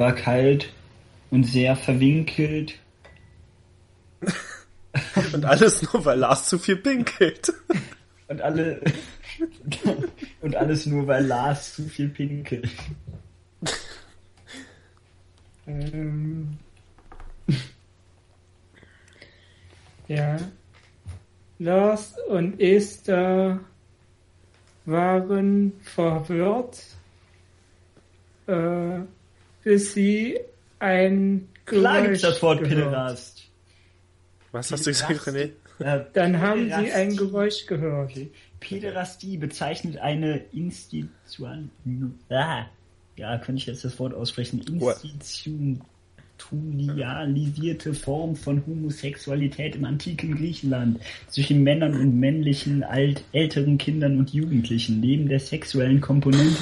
war 0.00 0.14
kalt 0.14 0.72
und 1.30 1.44
sehr 1.44 1.76
verwinkelt. 1.76 2.78
Und 5.32 5.44
alles 5.44 5.82
nur, 5.82 6.04
weil 6.04 6.18
Lars 6.18 6.48
zu 6.48 6.58
viel 6.58 6.74
pinkelt. 6.76 7.52
Und 8.26 8.40
alle 8.42 8.80
und 10.40 10.56
alles 10.56 10.86
nur, 10.86 11.06
weil 11.06 11.24
Lars 11.26 11.74
zu 11.74 11.84
viel 11.84 12.08
pinkelt. 12.08 12.70
Ähm, 15.66 16.58
ja. 20.08 20.36
Lars 21.58 22.14
und 22.28 22.58
Esther 22.58 23.60
waren 24.86 25.72
verwirrt, 25.82 26.82
äh, 28.46 29.00
bis 29.62 29.94
sie 29.94 30.38
ein 30.78 31.48
Klar 31.66 32.02
gibt's 32.02 32.22
Geräusch 32.22 32.34
das 32.34 32.42
Wort 32.42 32.58
gehört. 32.60 32.84
Pederast. 32.84 33.48
Was 34.52 34.72
hast 34.72 34.86
du 34.86 34.90
gesagt, 34.90 35.20
René? 35.20 35.50
Äh, 35.78 36.04
Dann 36.12 36.40
haben 36.40 36.66
sie 36.66 36.92
ein 36.92 37.16
Geräusch 37.16 37.66
gehört. 37.66 38.12
Pederastie 38.58 39.36
bezeichnet 39.36 39.98
eine 39.98 40.38
Institution. 40.52 41.70
Ah, 42.28 42.66
ja, 43.16 43.38
könnte 43.38 43.60
ich 43.60 43.66
jetzt 43.66 43.84
das 43.84 43.98
Wort 43.98 44.14
aussprechen? 44.14 44.64
Institutionalisierte 46.40 47.94
Form 47.94 48.34
von 48.34 48.64
Homosexualität 48.66 49.76
im 49.76 49.84
antiken 49.84 50.36
Griechenland 50.36 51.00
zwischen 51.28 51.62
Männern 51.62 51.94
und 51.94 52.18
männlichen, 52.18 52.82
alt, 52.82 53.24
älteren 53.32 53.78
Kindern 53.78 54.18
und 54.18 54.32
Jugendlichen. 54.32 55.00
Neben 55.00 55.28
der 55.28 55.40
sexuellen 55.40 56.00
Komponente, 56.00 56.56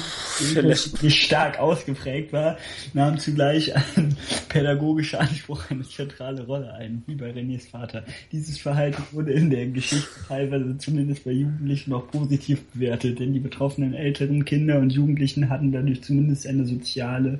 die 1.01 1.11
stark 1.11 1.59
ausgeprägt 1.59 2.33
war, 2.33 2.57
nahm 2.93 3.17
zugleich 3.17 3.73
ein 3.75 4.15
pädagogischer 4.49 5.21
Anspruch 5.21 5.69
eine 5.69 5.83
zentrale 5.83 6.45
Rolle 6.45 6.73
ein, 6.73 7.03
wie 7.07 7.15
bei 7.15 7.31
Renés 7.31 7.69
Vater. 7.69 8.03
Dieses 8.31 8.57
Verhalten 8.57 9.03
wurde 9.11 9.31
in 9.31 9.49
der 9.49 9.67
Geschichte 9.67 10.07
teilweise 10.27 10.77
zumindest 10.77 11.23
bei 11.23 11.31
Jugendlichen 11.31 11.91
noch 11.91 12.11
positiv 12.11 12.63
bewertet, 12.73 13.19
denn 13.19 13.33
die 13.33 13.39
betroffenen 13.39 13.93
älteren 13.93 14.45
Kinder 14.45 14.79
und 14.79 14.91
Jugendlichen 14.91 15.49
hatten 15.49 15.71
dadurch 15.71 16.03
zumindest 16.03 16.47
eine 16.47 16.65
soziale 16.65 17.39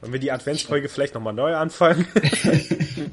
Wollen 0.00 0.12
wir 0.12 0.20
die 0.20 0.32
Adventsfolge 0.32 0.88
vielleicht 0.88 1.14
nochmal 1.14 1.34
neu 1.34 1.54
anfangen? 1.54 2.06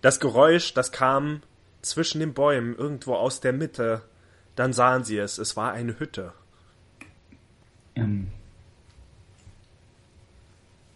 das 0.00 0.20
Geräusch, 0.20 0.72
das 0.74 0.92
kam 0.92 1.42
zwischen 1.82 2.20
den 2.20 2.32
Bäumen, 2.32 2.74
irgendwo 2.76 3.14
aus 3.14 3.40
der 3.40 3.52
Mitte. 3.52 4.02
Dann 4.56 4.72
sahen 4.72 5.04
sie 5.04 5.18
es. 5.18 5.38
Es 5.38 5.56
war 5.56 5.72
eine 5.72 5.98
Hütte. 5.98 6.32
ähm, 7.94 8.28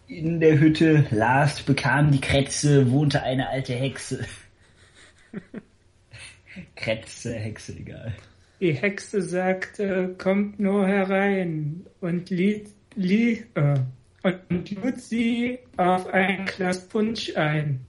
in 0.07 0.39
der 0.39 0.59
Hütte 0.59 1.05
Lars 1.09 1.61
bekam 1.63 2.11
die 2.11 2.21
Krätze, 2.21 2.91
wohnte 2.91 3.23
eine 3.23 3.49
alte 3.49 3.73
Hexe. 3.73 4.25
Krätze, 6.75 7.33
Hexe, 7.33 7.73
egal. 7.73 8.15
Die 8.59 8.73
Hexe 8.73 9.21
sagte, 9.21 10.15
kommt 10.17 10.59
nur 10.59 10.87
herein 10.87 11.85
und 12.01 12.29
liet, 12.29 12.69
lie, 12.95 13.45
äh, 13.55 13.79
und 14.25 14.71
lud 14.71 14.99
sie 14.99 15.59
auf 15.77 16.07
ein 16.07 16.45
Glas 16.45 16.87
Punsch 16.87 17.35
ein. 17.35 17.85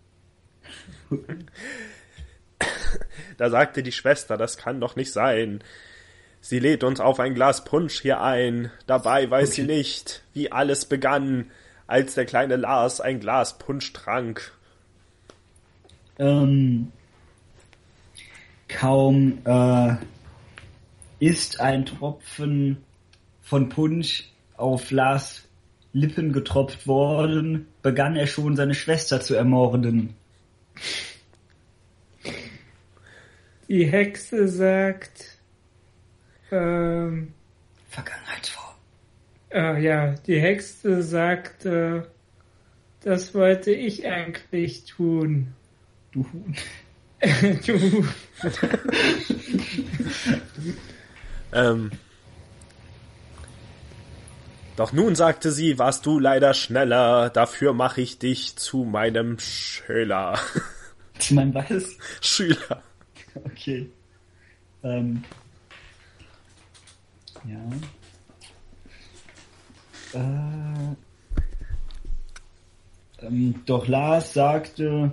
Da 3.38 3.50
sagte 3.50 3.82
die 3.82 3.92
Schwester, 3.92 4.36
das 4.36 4.56
kann 4.56 4.80
doch 4.80 4.96
nicht 4.96 5.12
sein. 5.12 5.62
Sie 6.40 6.58
lädt 6.58 6.84
uns 6.84 7.00
auf 7.00 7.20
ein 7.20 7.34
Glas 7.34 7.64
Punsch 7.64 8.00
hier 8.00 8.20
ein. 8.20 8.70
Dabei 8.86 9.30
weiß 9.30 9.50
okay. 9.50 9.60
sie 9.62 9.66
nicht, 9.66 10.22
wie 10.34 10.52
alles 10.52 10.84
begann, 10.84 11.50
als 11.86 12.14
der 12.14 12.26
kleine 12.26 12.56
Lars 12.56 13.00
ein 13.00 13.20
Glas 13.20 13.58
Punsch 13.58 13.92
trank. 13.92 14.52
Ähm, 16.18 16.92
kaum 18.68 19.38
äh, 19.44 19.96
ist 21.18 21.60
ein 21.60 21.86
Tropfen 21.86 22.84
von 23.42 23.68
Punsch 23.68 24.30
auf 24.56 24.90
Lars 24.90 25.45
Lippen 25.96 26.34
getropft 26.34 26.86
worden, 26.86 27.68
begann 27.80 28.16
er 28.16 28.26
schon 28.26 28.54
seine 28.54 28.74
Schwester 28.74 29.22
zu 29.22 29.34
ermorden. 29.34 30.14
Die 33.66 33.86
Hexe 33.86 34.46
sagt, 34.46 35.38
ähm, 36.52 37.32
Vergangenheitsform. 37.88 38.74
Äh, 39.50 39.82
ja, 39.82 40.14
die 40.26 40.38
Hexe 40.38 41.02
sagt, 41.02 41.64
äh, 41.64 42.02
das 43.00 43.34
wollte 43.34 43.70
ich 43.70 44.06
eigentlich 44.06 44.84
tun. 44.84 45.54
Du 46.12 46.26
Huhn. 46.30 46.54
du. 47.66 48.04
ähm. 51.54 51.90
Doch 54.76 54.92
nun 54.92 55.14
sagte 55.14 55.50
sie, 55.52 55.78
warst 55.78 56.04
du 56.04 56.18
leider 56.18 56.52
schneller, 56.52 57.30
dafür 57.30 57.72
mache 57.72 58.02
ich 58.02 58.18
dich 58.18 58.56
zu 58.56 58.84
meinem 58.84 59.38
Schüler. 59.38 60.38
Zu 61.18 61.34
meinem 61.34 61.54
was? 61.54 61.96
Schüler. 62.20 62.82
Okay. 63.46 63.88
Ähm. 64.82 65.24
Ja. 67.46 67.70
Äh. 70.20 70.96
Ähm, 73.22 73.62
doch 73.64 73.88
Lars 73.88 74.34
sagte, 74.34 75.12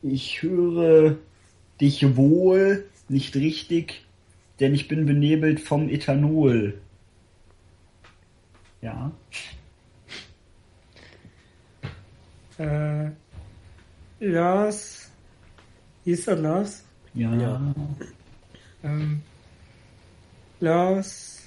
ich 0.00 0.42
höre 0.42 1.18
dich 1.82 2.16
wohl, 2.16 2.86
nicht 3.10 3.36
richtig, 3.36 4.06
denn 4.58 4.74
ich 4.74 4.88
bin 4.88 5.04
benebelt 5.04 5.60
vom 5.60 5.90
Ethanol. 5.90 6.80
Ja. 8.80 9.12
Äh, 12.58 13.10
Lars, 14.20 15.10
hieß 16.04 16.28
er 16.28 16.36
Lars? 16.36 16.84
Ja. 17.14 17.34
ja. 17.34 17.74
Ähm, 18.82 19.22
Lars 20.60 21.40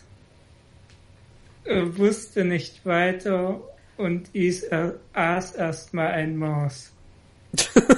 äh, 1.65 1.83
wusste 1.97 2.43
nicht 2.45 2.85
weiter 2.85 3.61
und 3.97 4.33
is, 4.33 4.63
äh, 4.63 4.93
aß 5.13 5.53
erstmal 5.53 6.11
ein 6.11 6.35
Maus. 6.37 6.91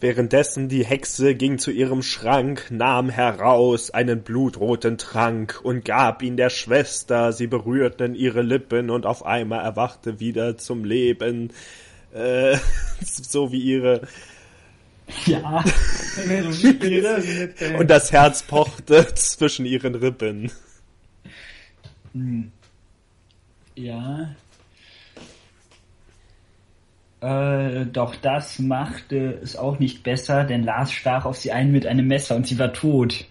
Währenddessen 0.00 0.68
die 0.68 0.84
Hexe 0.84 1.34
ging 1.34 1.58
zu 1.58 1.72
ihrem 1.72 2.02
Schrank, 2.02 2.70
nahm 2.70 3.10
heraus 3.10 3.90
einen 3.90 4.22
blutroten 4.22 4.96
Trank 4.96 5.60
und 5.62 5.84
gab 5.84 6.22
ihn 6.22 6.36
der 6.36 6.50
Schwester, 6.50 7.32
sie 7.32 7.48
berührten 7.48 8.14
ihre 8.14 8.42
Lippen 8.42 8.90
und 8.90 9.06
auf 9.06 9.26
einmal 9.26 9.64
erwachte 9.64 10.20
wieder 10.20 10.56
zum 10.56 10.84
Leben, 10.84 11.52
äh, 12.14 12.56
so 13.02 13.50
wie 13.50 13.60
ihre 13.60 14.02
ja. 15.26 15.64
und 17.78 17.88
das 17.88 18.12
Herz 18.12 18.42
pochte 18.42 19.14
zwischen 19.14 19.64
ihren 19.64 19.94
Rippen. 19.94 20.52
Hm. 22.12 22.52
Ja. 23.74 24.34
Äh, 27.20 27.86
doch 27.86 28.14
das 28.16 28.58
machte 28.60 29.40
es 29.42 29.56
auch 29.56 29.78
nicht 29.80 30.04
besser, 30.04 30.44
denn 30.44 30.62
Lars 30.62 30.92
stach 30.92 31.24
auf 31.24 31.36
sie 31.36 31.50
ein 31.50 31.72
mit 31.72 31.86
einem 31.86 32.06
Messer 32.06 32.36
und 32.36 32.46
sie 32.46 32.58
war 32.58 32.72
tot. 32.72 33.24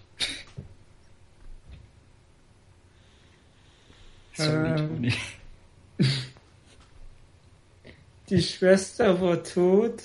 Sorry, 4.33 4.71
äh, 4.71 4.75
Toni. 4.75 5.13
Die 8.29 8.41
Schwester 8.41 9.21
war 9.21 9.41
tot 9.41 10.03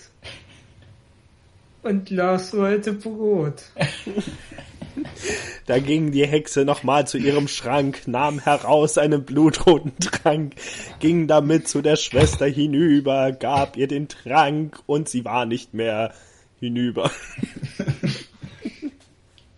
und 1.82 2.08
Lars 2.10 2.56
wollte 2.56 2.92
Brot. 2.92 3.64
Da 5.66 5.78
ging 5.78 6.10
die 6.10 6.26
Hexe 6.26 6.64
nochmal 6.64 7.06
zu 7.06 7.18
ihrem 7.18 7.46
Schrank, 7.46 8.08
nahm 8.08 8.40
heraus 8.40 8.98
einen 8.98 9.24
blutroten 9.24 9.96
Trank, 10.00 10.54
ging 10.98 11.28
damit 11.28 11.68
zu 11.68 11.82
der 11.82 11.96
Schwester 11.96 12.46
hinüber, 12.46 13.30
gab 13.32 13.76
ihr 13.76 13.86
den 13.86 14.08
Trank 14.08 14.80
und 14.86 15.08
sie 15.08 15.24
war 15.24 15.46
nicht 15.46 15.72
mehr 15.72 16.12
hinüber. 16.58 17.10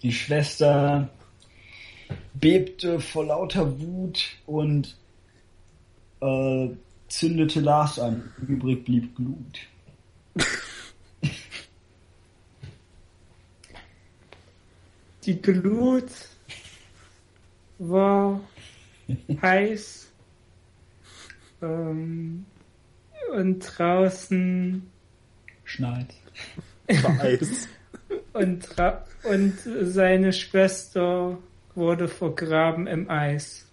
Die 0.03 0.13
Schwester 0.13 1.09
bebte 2.35 3.01
vor 3.01 3.25
lauter 3.25 3.81
Wut 3.81 4.37
und 4.45 4.99
äh, 6.21 6.69
zündete 7.09 7.61
Lars 7.61 7.99
an. 7.99 8.31
Übrig 8.47 8.85
blieb 8.85 9.17
Glut. 9.17 9.61
Die 15.27 15.41
Glut 15.41 16.11
war 17.79 18.41
heiß 19.43 20.11
ähm, 21.63 22.45
und 23.35 23.61
draußen 23.61 24.91
schneit. 25.65 26.15
War 27.03 27.21
Eis. 27.21 27.69
und, 28.35 28.69
und 29.23 29.55
seine 29.83 30.33
Schwester 30.33 31.39
wurde 31.75 32.09
vergraben 32.09 32.87
im 32.87 33.09
Eis. 33.11 33.67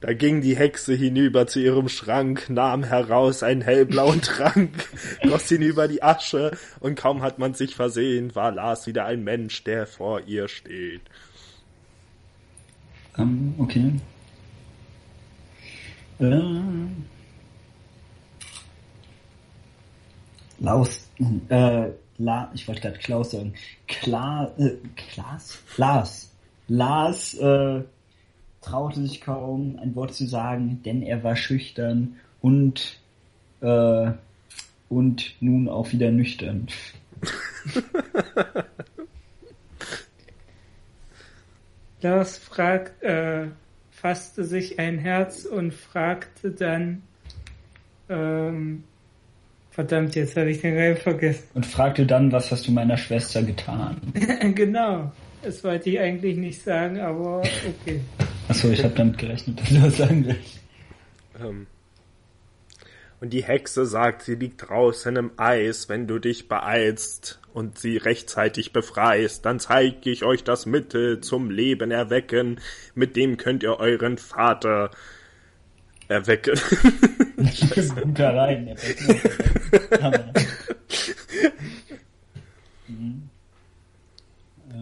Da 0.00 0.12
ging 0.12 0.40
die 0.40 0.56
Hexe 0.56 0.94
hinüber 0.94 1.48
zu 1.48 1.58
ihrem 1.58 1.88
Schrank, 1.88 2.48
nahm 2.48 2.84
heraus 2.84 3.42
einen 3.42 3.62
hellblauen 3.62 4.22
Trank, 4.22 4.88
goss 5.22 5.50
ihn 5.50 5.62
über 5.62 5.88
die 5.88 6.02
Asche, 6.02 6.56
und 6.78 6.94
kaum 6.94 7.22
hat 7.22 7.40
man 7.40 7.54
sich 7.54 7.74
versehen, 7.74 8.34
war 8.36 8.52
Lars 8.52 8.86
wieder 8.86 9.06
ein 9.06 9.24
Mensch, 9.24 9.64
der 9.64 9.86
vor 9.86 10.20
ihr 10.26 10.46
steht. 10.46 11.02
Um, 13.16 13.24
ähm, 13.24 13.54
okay. 13.58 13.92
Äh, 16.20 16.62
Laus, 20.60 21.08
äh, 21.48 21.88
La, 22.18 22.50
ich 22.52 22.66
wollte 22.66 22.80
gerade 22.80 22.98
Klaus 22.98 23.30
sagen. 23.30 23.54
Klar, 23.86 24.52
äh, 24.58 24.76
Klaas? 24.96 25.58
Lars. 25.76 26.30
Lars, 26.66 27.34
äh, 27.34 27.82
traute 28.60 29.00
sich 29.00 29.20
kaum 29.20 29.78
ein 29.80 29.94
Wort 29.94 30.14
zu 30.14 30.26
sagen, 30.26 30.80
denn 30.84 31.02
er 31.02 31.22
war 31.24 31.36
schüchtern 31.36 32.16
und 32.40 32.98
äh, 33.60 34.10
und 34.88 35.34
nun 35.40 35.68
auch 35.68 35.92
wieder 35.92 36.10
nüchtern. 36.10 36.66
Lars 42.00 42.38
fragt, 42.38 43.02
äh, 43.02 43.48
fasste 43.90 44.44
sich 44.44 44.78
ein 44.78 44.98
Herz 44.98 45.44
und 45.44 45.74
fragte 45.74 46.52
dann, 46.52 47.02
ähm, 48.08 48.84
verdammt, 49.70 50.14
jetzt 50.14 50.36
habe 50.36 50.50
ich 50.50 50.60
den 50.60 50.78
Reim 50.78 50.96
vergessen. 50.96 51.48
Und 51.54 51.66
fragte 51.66 52.06
dann, 52.06 52.30
was 52.30 52.52
hast 52.52 52.68
du 52.68 52.72
meiner 52.72 52.96
Schwester 52.96 53.42
getan? 53.42 53.96
genau, 54.54 55.10
das 55.42 55.64
wollte 55.64 55.90
ich 55.90 55.98
eigentlich 55.98 56.36
nicht 56.36 56.62
sagen, 56.62 57.00
aber 57.00 57.40
okay. 57.40 58.00
Achso, 58.48 58.70
ich 58.70 58.82
habe 58.82 58.94
damit 58.94 59.18
gerechnet, 59.18 59.60
dass 59.60 59.68
du 59.68 59.80
das 59.80 59.96
sagen 59.96 60.26
willst. 60.26 60.60
Ähm. 61.40 61.66
Und 63.20 63.32
die 63.32 63.42
Hexe 63.42 63.84
sagt, 63.84 64.22
sie 64.22 64.36
liegt 64.36 64.68
draußen 64.68 65.16
im 65.16 65.32
Eis, 65.36 65.88
wenn 65.88 66.06
du 66.06 66.18
dich 66.18 66.48
beeilst 66.48 67.40
und 67.52 67.78
sie 67.78 67.96
rechtzeitig 67.96 68.72
befreist, 68.72 69.44
dann 69.44 69.58
zeige 69.58 70.10
ich 70.10 70.24
euch 70.24 70.44
das 70.44 70.66
Mittel 70.66 71.20
zum 71.20 71.50
Leben 71.50 71.90
erwecken, 71.90 72.60
mit 72.94 73.16
dem 73.16 73.36
könnt 73.36 73.64
ihr 73.64 73.80
euren 73.80 74.18
Vater 74.18 74.92
erwecken. 76.06 76.58
Guter 78.02 78.32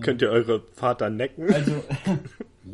Könnt 0.02 0.22
ihr 0.22 0.30
eure 0.30 0.62
Vater 0.74 1.10
necken? 1.10 1.52
Also, 1.52 1.82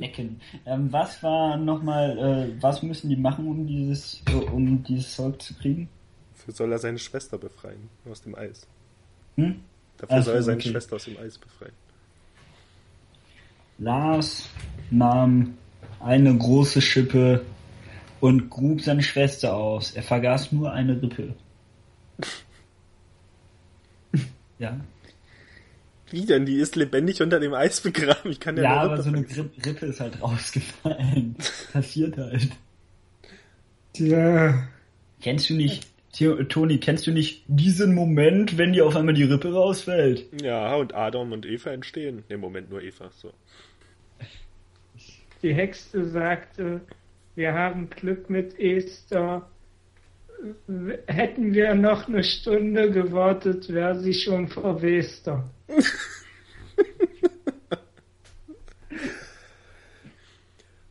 Lecken. 0.03 0.41
Ähm, 0.67 0.93
was 0.93 1.23
war 1.23 1.57
nochmal, 1.57 2.19
äh, 2.19 2.63
was 2.63 2.83
müssen 2.83 3.09
die 3.09 3.17
machen, 3.17 3.47
um 3.47 3.67
dieses, 3.67 4.23
äh, 4.29 4.35
um 4.35 4.83
dieses 4.83 5.15
Zeug 5.15 5.41
zu 5.41 5.55
kriegen? 5.55 5.89
Dafür 6.37 6.55
soll 6.55 6.73
er 6.73 6.79
seine 6.79 6.99
Schwester 6.99 7.39
befreien 7.39 7.89
aus 8.11 8.23
dem 8.23 8.35
Eis. 8.35 8.67
Hm? 9.37 9.61
Dafür 9.97 10.17
Ach 10.17 10.23
soll 10.25 10.35
er 10.35 10.43
so, 10.43 10.47
seine 10.47 10.59
okay. 10.59 10.71
Schwester 10.71 10.97
aus 10.97 11.05
dem 11.05 11.17
Eis 11.19 11.39
befreien. 11.39 11.73
Lars 13.79 14.49
nahm 14.91 15.55
eine 16.01 16.37
große 16.37 16.81
Schippe 16.81 17.45
und 18.21 18.51
grub 18.51 18.81
seine 18.81 19.03
Schwester 19.03 19.55
aus. 19.55 19.93
Er 19.93 20.03
vergaß 20.03 20.53
nur 20.53 20.73
eine 20.73 21.01
Rippe. 21.01 21.35
Ja, 24.59 24.79
Wie 26.13 26.27
denn? 26.27 26.47
Die 26.47 26.57
ist 26.57 26.77
lebendig 26.77 27.21
unter 27.23 27.41
dem 27.41 27.55
Eis 27.55 27.81
begraben. 27.81 28.31
Ich 28.31 28.39
kann 28.41 28.57
ja, 28.57 28.63
ja 28.63 28.71
nur 28.75 28.81
aber 28.83 28.93
Rippe 28.93 29.03
so 29.03 29.09
eine. 29.09 29.23
Gri- 29.23 29.67
Rippe 29.67 29.87
ist 29.87 30.01
halt 30.01 30.21
rausgefallen. 30.23 31.37
Passiert 31.73 32.17
halt. 32.19 32.49
Tja, 33.95 34.69
Kennst 35.23 35.51
du 35.51 35.55
nicht, 35.55 35.87
Toni, 36.49 36.79
kennst 36.79 37.07
du 37.07 37.13
nicht 37.13 37.45
diesen 37.47 37.95
Moment, 37.95 38.59
wenn 38.59 38.73
dir 38.73 38.87
auf 38.87 38.97
einmal 38.97 39.15
die 39.15 39.23
Rippe 39.23 39.53
rausfällt? 39.53 40.27
Ja, 40.43 40.75
und 40.75 40.95
Adam 40.95 41.33
und 41.33 41.47
Eva 41.47 41.71
entstehen. 41.71 42.25
Im 42.29 42.41
Moment 42.41 42.71
nur 42.71 42.83
Eva. 42.83 43.11
So. 43.15 43.33
die 45.43 45.55
Hexe 45.55 46.05
sagte, 46.07 46.81
wir 47.37 47.53
haben 47.55 47.89
Glück 47.91 48.29
mit 48.31 48.59
Esther. 48.59 49.49
Hätten 51.07 51.55
wir 51.55 51.75
noch 51.77 52.09
eine 52.09 52.25
Stunde 52.25 52.91
gewartet, 52.91 53.73
wäre 53.73 54.01
sie 54.01 54.13
schon 54.15 54.49
verwester. 54.49 55.49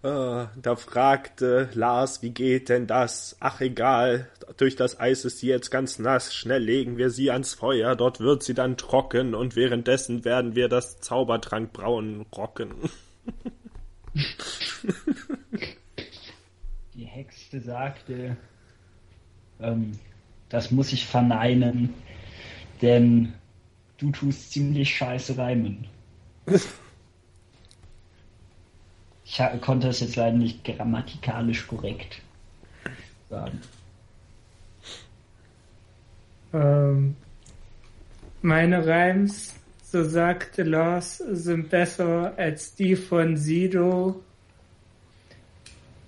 Ah, 0.04 0.50
da 0.60 0.76
fragte 0.76 1.70
Lars, 1.76 2.24
wie 2.24 2.32
geht 2.32 2.70
denn 2.70 2.88
das? 2.88 3.38
Ach 3.40 3.62
egal, 3.62 4.28
durch 4.58 4.76
das 4.76 5.00
Eis 5.00 5.26
ist 5.26 5.38
sie 5.40 5.48
jetzt 5.48 5.70
ganz 5.70 6.00
nass. 6.00 6.34
Schnell 6.34 6.64
legen 6.64 6.98
wir 6.98 7.12
sie 7.12 7.30
ans 7.30 7.54
Feuer, 7.54 7.96
dort 7.96 8.20
wird 8.20 8.42
sie 8.42 8.56
dann 8.56 8.78
trocken 8.78 9.36
und 9.36 9.56
währenddessen 9.56 10.26
werden 10.26 10.56
wir 10.56 10.70
das 10.70 11.02
Zaubertrankbrauen 11.02 12.26
rocken. 12.36 12.74
Die 16.96 17.06
Hexe 17.06 17.60
sagte, 17.60 18.38
ähm, 19.60 19.92
das 20.50 20.72
muss 20.72 20.94
ich 20.94 21.06
verneinen, 21.06 21.94
denn 22.82 23.34
du 24.02 24.12
tust 24.12 24.52
ziemlich 24.52 24.96
scheiße 24.96 25.38
reimen. 25.38 25.88
Ich 29.24 29.42
konnte 29.62 29.88
es 29.88 30.02
jetzt 30.02 30.18
leider 30.18 30.36
nicht 30.36 30.62
grammatikalisch 30.66 31.66
korrekt 31.66 32.22
sagen. 33.30 33.62
Ähm, 36.52 37.16
meine 38.42 38.86
Reims, 38.86 39.56
so 39.84 40.04
sagte 40.04 40.64
Lars, 40.64 41.20
sind 41.20 41.70
besser 41.70 42.34
als 42.36 42.76
die 42.76 42.98
von 42.98 43.38
Sido. 43.38 44.22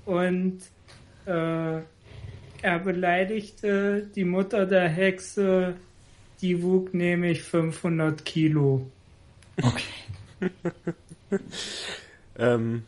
Und 0.05 0.59
äh, 1.25 1.77
er 2.61 2.79
beleidigte 2.83 4.05
die 4.15 4.25
Mutter 4.25 4.65
der 4.65 4.89
Hexe, 4.89 5.75
die 6.43 6.61
wog 6.61 6.93
nämlich 6.93 7.41
500 7.41 8.23
Kilo. 8.23 8.85
Okay. 9.61 10.51
Ähm, 12.35 12.83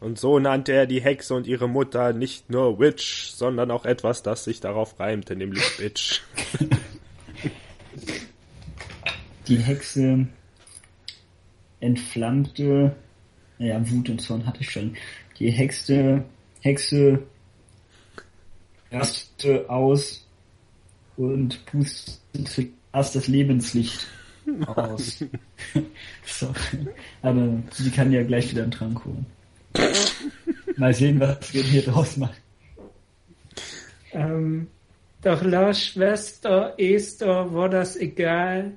und 0.00 0.18
so 0.18 0.38
nannte 0.38 0.72
er 0.72 0.86
die 0.86 1.00
Hexe 1.00 1.34
und 1.34 1.46
ihre 1.46 1.68
Mutter 1.68 2.12
nicht 2.12 2.50
nur 2.50 2.78
Witch, 2.78 3.30
sondern 3.30 3.70
auch 3.70 3.86
etwas, 3.86 4.22
das 4.22 4.44
sich 4.44 4.60
darauf 4.60 5.00
reimte, 5.00 5.34
nämlich 5.34 5.62
Bitch. 5.78 6.20
Die 9.48 9.56
Hexe 9.56 10.26
entflammte, 11.80 12.94
ja, 13.58 13.90
Wut 13.90 14.10
und 14.10 14.20
Zorn 14.20 14.46
hatte 14.46 14.60
ich 14.60 14.70
schon. 14.70 14.96
Die 15.38 15.50
Hexe, 15.50 16.24
Hexe 16.60 17.22
rastete 18.90 19.68
aus 19.68 20.23
und 21.16 21.64
pustete 21.66 22.68
erst 22.92 23.16
das 23.16 23.28
Lebenslicht 23.28 24.06
aus. 24.66 25.24
so. 26.26 26.52
Aber 27.22 27.62
sie 27.72 27.90
kann 27.90 28.12
ja 28.12 28.22
gleich 28.22 28.50
wieder 28.50 28.62
einen 28.62 28.72
Trank 28.72 29.04
holen. 29.04 29.26
Mal 30.76 30.94
sehen, 30.94 31.20
was 31.20 31.52
wir 31.52 31.62
hier 31.62 31.82
draus 31.82 32.16
machen. 32.16 32.36
Ähm, 34.12 34.68
doch 35.22 35.42
Lars 35.42 35.82
Schwester 35.82 36.74
Esther 36.78 37.52
war 37.52 37.68
das 37.68 37.96
egal, 37.96 38.72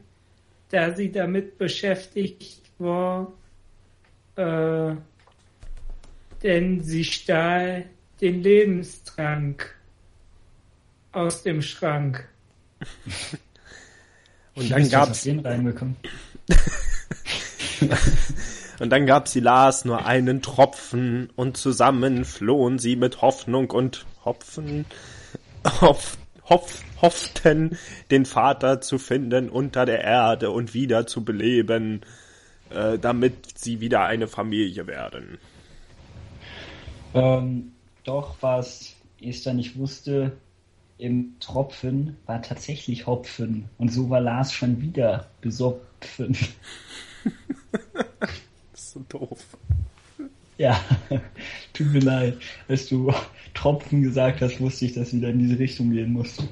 da 0.70 0.96
sie 0.96 1.12
damit 1.12 1.58
beschäftigt 1.58 2.62
war, 2.80 3.34
äh, 4.36 4.96
denn 6.44 6.82
sie 6.82 7.04
stahl 7.04 7.86
den 8.22 8.42
Lebenstrank 8.42 9.77
aus 11.12 11.44
dem 11.44 11.62
Schrank. 11.62 12.28
Und 14.56 14.72
dann 14.72 14.84
auf 14.84 14.92
gab's 14.92 15.24
den 15.24 15.40
reingekommen. 15.40 15.98
Und 18.80 18.92
dann 18.92 19.06
gab 19.06 19.28
sie 19.28 19.40
Lars 19.40 19.86
nur 19.86 20.06
einen 20.06 20.42
Tropfen 20.42 21.32
und 21.36 21.58
zusammen 21.58 22.26
flohen 22.26 22.78
sie 22.78 22.96
mit 22.96 23.22
Hoffnung 23.22 23.72
und 23.72 24.06
Hopfen, 24.24 24.86
hoff, 25.82 26.18
hoff, 26.48 26.84
hofften, 27.02 27.78
den 28.12 28.26
Vater 28.26 28.82
zu 28.82 29.00
finden 29.00 29.50
unter 29.50 29.86
der 29.86 30.02
Erde 30.02 30.52
und 30.52 30.74
wieder 30.74 31.08
zu 31.08 31.26
beleben, 31.26 32.02
äh, 32.70 33.00
damit 33.00 33.58
sie 33.58 33.80
wieder 33.80 34.04
eine 34.04 34.28
Familie 34.28 34.86
werden. 34.86 35.40
Ähm, 37.16 37.72
doch, 38.04 38.36
was 38.42 38.96
Esther 39.22 39.54
nicht 39.54 39.78
wusste, 39.78 40.34
im 41.00 41.36
Tropfen 41.40 42.16
war 42.26 42.42
tatsächlich 42.42 43.06
Hopfen. 43.08 43.66
Und 43.78 43.92
so 43.94 44.10
war 44.10 44.20
Lars 44.22 44.54
schon 44.54 44.82
wieder 44.82 45.28
besoffen. 45.42 46.36
Das 48.72 48.82
ist 48.82 48.92
so 48.94 49.06
doof. 49.10 49.44
ja, 50.58 50.80
tut 51.74 51.92
mir 51.94 52.00
leid. 52.00 52.38
Als 52.68 52.88
du 52.88 53.12
Tropfen 53.54 54.02
gesagt 54.04 54.42
hast, 54.42 54.60
wusste 54.62 54.86
ich, 54.86 54.94
dass 54.94 55.14
wieder 55.14 55.30
in 55.30 55.40
diese 55.40 55.60
Richtung 55.60 55.92
gehen 55.92 56.14
musste. 56.14 56.48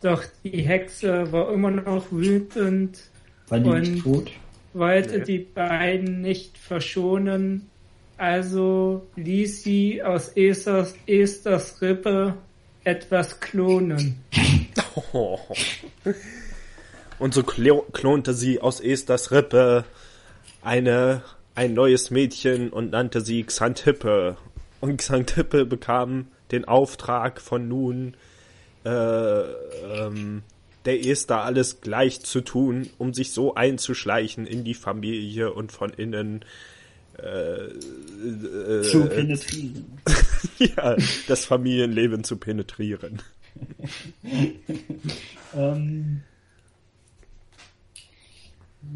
Doch 0.00 0.24
die 0.44 0.62
Hexe 0.62 1.30
war 1.32 1.52
immer 1.52 1.70
noch 1.70 2.10
wütend, 2.12 2.98
War 3.48 3.60
die 3.60 3.70
Und- 3.70 3.80
nicht 3.92 4.02
tot? 4.02 4.30
wollte 4.74 5.18
Nee. 5.18 5.24
die 5.24 5.38
beiden 5.38 6.20
nicht 6.20 6.58
verschonen, 6.58 7.66
also 8.16 9.06
ließ 9.16 9.62
sie 9.62 10.02
aus 10.02 10.28
Esthers, 10.34 10.94
Esthers 11.06 11.80
Rippe 11.82 12.34
etwas 12.84 13.40
klonen. 13.40 14.22
Und 17.18 17.34
so 17.34 17.42
klo 17.42 17.82
klonte 17.92 18.34
sie 18.34 18.60
aus 18.60 18.80
Esthers 18.80 19.30
Rippe 19.32 19.84
eine, 20.62 21.22
ein 21.54 21.74
neues 21.74 22.10
Mädchen 22.10 22.70
und 22.70 22.90
nannte 22.90 23.20
sie 23.22 23.42
Xantippe. 23.44 24.36
Und 24.80 24.98
Xantippe 24.98 25.64
bekam 25.64 26.28
den 26.50 26.66
Auftrag 26.66 27.40
von 27.40 27.68
nun, 27.68 28.14
äh, 28.84 28.90
ähm, 28.90 30.42
der 30.84 31.04
Esther 31.04 31.42
alles 31.42 31.80
gleich 31.80 32.20
zu 32.20 32.40
tun, 32.42 32.90
um 32.98 33.12
sich 33.14 33.32
so 33.32 33.54
einzuschleichen 33.54 34.46
in 34.46 34.62
die 34.62 34.74
Familie 34.74 35.52
und 35.52 35.72
von 35.72 35.90
innen 35.90 36.44
äh, 37.18 37.66
äh, 37.66 38.82
Zu 38.82 39.06
penetrieren. 39.08 39.84
ja, 40.58 40.96
das 41.28 41.44
Familienleben 41.44 42.24
zu 42.24 42.36
penetrieren. 42.36 43.22
Ähm, 45.54 46.20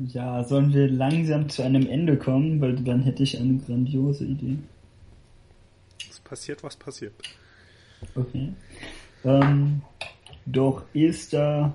ja, 0.09 0.45
sollen 0.45 0.75
wir 0.75 0.89
langsam 0.89 1.49
zu 1.49 1.63
einem 1.63 1.87
Ende 1.87 2.17
kommen, 2.19 2.61
weil 2.61 2.77
dann 2.77 3.03
hätte 3.03 3.23
ich 3.23 3.39
eine 3.39 3.57
grandiose 3.59 4.25
Idee. 4.25 4.59
Es 6.11 6.21
passiert, 6.21 6.63
was 6.63 6.77
passiert. 6.77 7.15
Okay. 8.15 8.53
Ähm, 9.25 9.83
doch 10.47 10.85
Esther 10.95 11.75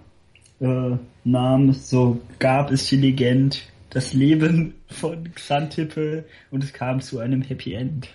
äh, 0.60 0.98
nahm, 1.24 1.74
so 1.74 2.20
gab 2.40 2.72
es 2.72 2.88
die 2.88 2.98
Legende, 2.98 3.58
das 3.96 4.12
Leben 4.14 4.76
von 4.90 5.34
Xantippe 5.34 6.26
und 6.52 6.64
es 6.66 6.74
kam 6.74 7.00
zu 7.00 7.20
einem 7.20 7.42
Happy 7.42 7.74
End. 7.76 8.10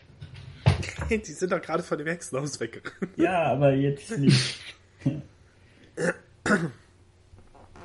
Hey, 1.08 1.18
die 1.26 1.32
sind 1.32 1.50
doch 1.52 1.62
gerade 1.62 1.82
von 1.82 1.96
dem 1.96 2.06
Hexenhaus 2.06 2.60
weggerannt. 2.60 3.16
Ja, 3.16 3.44
aber 3.44 3.72
jetzt 3.72 4.16
nicht. 4.18 4.60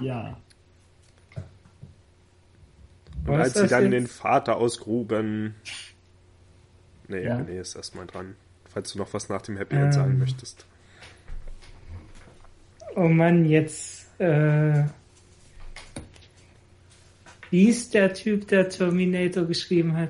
ja. 0.02 0.38
Und 3.26 3.40
Was 3.40 3.56
als 3.56 3.60
sie 3.60 3.68
dann 3.68 3.84
jetzt? 3.84 3.94
den 3.94 4.08
Vater 4.08 4.58
ausgruben. 4.58 5.56
Nee, 7.08 7.24
Ja. 7.24 7.38
René 7.38 7.62
ist 7.62 7.76
erstmal 7.76 8.08
dran. 8.08 8.36
Falls 8.68 8.92
du 8.92 8.98
noch 9.00 9.14
was 9.14 9.30
nach 9.30 9.42
dem 9.42 9.56
Happy 9.56 9.78
End 9.78 9.94
sagen 9.94 10.12
Ähm. 10.12 10.20
möchtest. 10.20 10.66
Oh 12.96 13.08
Mann, 13.08 13.46
jetzt. 13.46 14.10
Äh, 14.20 14.84
wie 17.56 17.70
ist 17.70 17.94
der 17.94 18.14
Typ, 18.14 18.50
der 18.50 18.68
Terminator 18.68 19.46
geschrieben 19.46 19.96
hat? 19.96 20.10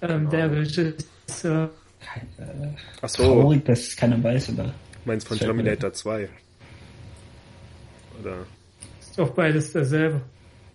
Ähm, 0.00 0.30
der 0.30 0.48
Regisseur. 0.48 1.70
Ach 3.02 3.08
so, 3.08 3.24
Traurig, 3.24 3.64
dass 3.64 3.80
es 3.80 3.96
keiner 3.96 4.22
weiß, 4.22 4.50
aber. 4.50 4.72
meinst 5.04 5.26
von 5.26 5.36
Terminator 5.36 5.92
2? 5.92 6.28
Oder 8.20 8.46
Ist 9.00 9.18
doch 9.18 9.30
beides 9.30 9.72
dasselbe. 9.72 10.20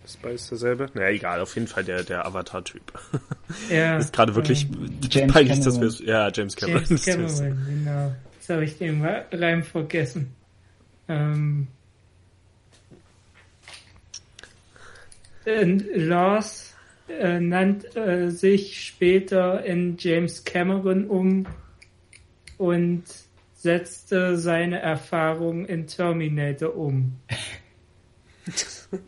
ist 0.04 0.20
beides 0.20 0.46
derselbe? 0.50 0.90
Na 0.92 1.08
egal, 1.08 1.40
auf 1.40 1.54
jeden 1.54 1.68
Fall 1.68 1.84
der, 1.84 2.02
der 2.04 2.26
Avatar-Typ. 2.26 2.82
Ja. 3.70 3.96
ist 3.96 4.12
gerade 4.12 4.34
wirklich 4.34 4.66
James 5.10 5.32
peinlich, 5.32 5.60
dass 5.60 5.74
Cameron. 5.74 5.98
wir 6.00 6.06
Ja, 6.06 6.30
James 6.30 6.54
Cameron. 6.54 6.84
James 6.86 7.04
Cameron, 7.06 7.66
genau. 7.84 8.12
Jetzt 8.34 8.50
habe 8.50 8.64
ich 8.64 8.76
den 8.76 9.02
Reim 9.32 9.62
vergessen. 9.62 10.34
Ähm, 11.08 11.66
äh, 15.44 15.64
Laws 15.64 16.74
äh, 17.08 17.40
nannt 17.40 17.96
äh, 17.96 18.30
sich 18.30 18.84
später 18.84 19.64
in 19.64 19.96
James 19.98 20.44
Cameron 20.44 21.06
um 21.06 21.46
und 22.58 23.04
setzte 23.54 24.36
seine 24.36 24.80
Erfahrung 24.80 25.66
in 25.66 25.86
Terminator 25.86 26.76
um. 26.76 27.18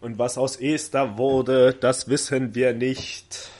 Und 0.00 0.18
was 0.18 0.36
aus 0.36 0.56
Esther 0.56 1.16
wurde, 1.16 1.74
das 1.74 2.08
wissen 2.08 2.56
wir 2.56 2.74
nicht. 2.74 3.50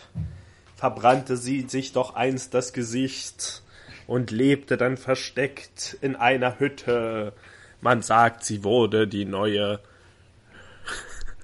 Verbrannte 0.74 1.36
sie 1.36 1.60
sich 1.68 1.92
doch 1.92 2.16
einst 2.16 2.52
das 2.54 2.72
Gesicht 2.72 3.62
und 4.08 4.32
lebte 4.32 4.76
dann 4.76 4.96
versteckt 4.96 5.96
in 6.00 6.16
einer 6.16 6.58
Hütte. 6.58 7.32
Man 7.80 8.02
sagt, 8.02 8.42
sie 8.42 8.64
wurde 8.64 9.06
die 9.06 9.24
neue. 9.24 9.78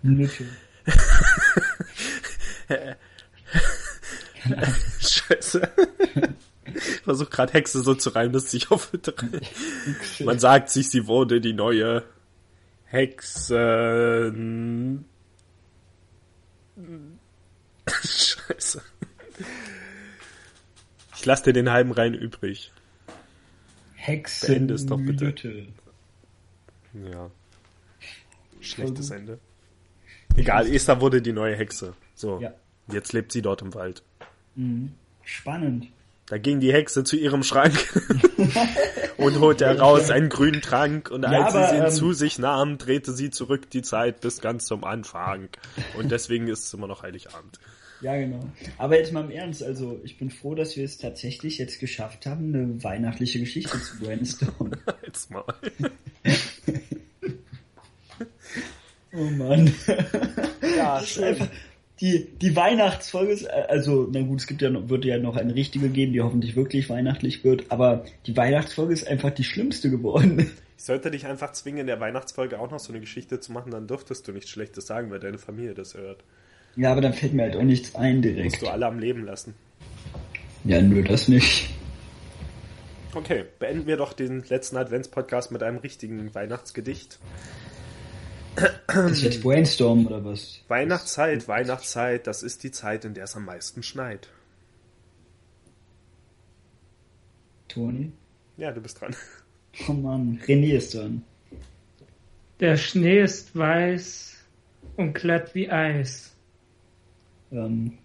Nütte. 0.03 0.45
Scheiße. 5.01 5.71
Ich 6.75 7.01
versuche 7.03 7.31
gerade 7.31 7.53
Hexe 7.53 7.83
so 7.83 7.95
zu 7.95 8.11
reimen, 8.11 8.33
dass 8.33 8.51
sich 8.51 8.71
auf 8.71 8.93
Hütte 8.93 9.15
reimt. 9.17 9.41
Man 10.21 10.39
sagt 10.39 10.71
sich, 10.71 10.91
sie 10.91 11.07
wurde 11.07 11.41
die 11.41 11.55
neue 11.55 12.05
Hexen. 12.85 13.55
Scheiße. 17.87 18.83
Ich 21.17 21.27
lasse 21.27 21.45
dir 21.45 21.53
den 21.53 21.71
halben 21.71 21.93
Rein 21.93 22.15
übrig. 22.15 22.73
Hexe. 23.95 24.47
Beende 24.47 24.75
es 24.75 24.87
doch 24.87 25.01
bitte. 25.01 25.35
Ja. 26.95 27.31
Schlechtes 28.61 29.11
Ende. 29.11 29.39
Egal, 30.39 30.73
Esther 30.73 31.01
wurde 31.01 31.21
die 31.21 31.33
neue 31.33 31.57
Hexe. 31.57 31.95
So. 32.15 32.41
Ja. 32.41 32.55
Jetzt 32.91 33.13
lebt 33.13 33.33
sie 33.33 33.43
dort 33.43 33.63
im 33.63 33.75
Wald. 33.75 34.03
Spannend. 35.23 35.89
Da 36.27 36.37
ging 36.37 36.61
die 36.61 36.73
Hexe 36.73 37.05
zu 37.05 37.17
ihrem 37.17 37.43
Schrank 37.43 37.75
und 39.17 39.41
holte 39.41 39.65
heraus 39.67 40.11
einen 40.11 40.29
grünen 40.29 40.61
Trank 40.61 41.11
und 41.11 41.23
Ja, 41.23 41.45
als 41.45 41.55
aber, 41.55 41.69
sie 41.69 41.77
ihn 41.77 41.85
ähm, 41.85 41.91
zu 41.91 42.13
sich 42.13 42.39
nahm, 42.39 42.77
drehte 42.77 43.13
sie 43.13 43.31
zurück 43.31 43.71
die 43.71 43.81
Zeit 43.81 44.21
bis 44.21 44.41
ganz 44.41 44.67
zum 44.67 44.85
Anfang. 44.85 45.49
Und 45.97 46.13
deswegen 46.13 46.49
ist 46.49 46.65
es 46.65 46.75
immer 46.75 46.87
noch 46.87 47.03
Heiligabend. 47.03 47.59
Ja, 48.01 48.17
genau. 48.17 48.41
Aber 48.77 48.99
jetzt 48.99 49.13
mal 49.13 49.25
im 49.25 49.31
Ernst, 49.31 49.63
also 49.63 50.01
ich 50.05 50.19
bin 50.19 50.31
froh, 50.31 50.55
dass 50.55 50.77
wir 50.77 50.85
es 50.85 50.99
tatsächlich 50.99 51.59
jetzt 51.59 51.81
geschafft 51.81 52.27
haben, 52.27 52.55
eine 52.55 52.85
weihnachtliche 52.85 53.41
Geschichte 53.41 53.81
zu 53.83 53.99
brainstormen. 53.99 54.77
Jetzt 55.05 55.31
mal. 55.31 55.45
Oh 59.19 59.31
Mann. 59.31 59.75
Ja, 60.77 61.01
Das 61.01 61.11
ist 61.11 61.23
einfach, 61.23 61.49
die, 62.01 62.29
die 62.41 62.55
Weihnachtsfolge 62.55 63.33
ist, 63.33 63.45
äh, 63.45 63.65
also, 63.69 64.09
na 64.13 64.23
gut, 64.23 64.41
es 64.41 64.47
gibt 64.47 64.63
ja 64.63 64.71
noch, 64.71 64.89
wird 64.89 65.05
ja 65.05 65.19
noch 65.19 65.37
eine 65.37 65.55
richtige 65.55 65.89
geben, 65.89 66.13
die 66.13 66.21
hoffentlich 66.21 66.55
wirklich 66.57 66.89
weihnachtlich 66.89 67.45
wird, 67.45 67.71
aber 67.71 68.05
die 68.27 68.37
Weihnachtsfolge 68.37 68.93
ist 68.93 69.07
einfach 69.07 69.31
die 69.31 69.45
schlimmste 69.45 69.91
geworden. 69.91 70.51
Ich 70.77 70.85
sollte 70.85 71.11
dich 71.11 71.27
einfach 71.27 71.51
zwingen, 71.53 71.81
in 71.81 71.87
der 71.89 71.99
Weihnachtsfolge 71.99 72.61
auch 72.61 72.71
noch 72.71 72.79
so 72.79 72.93
eine 72.93 73.01
Geschichte 73.01 73.41
zu 73.41 73.51
machen, 73.51 73.73
dann 73.73 73.89
dürftest 73.89 74.29
du 74.29 74.33
nichts 74.33 74.51
Schlechtes 74.51 74.87
sagen, 74.87 75.11
weil 75.11 75.19
deine 75.19 75.39
Familie 75.39 75.75
das 75.75 75.95
hört. 75.95 76.23
Ja, 76.77 76.93
aber 76.93 77.01
dann 77.01 77.15
fällt 77.15 77.35
mir 77.35 77.43
halt 77.43 77.57
auch 77.57 77.63
nichts 77.63 77.97
ein 77.97 78.23
direkt. 78.23 78.45
Musst 78.45 78.63
du 78.63 78.69
alle 78.69 78.87
am 78.87 79.01
Leben 79.01 79.25
lassen. 79.25 79.55
Ja, 80.63 80.81
nur 80.81 81.03
das 81.03 81.27
nicht. 81.27 81.71
Okay, 83.13 83.45
beenden 83.59 83.89
wir 83.89 83.97
doch 83.97 84.13
den 84.13 84.45
letzten 84.49 84.77
Adventspodcast 84.77 85.51
mit 85.51 85.65
einem 85.65 85.79
richtigen 85.79 86.33
Weihnachtsgedicht. 86.35 87.19
Das 88.87 89.13
ist 89.13 89.23
jetzt 89.23 89.43
Brainstorm 89.43 90.07
oder 90.07 90.25
was? 90.25 90.61
Weihnachtszeit, 90.69 91.47
Weihnachtszeit, 91.47 92.27
das 92.27 92.43
ist 92.43 92.63
die 92.65 92.71
Zeit, 92.71 93.05
in 93.05 93.15
der 93.15 93.25
es 93.25 93.37
am 93.37 93.45
meisten 93.45 93.83
schneit. 93.83 94.29
Toni? 97.69 98.13
Ja, 98.57 98.73
du 98.73 98.81
bist 98.81 99.01
dran. 99.01 99.15
Oh 99.87 99.93
Mann, 99.93 100.41
René 100.47 100.77
ist 100.77 100.95
dran. 100.95 101.23
Der 102.59 102.77
Schnee 102.77 103.23
ist 103.23 103.57
weiß 103.57 104.37
und 104.97 105.13
glatt 105.13 105.55
wie 105.55 105.71
Eis. 105.71 106.35
Ähm, 107.53 107.99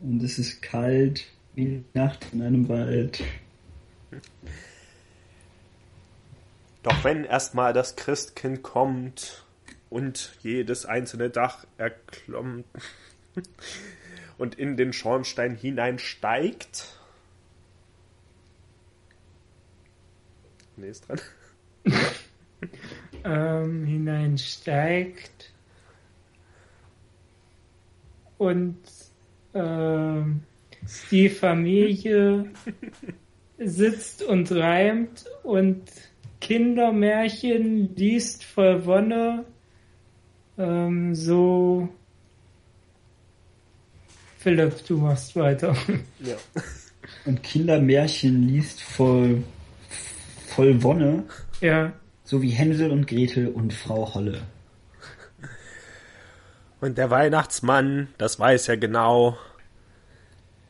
und 0.00 0.22
es 0.22 0.38
ist 0.38 0.60
kalt 0.60 1.24
wie 1.54 1.84
Nacht 1.94 2.26
in 2.32 2.42
einem 2.42 2.68
Wald. 2.68 3.22
Doch 6.84 7.02
wenn 7.02 7.24
erstmal 7.24 7.72
das 7.72 7.96
Christkind 7.96 8.62
kommt 8.62 9.42
und 9.88 10.36
jedes 10.42 10.84
einzelne 10.84 11.30
Dach 11.30 11.64
erklommt 11.78 12.66
und 14.38 14.54
in 14.56 14.76
den 14.76 14.92
Schornstein 14.92 15.56
hineinsteigt. 15.56 16.98
Nee, 20.76 20.90
ist 20.90 21.08
dran. 21.08 21.20
ähm, 23.24 23.86
hineinsteigt 23.86 25.52
und 28.36 28.76
ähm, 29.54 30.42
die 31.10 31.30
Familie 31.30 32.50
sitzt 33.58 34.22
und 34.22 34.52
reimt 34.52 35.24
und 35.44 35.90
Kindermärchen 36.44 37.96
liest 37.96 38.44
voll 38.44 38.84
Wonne. 38.84 39.46
Ähm, 40.58 41.14
so 41.14 41.88
Philipp, 44.36 44.86
du 44.86 44.98
machst 44.98 45.34
weiter. 45.36 45.74
Ja. 46.18 46.36
Und 47.24 47.42
Kindermärchen 47.42 48.46
liest 48.46 48.82
voll, 48.82 49.42
voll 50.48 50.82
Wonne, 50.82 51.24
ja, 51.62 51.94
so 52.24 52.42
wie 52.42 52.50
Hänsel 52.50 52.90
und 52.90 53.06
Gretel 53.06 53.48
und 53.48 53.72
Frau 53.72 54.12
Holle. 54.12 54.42
Und 56.82 56.98
der 56.98 57.10
Weihnachtsmann, 57.10 58.08
das 58.18 58.38
weiß 58.38 58.68
er 58.68 58.76
genau, 58.76 59.38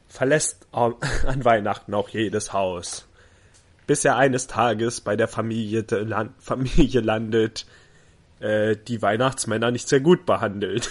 verlässt 0.06 0.68
an 0.70 1.44
Weihnachten 1.44 1.94
auch 1.94 2.10
jedes 2.10 2.52
Haus. 2.52 3.08
Bis 3.86 4.04
er 4.04 4.16
eines 4.16 4.46
Tages 4.46 5.00
bei 5.00 5.16
der 5.16 5.28
Familie, 5.28 5.84
Familie 6.38 7.00
landet, 7.00 7.66
äh, 8.40 8.76
die 8.76 9.02
Weihnachtsmänner 9.02 9.70
nicht 9.70 9.88
sehr 9.88 10.00
gut 10.00 10.26
behandelt. 10.26 10.90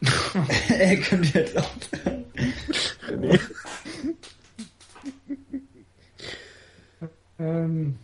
er 0.68 0.96
könnte 0.96 1.38
jetzt 1.38 1.58
auch. 1.58 1.70
Nee. 3.18 3.38
Ähm, 7.38 7.96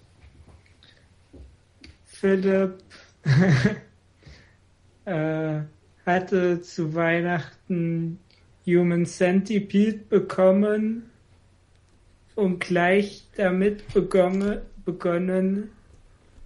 Philipp 2.05 2.79
äh, 5.07 5.61
hatte 6.05 6.61
zu 6.61 6.95
Weihnachten 6.95 8.19
Human 8.67 9.07
Centipede 9.07 9.99
bekommen 9.99 11.11
und 12.35 12.61
gleich 12.61 13.25
damit 13.37 13.93
begonnen, 13.93 14.61
begonnen 14.85 15.71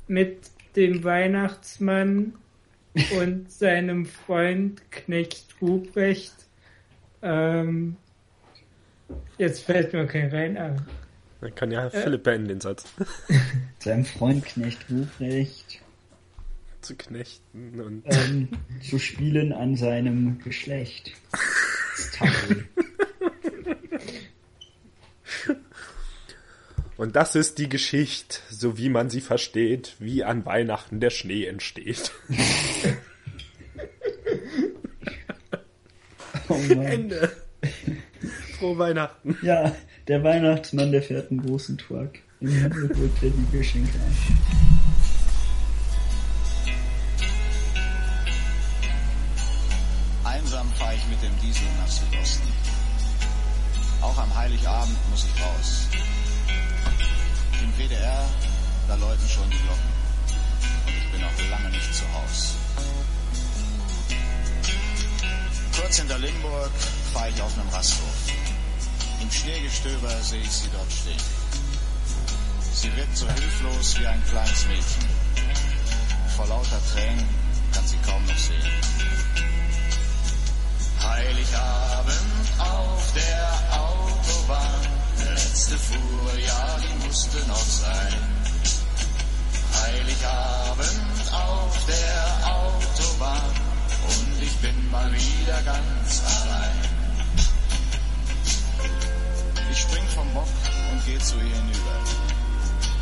mit 0.09 0.51
dem 0.74 1.05
Weihnachtsmann 1.05 2.34
und 3.18 3.51
seinem 3.51 4.07
Freund 4.07 4.91
Knecht 4.91 5.55
Ruprecht. 5.61 6.34
Ähm, 7.22 7.97
jetzt 9.39 9.64
fällt 9.64 9.93
mir 9.93 10.07
kein 10.07 10.30
rein 10.30 10.57
an. 10.57 10.87
Dann 11.41 11.55
kann 11.55 11.70
ja 11.70 11.91
Philipp 11.91 12.22
beenden 12.22 12.49
den 12.49 12.61
Satz. 12.61 12.84
Seinem 13.78 14.05
Freund 14.05 14.45
Knecht 14.45 14.91
Ruprecht 14.91 15.80
Zu 16.80 16.97
knechten 16.97 17.80
und. 17.80 18.03
ähm, 18.07 18.49
zu 18.82 18.99
spielen 18.99 19.53
an 19.53 19.76
seinem 19.76 20.39
Geschlecht. 20.39 21.12
Das 21.32 22.07
ist 22.07 22.76
Und 26.97 27.14
das 27.14 27.34
ist 27.34 27.59
die 27.59 27.68
Geschichte, 27.68 28.38
so 28.49 28.78
wie 28.78 28.88
man 28.88 29.11
sie 29.11 29.20
versteht, 29.20 29.97
wie 29.99 30.24
an 30.24 30.47
Weihnachten 30.47 31.01
der 31.01 31.11
Schnee 31.11 31.44
entsteht. 31.44 32.12
Oh 36.49 36.55
Mann. 36.55 36.86
Ende. 36.86 37.32
Frohe 38.57 38.78
Weihnachten. 38.78 39.36
Ja, 39.42 39.74
der 40.07 40.22
Weihnachtsmann, 40.22 40.92
der 40.92 41.03
fährt 41.03 41.30
einen 41.30 41.44
großen 41.44 41.76
Truck. 41.76 42.12
Im 42.40 42.49
Himmel 42.49 42.88
holt 42.97 43.11
er 43.22 43.30
die 43.30 43.59
Geschenke 43.59 43.99
ein. 43.99 44.16
Einsam 50.24 50.68
fahre 50.74 50.94
ich 50.94 51.07
mit 51.09 51.20
dem 51.22 51.36
Diesel 51.40 51.66
nach 51.78 51.88
Südosten. 51.88 52.47
Auch 54.03 54.18
am 54.18 54.32
Heiligabend 54.36 54.97
muss 55.11 55.24
ich 55.24 55.42
raus. 55.42 55.88
Im 57.63 57.73
WDR, 57.79 58.29
da 58.89 58.95
läuten 58.97 59.29
schon 59.29 59.49
die 59.51 59.59
Glocken. 59.59 59.93
Und 60.87 60.97
ich 60.97 61.13
bin 61.13 61.21
noch 61.21 61.51
lange 61.51 61.71
nicht 61.71 61.95
zu 61.95 62.05
Haus. 62.13 62.55
Kurz 65.77 65.99
hinter 65.99 66.19
Limburg 66.19 66.71
fahre 67.13 67.29
ich 67.31 67.43
auf 67.43 67.59
einem 67.59 67.69
Rasthof. 67.69 68.33
Im 69.21 69.31
Schneegestöber 69.31 70.11
sehe 70.23 70.43
ich 70.43 70.51
sie 70.51 70.69
dort 70.73 70.91
stehen. 70.93 71.21
Sie 72.73 72.95
wirkt 72.97 73.17
so 73.17 73.27
hilflos 73.29 73.99
wie 73.99 74.07
ein 74.07 74.23
kleines 74.27 74.67
Mädchen. 74.67 75.09
Vor 76.37 76.47
lauter 76.47 76.81
Tränen 76.93 77.27
kann 77.73 77.87
sie 77.87 77.97
kaum 78.07 78.25
noch 78.27 78.39
sehen. 78.39 78.71
Heiligabend 81.01 82.59
auf 82.59 83.13
der 83.15 83.79
Autobahn. 83.79 84.95
Letzte 85.57 85.79
fuhr, 85.79 86.39
ja, 86.39 86.77
die 86.83 87.07
musste 87.07 87.39
noch 87.49 87.57
sein. 87.57 88.15
Heiligabend 89.73 91.33
auf 91.33 91.79
der 91.87 92.47
Autobahn. 92.47 93.51
Und 94.05 94.43
ich 94.43 94.55
bin 94.59 94.91
mal 94.91 95.11
wieder 95.11 95.63
ganz 95.63 96.23
allein. 96.27 96.77
Ich 99.73 99.79
spring 99.81 100.07
vom 100.15 100.29
Bock 100.35 100.47
und 100.93 101.07
geh 101.07 101.19
zu 101.21 101.37
ihr 101.37 101.57
hinüber. 101.57 102.01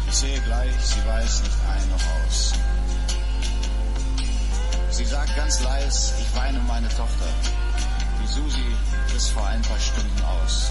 Ich 0.08 0.14
sehe 0.14 0.40
gleich, 0.42 0.74
sie 0.80 1.04
weiß 1.08 1.42
nicht 1.42 1.56
ein 1.68 1.90
noch 1.90 2.28
aus. 2.28 2.52
Sie 4.90 5.04
sagt 5.04 5.34
ganz 5.34 5.60
leis, 5.60 6.12
ich 6.20 6.36
weine 6.36 6.60
meine 6.68 6.88
Tochter. 6.90 7.26
Die 8.22 8.28
Susi 8.28 8.76
ist 9.16 9.30
vor 9.30 9.44
ein 9.44 9.62
paar 9.62 9.80
Stunden 9.80 10.22
aus. 10.22 10.70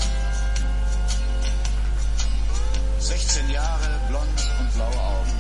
16 3.04 3.50
Jahre, 3.50 4.00
blond 4.08 4.52
und 4.62 4.74
blaue 4.76 4.98
Augen. 4.98 5.32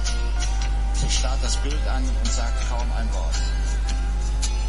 Sie 0.95 1.09
starrt 1.09 1.41
das 1.41 1.55
Bild 1.57 1.87
an 1.87 2.03
und 2.03 2.31
sagt 2.31 2.69
kaum 2.69 2.91
ein 2.91 3.11
Wort. 3.13 3.35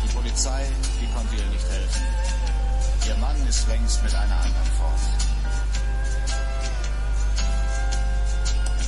Die 0.04 0.14
Polizei, 0.14 0.64
die 1.00 1.12
konnte 1.12 1.34
ihr 1.34 1.46
nicht 1.46 1.68
helfen. 1.68 2.02
Ihr 3.08 3.16
Mann 3.16 3.36
ist 3.48 3.66
längst 3.66 4.00
mit 4.04 4.14
einer 4.14 4.36
anderen 4.36 4.70
fort. 4.78 5.23